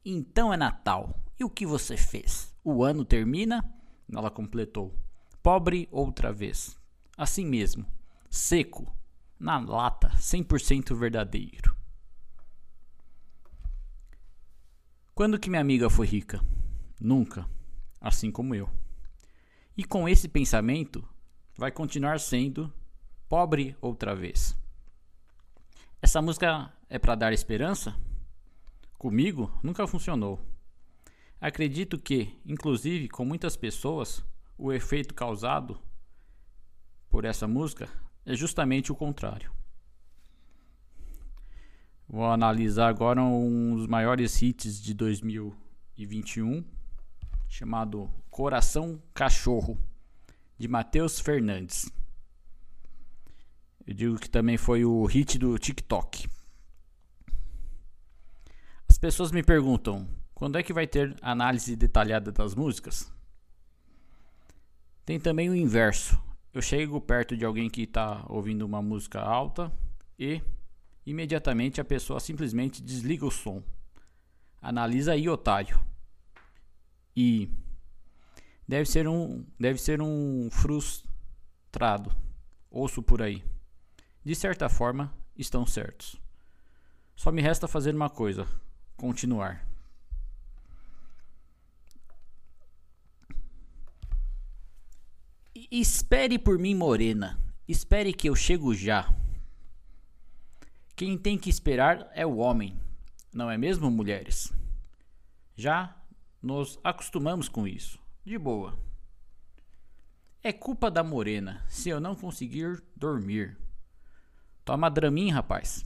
[0.05, 1.18] Então é Natal.
[1.40, 2.55] E o que você fez?
[2.62, 3.64] O ano termina?
[4.12, 4.94] Ela completou.
[5.43, 6.78] Pobre outra vez.
[7.16, 7.86] Assim mesmo.
[8.28, 8.94] Seco.
[9.40, 10.10] Na lata.
[10.18, 11.73] 100% verdadeiro.
[15.14, 16.44] Quando que minha amiga foi rica?
[17.00, 17.48] Nunca.
[18.00, 18.68] Assim como eu.
[19.76, 21.08] E com esse pensamento,
[21.56, 22.72] vai continuar sendo
[23.28, 24.58] pobre outra vez.
[26.02, 27.96] Essa música é para dar esperança?
[28.98, 30.40] Comigo nunca funcionou.
[31.40, 34.24] Acredito que, inclusive com muitas pessoas,
[34.58, 35.80] o efeito causado
[37.08, 37.88] por essa música
[38.26, 39.52] é justamente o contrário.
[42.09, 46.64] Vou analisar agora um dos maiores hits de 2021,
[47.48, 49.78] chamado Coração Cachorro,
[50.59, 51.90] de Matheus Fernandes.
[53.86, 56.28] Eu digo que também foi o hit do TikTok
[59.05, 63.12] pessoas me perguntam: quando é que vai ter análise detalhada das músicas?
[65.05, 66.18] Tem também o inverso.
[66.55, 69.70] Eu chego perto de alguém que está ouvindo uma música alta
[70.18, 70.40] e
[71.06, 73.62] imediatamente a pessoa simplesmente desliga o som.
[74.60, 75.78] Analisa aí, otário.
[77.16, 77.51] E
[78.66, 82.14] deve ser um deve ser um frustrado.
[82.70, 83.44] Ouço por aí.
[84.24, 86.16] De certa forma, estão certos.
[87.14, 88.48] Só me resta fazer uma coisa:
[88.97, 89.64] continuar.
[95.70, 97.39] Espere por mim, morena.
[97.66, 99.12] Espere que eu chego já.
[100.96, 102.80] Quem tem que esperar é o homem,
[103.32, 104.52] não é mesmo, mulheres?
[105.56, 105.96] Já
[106.40, 107.98] nos acostumamos com isso.
[108.24, 108.78] De boa.
[110.40, 113.58] É culpa da morena se eu não conseguir dormir.
[114.64, 115.84] Toma Dramin, rapaz.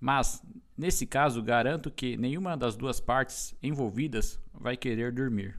[0.00, 0.42] Mas,
[0.76, 5.56] nesse caso, garanto que nenhuma das duas partes envolvidas vai querer dormir.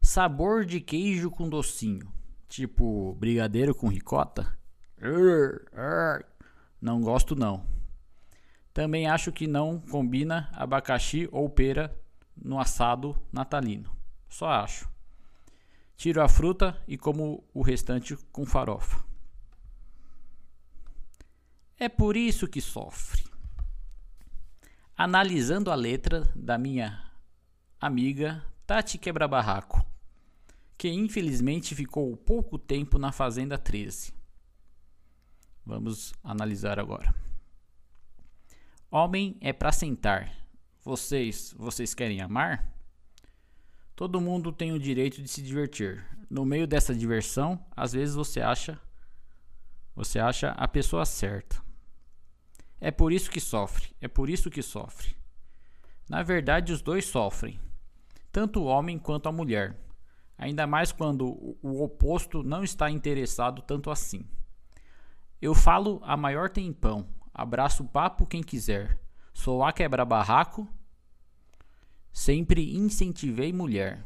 [0.00, 2.12] Sabor de queijo com docinho,
[2.48, 4.58] tipo brigadeiro com ricota?
[6.82, 7.64] Não gosto não.
[8.74, 11.96] Também acho que não combina abacaxi ou pera
[12.36, 13.94] no assado natalino.
[14.28, 14.90] Só acho.
[15.96, 19.04] Tiro a fruta e como o restante com farofa.
[21.78, 23.22] É por isso que sofre.
[24.96, 27.00] Analisando a letra da minha
[27.80, 29.86] amiga Tati Quebra-Barraco,
[30.76, 34.21] que infelizmente ficou pouco tempo na Fazenda 13.
[35.64, 37.14] Vamos analisar agora.
[38.90, 40.32] Homem é para sentar.
[40.82, 42.70] Vocês, vocês querem amar?
[43.94, 46.04] Todo mundo tem o direito de se divertir.
[46.28, 48.80] No meio dessa diversão, às vezes você acha
[49.94, 51.62] você acha a pessoa certa.
[52.80, 55.14] É por isso que sofre, é por isso que sofre.
[56.08, 57.60] Na verdade, os dois sofrem,
[58.32, 59.78] tanto o homem quanto a mulher,
[60.36, 64.26] ainda mais quando o oposto não está interessado tanto assim.
[65.42, 68.98] Eu falo a maior tempão, abraço papo quem quiser,
[69.34, 70.66] sou a quebra-barraco,
[72.10, 74.02] sempre incentivei mulher.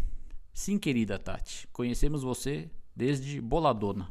[0.52, 4.10] Sim, querida Tati, conhecemos você desde boladona.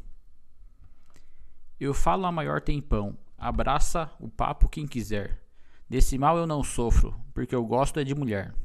[1.78, 5.42] Eu falo a maior tempão, Abraça o papo quem quiser.
[5.90, 8.56] Desse mal eu não sofro, porque eu gosto é de mulher.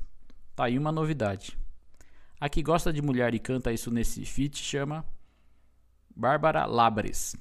[0.55, 1.59] Tá aí uma novidade.
[2.41, 5.05] A que gosta de mulher e canta isso nesse feat chama
[6.15, 7.37] Bárbara Labres.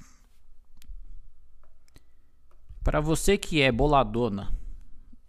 [2.82, 4.50] Para você que é boladona,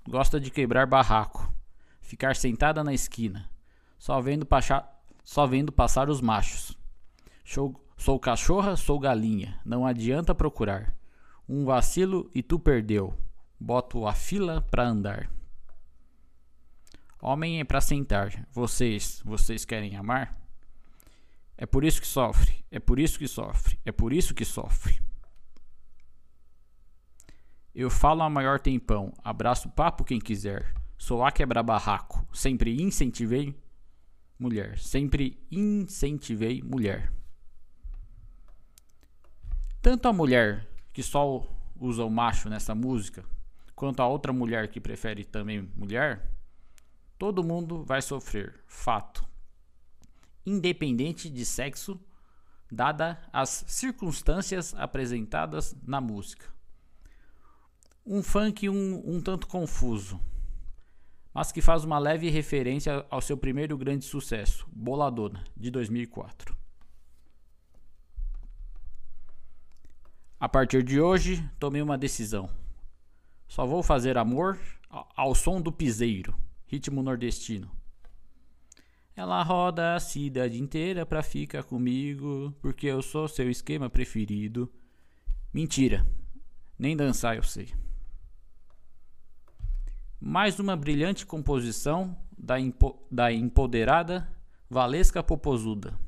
[0.07, 1.53] gosta de quebrar barraco,
[1.99, 3.49] ficar sentada na esquina,
[3.99, 4.47] só vendo,
[5.21, 6.77] só vendo passar os machos.
[7.97, 10.95] sou cachorra, sou galinha, não adianta procurar.
[11.47, 13.13] Um vacilo e tu perdeu.
[13.59, 15.29] Boto a fila pra andar.
[17.21, 18.47] Homem é pra sentar.
[18.53, 20.39] Vocês, vocês querem amar?
[21.57, 22.63] É por isso que sofre.
[22.71, 23.77] É por isso que sofre.
[23.85, 25.10] É por isso que sofre.
[27.73, 29.13] Eu falo a maior tempão.
[29.23, 30.73] Abraço papo quem quiser.
[30.97, 32.27] Sou a quebra barraco.
[32.33, 33.55] Sempre incentivei
[34.37, 34.77] mulher.
[34.77, 37.11] Sempre incentivei mulher.
[39.81, 41.47] Tanto a mulher que só
[41.79, 43.25] usa o macho nessa música,
[43.73, 46.29] quanto a outra mulher que prefere também mulher,
[47.17, 49.25] todo mundo vai sofrer, fato.
[50.45, 51.99] Independente de sexo,
[52.71, 56.45] dada as circunstâncias apresentadas na música.
[58.13, 60.19] Um funk um, um tanto confuso,
[61.33, 66.53] mas que faz uma leve referência ao seu primeiro grande sucesso, Boladona, de 2004.
[70.37, 72.49] A partir de hoje, tomei uma decisão.
[73.47, 74.59] Só vou fazer amor
[74.89, 76.35] ao som do piseiro,
[76.67, 77.71] ritmo nordestino.
[79.15, 84.69] Ela roda a cidade inteira pra ficar comigo, porque eu sou seu esquema preferido.
[85.53, 86.05] Mentira,
[86.77, 87.69] nem dançar eu sei.
[90.23, 94.29] Mais uma brilhante composição da, impo da empoderada
[94.69, 95.99] Valesca Popozuda.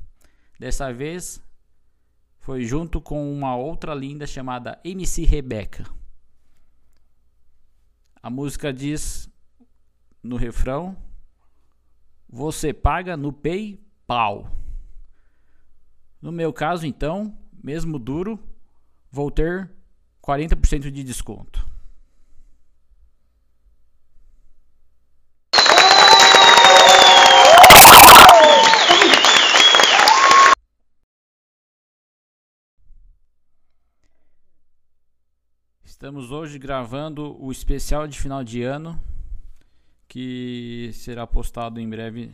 [0.56, 1.42] Dessa vez
[2.38, 5.84] foi junto com uma outra linda chamada MC Rebeca.
[8.22, 9.28] A música diz
[10.22, 10.96] no refrão:
[12.28, 14.48] Você paga no PayPal.
[16.22, 18.38] No meu caso, então, mesmo duro,
[19.10, 19.68] vou ter
[20.22, 21.63] 40% de desconto.
[36.04, 39.00] Estamos hoje gravando o especial de final de ano
[40.06, 42.30] que será postado em breve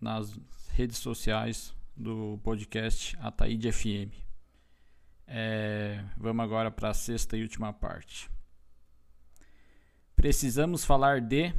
[0.00, 0.40] nas
[0.70, 4.16] redes sociais do podcast Ataíde FM.
[5.26, 8.30] É, vamos agora para a sexta e última parte.
[10.16, 11.52] Precisamos falar de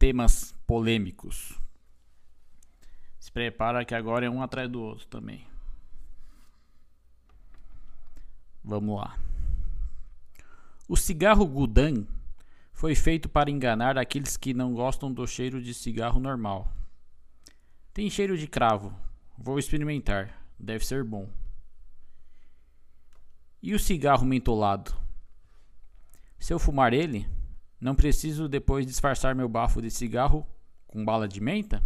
[0.00, 1.60] temas polêmicos.
[3.20, 5.46] Se prepara que agora é um atrás do outro também.
[8.64, 9.16] Vamos lá.
[10.88, 12.06] O cigarro Gudan
[12.72, 16.72] foi feito para enganar aqueles que não gostam do cheiro de cigarro normal.
[17.94, 18.92] Tem cheiro de cravo.
[19.38, 20.44] Vou experimentar.
[20.58, 21.30] Deve ser bom.
[23.62, 24.92] E o cigarro mentolado?
[26.38, 27.28] Se eu fumar ele,
[27.80, 30.44] não preciso depois disfarçar meu bafo de cigarro
[30.88, 31.82] com bala de menta?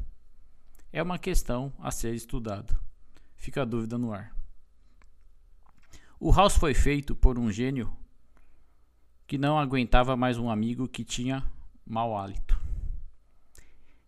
[0.91, 2.79] É uma questão a ser estudada.
[3.35, 4.35] Fica a dúvida no ar.
[6.19, 7.95] O house foi feito por um gênio
[9.27, 11.43] que não aguentava mais um amigo que tinha
[11.85, 12.59] mau hálito.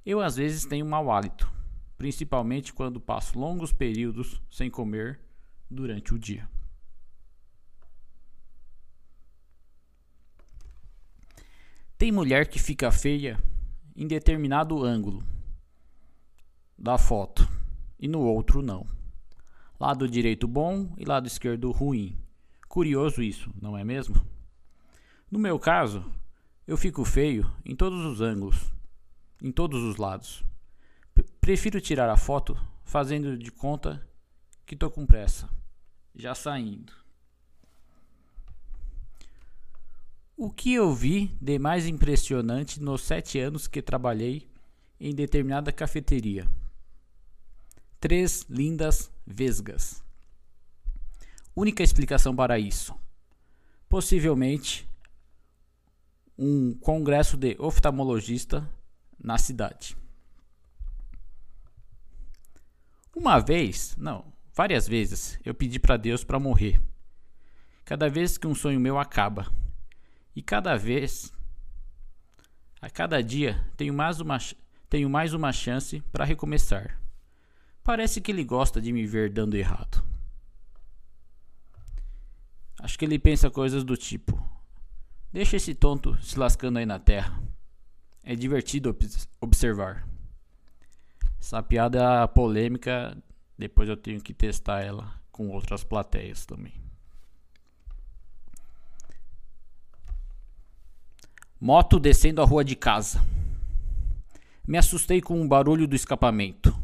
[0.06, 1.50] Eu às vezes tenho mau hálito,
[1.96, 5.20] principalmente quando passo longos períodos sem comer
[5.68, 6.48] durante o dia.
[11.98, 13.42] Tem mulher que fica feia
[13.96, 15.24] em determinado ângulo
[16.78, 17.46] da foto
[17.98, 18.86] e no outro não.
[19.80, 22.16] Lado direito bom e lado esquerdo ruim.
[22.68, 24.37] Curioso isso, não é mesmo?
[25.30, 26.10] No meu caso,
[26.66, 28.72] eu fico feio em todos os ângulos,
[29.42, 30.42] em todos os lados.
[31.14, 34.06] P prefiro tirar a foto fazendo de conta
[34.64, 35.46] que tô com pressa,
[36.14, 36.94] já saindo.
[40.34, 44.48] O que eu vi de mais impressionante nos sete anos que trabalhei
[44.98, 46.48] em determinada cafeteria?
[48.00, 50.02] Três lindas vesgas.
[51.54, 52.94] Única explicação para isso.
[53.88, 54.87] Possivelmente
[56.38, 58.68] um congresso de oftalmologista
[59.18, 59.96] na cidade.
[63.14, 66.80] Uma vez, não, várias vezes, eu pedi para Deus para morrer.
[67.84, 69.52] Cada vez que um sonho meu acaba.
[70.36, 71.32] E cada vez,
[72.80, 74.38] a cada dia, tenho mais uma,
[74.88, 77.00] tenho mais uma chance para recomeçar.
[77.82, 80.04] Parece que ele gosta de me ver dando errado.
[82.80, 84.40] Acho que ele pensa coisas do tipo:
[85.32, 87.42] Deixa esse tonto se lascando aí na terra.
[88.22, 88.96] É divertido
[89.40, 90.06] observar.
[91.38, 93.16] Essa piada polêmica,
[93.56, 96.74] depois eu tenho que testar ela com outras plateias também.
[101.60, 103.24] Moto descendo a rua de casa.
[104.66, 106.76] Me assustei com o barulho do escapamento.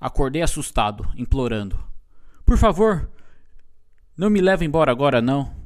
[0.00, 1.78] Acordei assustado, implorando:
[2.44, 3.10] Por favor,
[4.16, 5.65] não me leve embora agora não.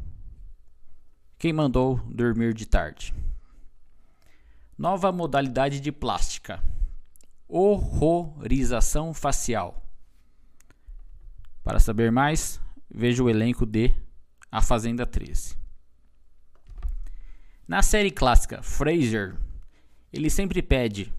[1.40, 3.14] Quem mandou dormir de tarde?
[4.76, 6.62] Nova modalidade de plástica:
[7.48, 9.82] horrorização facial.
[11.64, 12.60] Para saber mais,
[12.90, 13.90] veja o elenco de
[14.52, 15.56] A Fazenda 13.
[17.66, 19.34] Na série clássica Frasier,
[20.12, 21.10] ele sempre pede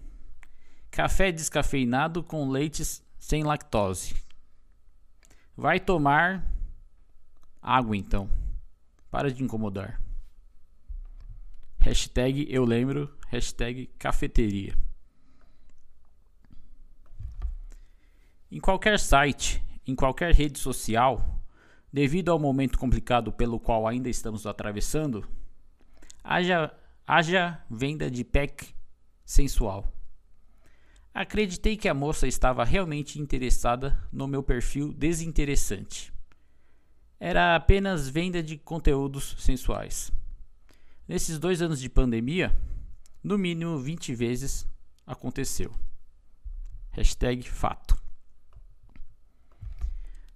[0.88, 4.14] café descafeinado com leites sem lactose.
[5.56, 6.48] Vai tomar
[7.60, 8.30] água então.
[9.10, 10.00] Para de incomodar.
[11.82, 14.72] Hashtag eu lembro, hashtag cafeteria.
[18.48, 21.42] Em qualquer site, em qualquer rede social,
[21.92, 25.28] devido ao momento complicado pelo qual ainda estamos atravessando,
[26.22, 26.72] haja,
[27.04, 28.72] haja venda de pack
[29.24, 29.92] sensual.
[31.12, 36.12] Acreditei que a moça estava realmente interessada no meu perfil desinteressante.
[37.18, 40.12] Era apenas venda de conteúdos sensuais.
[41.06, 42.54] Nesses dois anos de pandemia,
[43.22, 44.66] no mínimo 20 vezes
[45.06, 45.72] aconteceu.
[46.92, 47.96] Hashtag fato.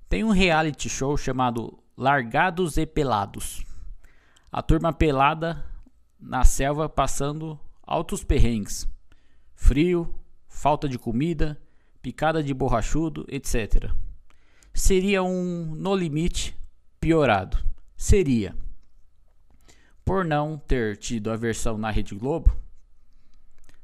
[0.09, 3.65] Tem um reality show chamado Largados e Pelados.
[4.51, 5.65] A turma pelada
[6.19, 8.89] na selva passando altos perrengues.
[9.55, 10.15] Frio,
[10.49, 11.61] falta de comida,
[12.03, 13.91] picada de borrachudo, etc.
[14.73, 16.57] Seria um no limite
[17.01, 17.59] piorado.
[17.97, 18.57] Seria.
[20.07, 22.57] Por não ter tido a versão na Rede Globo,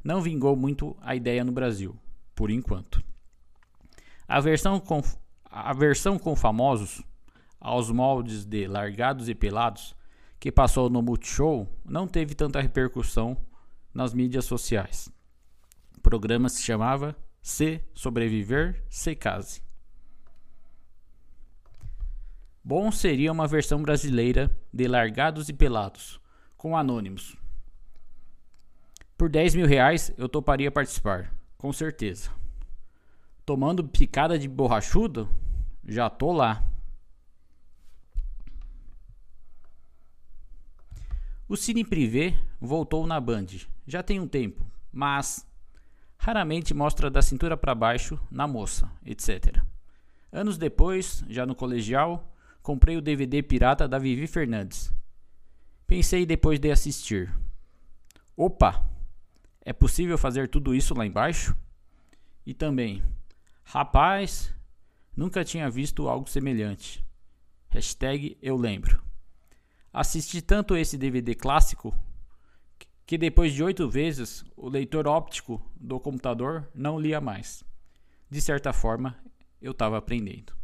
[0.05, 1.99] não vingou muito a ideia no Brasil,
[2.33, 3.03] por enquanto.
[4.29, 5.03] A versão com,
[5.45, 7.03] a versão com famosos,
[7.61, 9.97] aos moldes de Largados e Pelados,
[10.39, 13.37] que passou no Multishow, não teve tanta repercussão
[13.93, 15.13] nas mídias sociais.
[15.99, 19.61] O programa se chamava Se Sobreviver, Se Case.
[22.65, 26.21] Bom seria uma versão brasileira de Largados e Pelados,
[26.57, 27.37] com anônimos.
[29.19, 32.31] Por 10 mil reais eu toparia participar, com certeza.
[33.45, 35.29] Tomando picada de borrachudo?
[35.85, 36.65] Já tô lá.
[41.49, 43.47] O Cine Privé voltou na Band,
[43.87, 45.45] já tem um tempo, mas
[46.17, 49.61] raramente mostra da cintura para baixo na moça, etc.
[50.31, 52.32] Anos depois, já no colegial,
[52.63, 54.93] comprei o DVD pirata da Vivi Fernandes.
[55.87, 57.35] Pensei depois de assistir.
[58.37, 58.89] Opa!
[59.65, 61.57] É possível fazer tudo isso lá embaixo?
[62.45, 63.03] E também,
[63.63, 64.53] rapaz,
[65.17, 67.05] nunca tinha visto algo semelhante.
[67.69, 69.03] Hashtag eu lembro.
[69.93, 71.95] Assisti tanto esse DVD clássico
[73.07, 77.63] que depois de oito vezes o leitor óptico do computador não lia mais.
[78.31, 79.17] De certa forma,
[79.61, 80.62] eu estava aprendendo.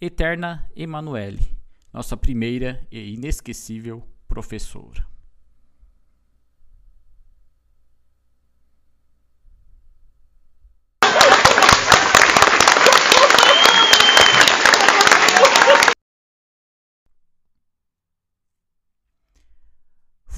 [0.00, 1.56] Eterna Emanuele,
[1.92, 5.06] nossa primeira e inesquecível professora.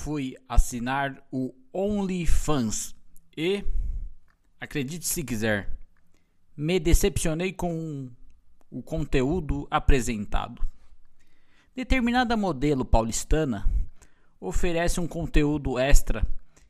[0.07, 2.95] fui assinar o OnlyFans
[3.37, 3.65] e,
[4.61, 5.77] acredite se quiser,
[6.57, 8.09] me decepcionei com
[8.71, 10.67] o conteúdo apresentado.
[11.75, 13.69] Determinada modelo paulistana
[14.41, 16.27] oferece um conteúdo extra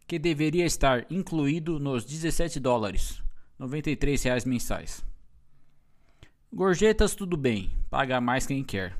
[0.07, 3.23] que deveria estar incluído nos 17 dólares,
[3.59, 5.05] 93 reais mensais.
[6.53, 8.97] Gorjetas tudo bem, paga mais quem quer.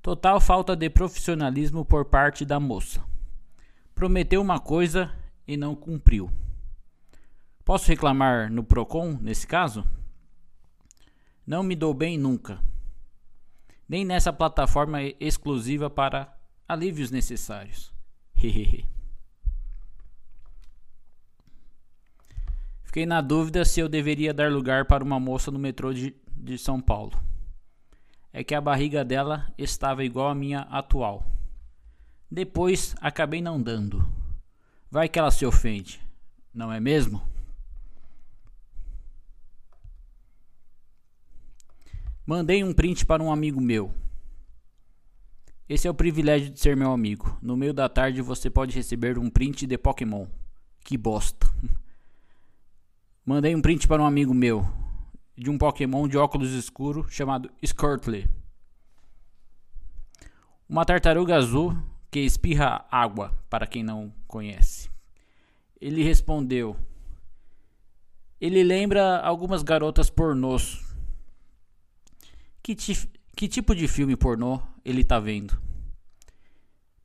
[0.00, 3.04] Total falta de profissionalismo por parte da moça.
[3.94, 5.12] Prometeu uma coisa
[5.46, 6.30] e não cumpriu.
[7.64, 9.84] Posso reclamar no Procon nesse caso?
[11.50, 12.62] Não me dou bem nunca.
[13.88, 16.32] Nem nessa plataforma exclusiva para
[16.68, 17.92] alívios necessários.
[22.84, 26.56] Fiquei na dúvida se eu deveria dar lugar para uma moça no metrô de, de
[26.56, 27.20] São Paulo
[28.32, 31.26] é que a barriga dela estava igual à minha atual.
[32.30, 34.08] Depois acabei não dando.
[34.88, 36.00] Vai que ela se ofende,
[36.54, 37.20] não é mesmo?
[42.30, 43.92] Mandei um print para um amigo meu.
[45.68, 47.36] Esse é o privilégio de ser meu amigo.
[47.42, 50.28] No meio da tarde você pode receber um print de Pokémon.
[50.78, 51.44] Que bosta.
[53.26, 54.64] Mandei um print para um amigo meu
[55.36, 58.28] de um Pokémon de óculos escuro chamado Squirtle.
[60.68, 61.76] Uma tartaruga azul
[62.12, 64.88] que espirra água, para quem não conhece.
[65.80, 66.76] Ele respondeu:
[68.40, 70.89] Ele lembra algumas garotas pornôs.
[72.62, 72.76] Que,
[73.36, 75.60] que tipo de filme pornô ele tá vendo?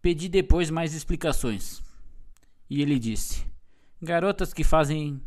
[0.01, 1.81] Pedi depois mais explicações.
[2.69, 3.45] E ele disse:
[4.01, 5.21] Garotas que fazem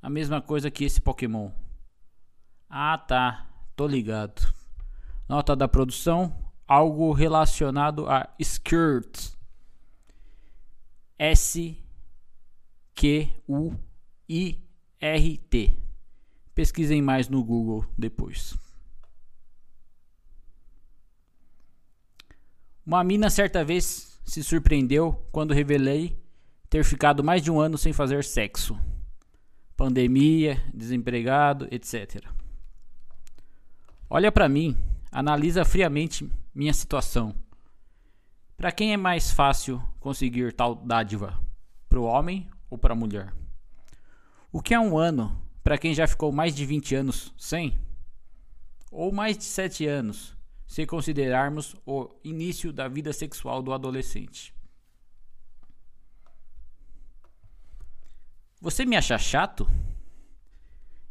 [0.00, 1.50] a mesma coisa que esse Pokémon.
[2.68, 3.48] Ah, tá.
[3.74, 4.54] Tô ligado.
[5.28, 9.32] Nota da produção: algo relacionado a skirt.
[11.18, 11.78] S
[12.94, 13.74] Q U
[14.28, 14.58] I
[15.00, 15.76] R T.
[16.54, 18.56] Pesquisem mais no Google depois.
[22.84, 26.20] Uma mina certa vez se surpreendeu quando revelei
[26.68, 28.76] ter ficado mais de um ano sem fazer sexo.
[29.76, 32.24] Pandemia, desempregado, etc.
[34.10, 34.76] Olha para mim,
[35.12, 37.32] analisa friamente minha situação.
[38.56, 41.40] Para quem é mais fácil conseguir tal dádiva?
[41.88, 43.32] Para o homem ou para a mulher?
[44.50, 47.78] O que é um ano para quem já ficou mais de 20 anos sem?
[48.90, 50.36] Ou mais de 7 anos,
[50.72, 54.54] se considerarmos o início da vida sexual do adolescente.
[58.58, 59.68] Você me acha chato?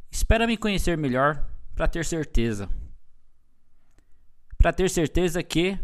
[0.09, 2.67] Espera me conhecer melhor para ter certeza.
[4.57, 5.77] Para ter certeza que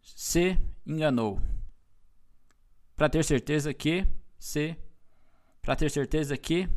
[0.00, 0.56] se
[0.86, 1.42] enganou.
[2.94, 4.06] Para ter certeza que
[4.38, 4.78] se
[5.60, 6.68] para ter certeza que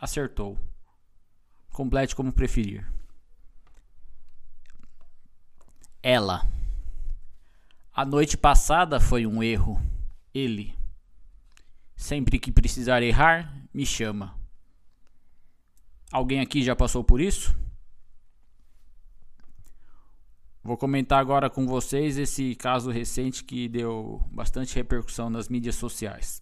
[0.00, 0.58] acertou.
[1.70, 3.01] Complete como preferir.
[6.02, 6.50] Ela.
[7.94, 9.80] A noite passada foi um erro.
[10.34, 10.74] Ele.
[11.94, 14.34] Sempre que precisar errar, me chama.
[16.10, 17.56] Alguém aqui já passou por isso?
[20.64, 26.40] Vou comentar agora com vocês esse caso recente que deu bastante repercussão nas mídias sociais.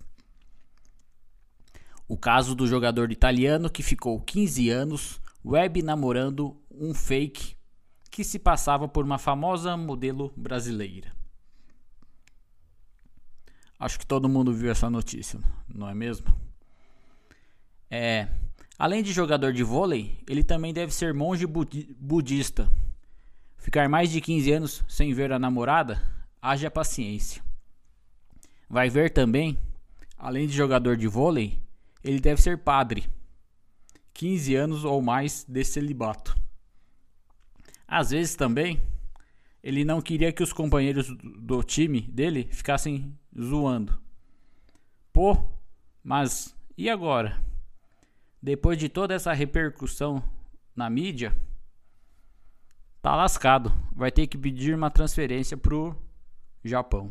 [2.08, 7.59] O caso do jogador italiano que ficou 15 anos web namorando um fake
[8.10, 11.12] que se passava por uma famosa modelo brasileira.
[13.78, 16.26] Acho que todo mundo viu essa notícia, não é mesmo?
[17.90, 18.28] É,
[18.78, 22.70] além de jogador de vôlei, ele também deve ser monge budi budista
[23.60, 26.00] Ficar mais de 15 anos sem ver a namorada?
[26.40, 27.42] Haja paciência.
[28.68, 29.58] Vai ver também,
[30.16, 31.60] além de jogador de vôlei,
[32.02, 33.06] ele deve ser padre.
[34.14, 36.34] 15 anos ou mais de celibato.
[37.90, 38.80] Às vezes também,
[39.60, 44.00] ele não queria que os companheiros do time dele ficassem zoando.
[45.12, 45.36] Pô,
[46.00, 47.42] mas e agora?
[48.40, 50.22] Depois de toda essa repercussão
[50.74, 51.36] na mídia,
[53.02, 53.72] tá lascado.
[53.92, 56.00] Vai ter que pedir uma transferência pro
[56.62, 57.10] Japão.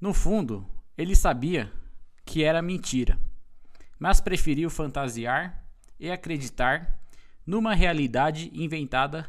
[0.00, 0.66] No fundo,
[0.96, 1.70] ele sabia
[2.24, 3.20] que era mentira,
[3.98, 5.62] mas preferiu fantasiar
[6.00, 7.03] e acreditar
[7.46, 9.28] numa realidade inventada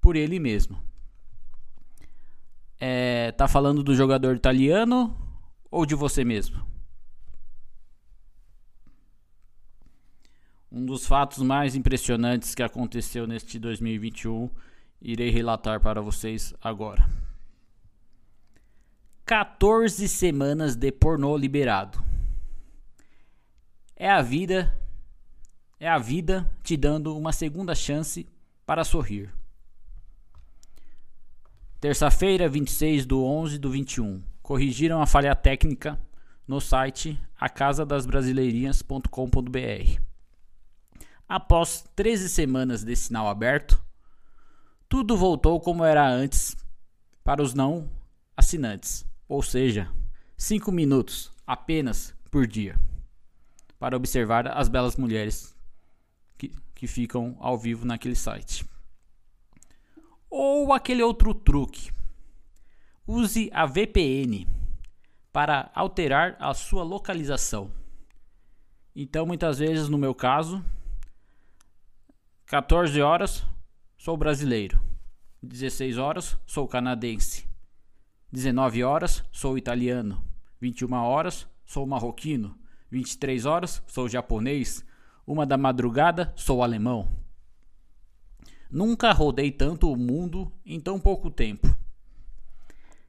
[0.00, 0.80] por ele mesmo.
[2.78, 5.16] É, tá falando do jogador italiano
[5.70, 6.66] ou de você mesmo?
[10.72, 14.48] Um dos fatos mais impressionantes que aconteceu neste 2021,
[15.02, 17.08] irei relatar para vocês agora.
[19.26, 22.02] 14 semanas de pornô liberado.
[23.94, 24.74] É a vida
[25.80, 28.28] é a vida te dando uma segunda chance
[28.66, 29.32] para sorrir.
[31.80, 34.22] Terça-feira, 26 do 11 do 21.
[34.42, 35.98] Corrigiram a falha técnica
[36.46, 40.00] no site acasadasbrasileirinhas.com.br.
[41.26, 43.82] Após 13 semanas de sinal aberto,
[44.86, 46.54] tudo voltou como era antes
[47.24, 47.88] para os não
[48.36, 49.90] assinantes, ou seja,
[50.36, 52.78] 5 minutos apenas por dia
[53.78, 55.58] para observar as belas mulheres
[56.80, 58.64] que, ficam ao vivo naquele site.
[60.30, 61.92] Ou aquele outro truque.
[63.06, 64.46] Use a VPN
[65.30, 67.70] para alterar a sua localização.
[68.96, 70.64] Então, muitas vezes, no meu caso,
[72.46, 73.44] 14 horas,
[73.98, 74.80] sou brasileiro.
[75.42, 77.46] 16 horas, sou canadense.
[78.32, 80.24] 19 horas, sou italiano.
[80.58, 82.58] 21 horas, sou marroquino.
[82.90, 84.82] 23 horas, sou japonês.
[85.30, 87.08] Uma da madrugada, sou alemão.
[88.68, 91.72] Nunca rodei tanto o mundo em tão pouco tempo.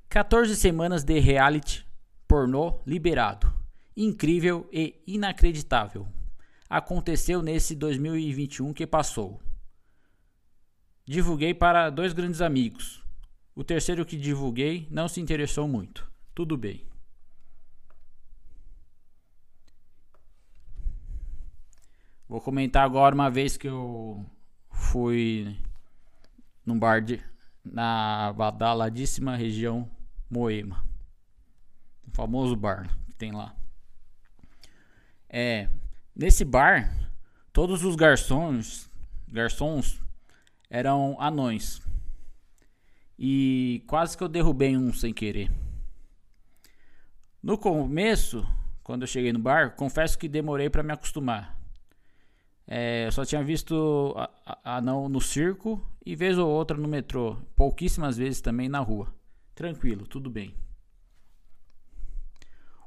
[0.08, 1.84] 14 semanas de reality
[2.28, 3.52] pornô liberado.
[3.98, 6.08] Incrível e inacreditável
[6.70, 9.42] aconteceu nesse 2021 que passou.
[11.04, 13.04] Divulguei para dois grandes amigos.
[13.56, 16.08] O terceiro que divulguei não se interessou muito.
[16.36, 16.91] Tudo bem.
[22.32, 24.26] Vou comentar agora uma vez que eu
[24.70, 25.60] fui
[26.66, 27.22] num bar de,
[27.62, 29.92] na badaladíssima região
[30.30, 30.82] Moema.
[32.08, 33.54] O famoso bar que tem lá.
[35.28, 35.68] É,
[36.16, 36.90] Nesse bar,
[37.52, 38.90] todos os garçons,
[39.28, 40.02] garçons
[40.70, 41.82] eram anões.
[43.20, 45.52] E quase que eu derrubei um sem querer.
[47.44, 48.48] No começo,
[48.86, 51.61] quando eu cheguei no bar, confesso que demorei para me acostumar.
[52.68, 54.16] É, eu só tinha visto
[54.64, 59.14] anão no circo e vez ou outra no metrô, pouquíssimas vezes também na rua.
[59.54, 60.56] Tranquilo, tudo bem.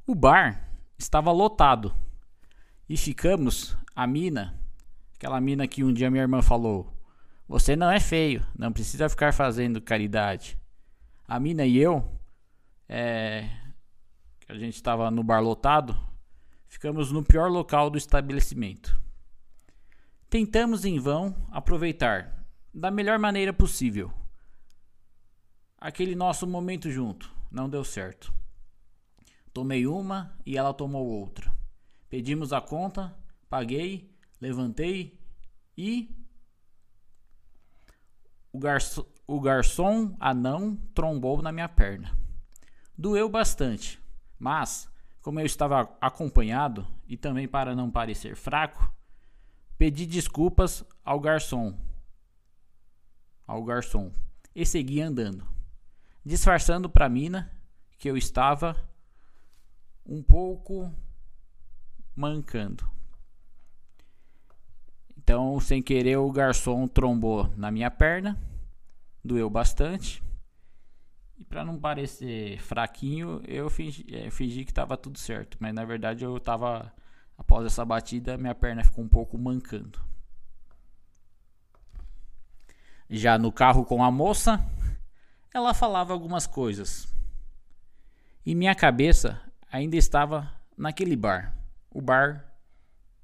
[0.06, 0.68] O bar
[0.98, 1.94] estava lotado.
[2.88, 4.58] E ficamos, a mina,
[5.14, 6.92] aquela mina que um dia minha irmã falou:
[7.48, 10.58] Você não é feio, não precisa ficar fazendo caridade.
[11.26, 12.06] A mina e eu,
[12.88, 13.48] é,
[14.40, 15.96] que a gente estava no bar lotado,
[16.68, 19.00] ficamos no pior local do estabelecimento.
[20.34, 22.44] Tentamos em vão aproveitar
[22.74, 24.12] da melhor maneira possível
[25.78, 27.32] aquele nosso momento junto.
[27.48, 28.34] Não deu certo.
[29.52, 31.54] Tomei uma e ela tomou outra.
[32.10, 33.16] Pedimos a conta,
[33.48, 35.20] paguei, levantei
[35.78, 36.12] e.
[38.52, 42.10] O, garçom, o garçom anão trombou na minha perna.
[42.98, 44.00] Doeu bastante,
[44.36, 44.90] mas,
[45.22, 48.92] como eu estava acompanhado e também para não parecer fraco,
[49.78, 51.76] pedi desculpas ao garçom.
[53.46, 54.10] Ao garçom
[54.54, 55.46] e segui andando,
[56.24, 57.50] disfarçando para a mina
[57.98, 58.76] que eu estava
[60.06, 60.92] um pouco
[62.14, 62.88] mancando.
[65.16, 68.38] Então, sem querer, o garçom trombou na minha perna,
[69.24, 70.22] doeu bastante.
[71.36, 75.84] E para não parecer fraquinho, eu fingi, é, fingi que estava tudo certo, mas na
[75.84, 76.92] verdade eu estava
[77.36, 80.00] após essa batida, minha perna ficou um pouco mancando.
[83.08, 84.64] Já no carro com a moça,
[85.52, 87.06] ela falava algumas coisas.
[88.44, 89.40] E minha cabeça
[89.70, 91.54] ainda estava naquele bar.
[91.90, 92.44] O bar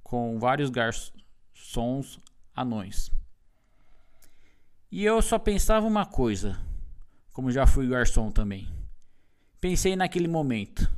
[0.03, 2.19] com vários garçons
[2.55, 3.11] anões.
[4.91, 6.59] E eu só pensava uma coisa,
[7.33, 8.69] como já fui garçom também.
[9.61, 10.91] Pensei naquele momento.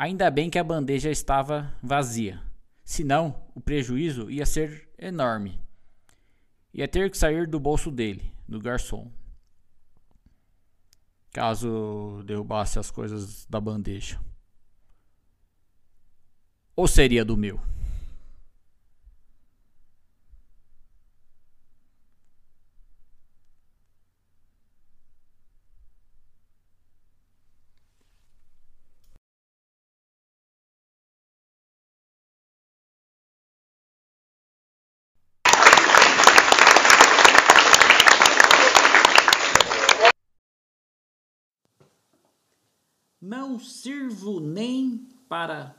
[0.00, 2.42] Ainda bem que a bandeja estava vazia,
[2.82, 5.60] senão o prejuízo ia ser enorme.
[6.72, 9.12] Ia ter que sair do bolso dele, do garçom.
[11.30, 14.18] Caso derrubasse as coisas da bandeja.
[16.74, 17.60] Ou seria do meu?
[43.20, 45.76] Não sirvo nem para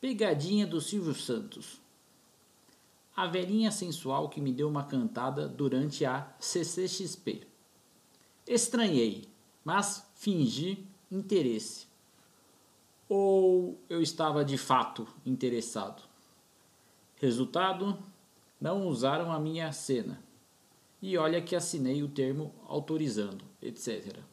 [0.00, 1.80] pegadinha do Silvio Santos.
[3.14, 7.46] A velhinha sensual que me deu uma cantada durante a CCXP.
[8.46, 9.28] Estranhei,
[9.64, 11.86] mas fingi interesse.
[13.08, 16.02] Ou eu estava de fato interessado.
[17.16, 17.96] Resultado:
[18.60, 20.20] não usaram a minha cena.
[21.00, 24.31] E olha que assinei o termo autorizando, etc.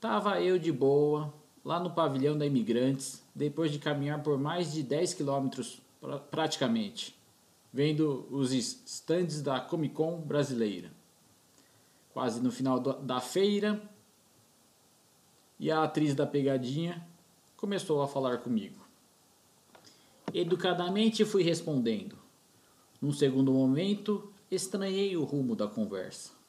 [0.00, 1.30] Tava eu de boa,
[1.62, 5.82] lá no pavilhão da Imigrantes, depois de caminhar por mais de 10 quilômetros
[6.30, 7.14] praticamente,
[7.70, 10.90] vendo os stands da Comic Con brasileira.
[12.14, 13.78] Quase no final da feira,
[15.58, 17.06] e a atriz da pegadinha
[17.54, 18.80] começou a falar comigo.
[20.32, 22.16] Educadamente fui respondendo.
[23.02, 26.39] Num segundo momento, estranhei o rumo da conversa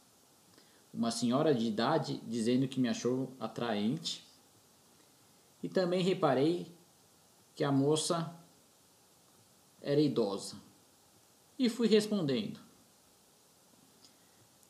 [0.94, 4.24] uma senhora de idade dizendo que me achou atraente.
[5.64, 6.72] E também reparei
[7.56, 8.34] que a moça
[9.82, 10.56] era idosa.
[11.58, 12.60] E fui respondendo.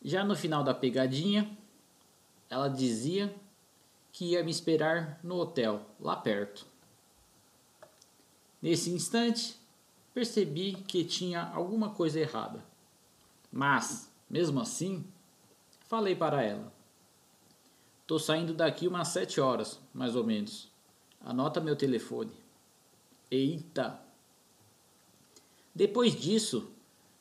[0.03, 1.57] Já no final da pegadinha,
[2.49, 3.33] ela dizia
[4.11, 6.65] que ia me esperar no hotel, lá perto.
[8.61, 9.55] Nesse instante,
[10.13, 12.63] percebi que tinha alguma coisa errada.
[13.51, 15.05] Mas, mesmo assim,
[15.91, 16.71] Falei para ela.
[18.07, 20.71] Tô saindo daqui umas sete horas, mais ou menos.
[21.19, 22.31] Anota meu telefone.
[23.29, 23.99] Eita!
[25.75, 26.71] Depois disso,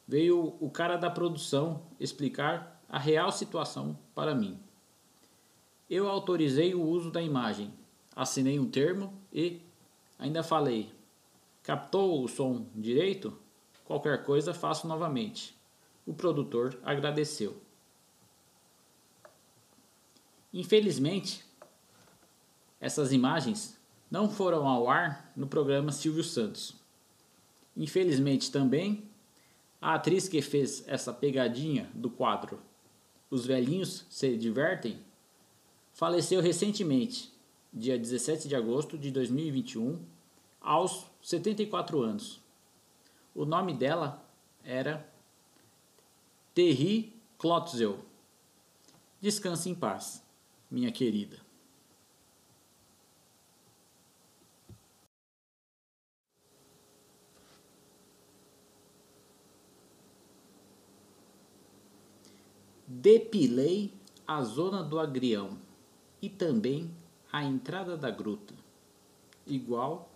[0.06, 4.56] veio o cara da produção explicar a real situação para mim.
[5.90, 7.74] Eu autorizei o uso da imagem,
[8.14, 9.60] assinei um termo e
[10.16, 10.92] ainda falei:
[11.64, 13.36] captou o som direito?
[13.84, 15.58] Qualquer coisa faço novamente.
[16.06, 17.60] O produtor agradeceu.
[20.52, 21.44] Infelizmente,
[22.80, 23.78] essas imagens
[24.10, 26.74] não foram ao ar no programa Silvio Santos.
[27.76, 29.04] Infelizmente também,
[29.80, 32.60] a atriz que fez essa pegadinha do quadro
[33.30, 34.98] Os Velhinhos Se Divertem
[35.92, 37.32] faleceu recentemente,
[37.72, 40.00] dia 17 de agosto de 2021,
[40.60, 42.40] aos 74 anos.
[43.34, 44.24] O nome dela
[44.64, 45.06] era
[46.52, 47.98] Terry Klotzel.
[49.20, 50.22] Descanse em paz
[50.70, 51.38] minha querida.
[62.86, 63.92] Depilei
[64.26, 65.58] a zona do agrião
[66.20, 66.90] e também
[67.32, 68.54] a entrada da gruta.
[69.46, 70.10] Igual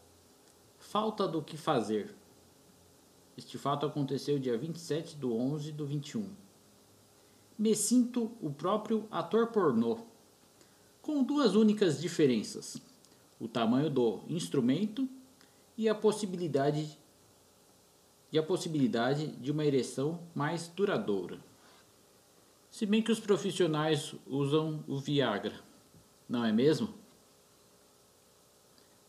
[0.78, 2.14] falta do que fazer.
[3.36, 6.28] Este fato aconteceu dia 27 de 11 do 21.
[7.58, 10.13] Me sinto o próprio ator pornô
[11.04, 12.78] com duas únicas diferenças.
[13.38, 15.06] o tamanho do instrumento
[15.76, 16.98] e a possibilidade
[18.32, 21.38] e a possibilidade de uma ereção mais duradoura.
[22.70, 25.60] Se bem que os profissionais usam o Viagra,
[26.28, 26.94] não é mesmo?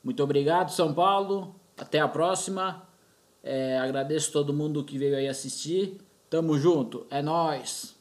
[0.03, 1.55] Muito obrigado, São Paulo.
[1.77, 2.87] Até a próxima.
[3.41, 5.97] É, agradeço todo mundo que veio aí assistir.
[6.29, 7.94] Tamo junto, é nós.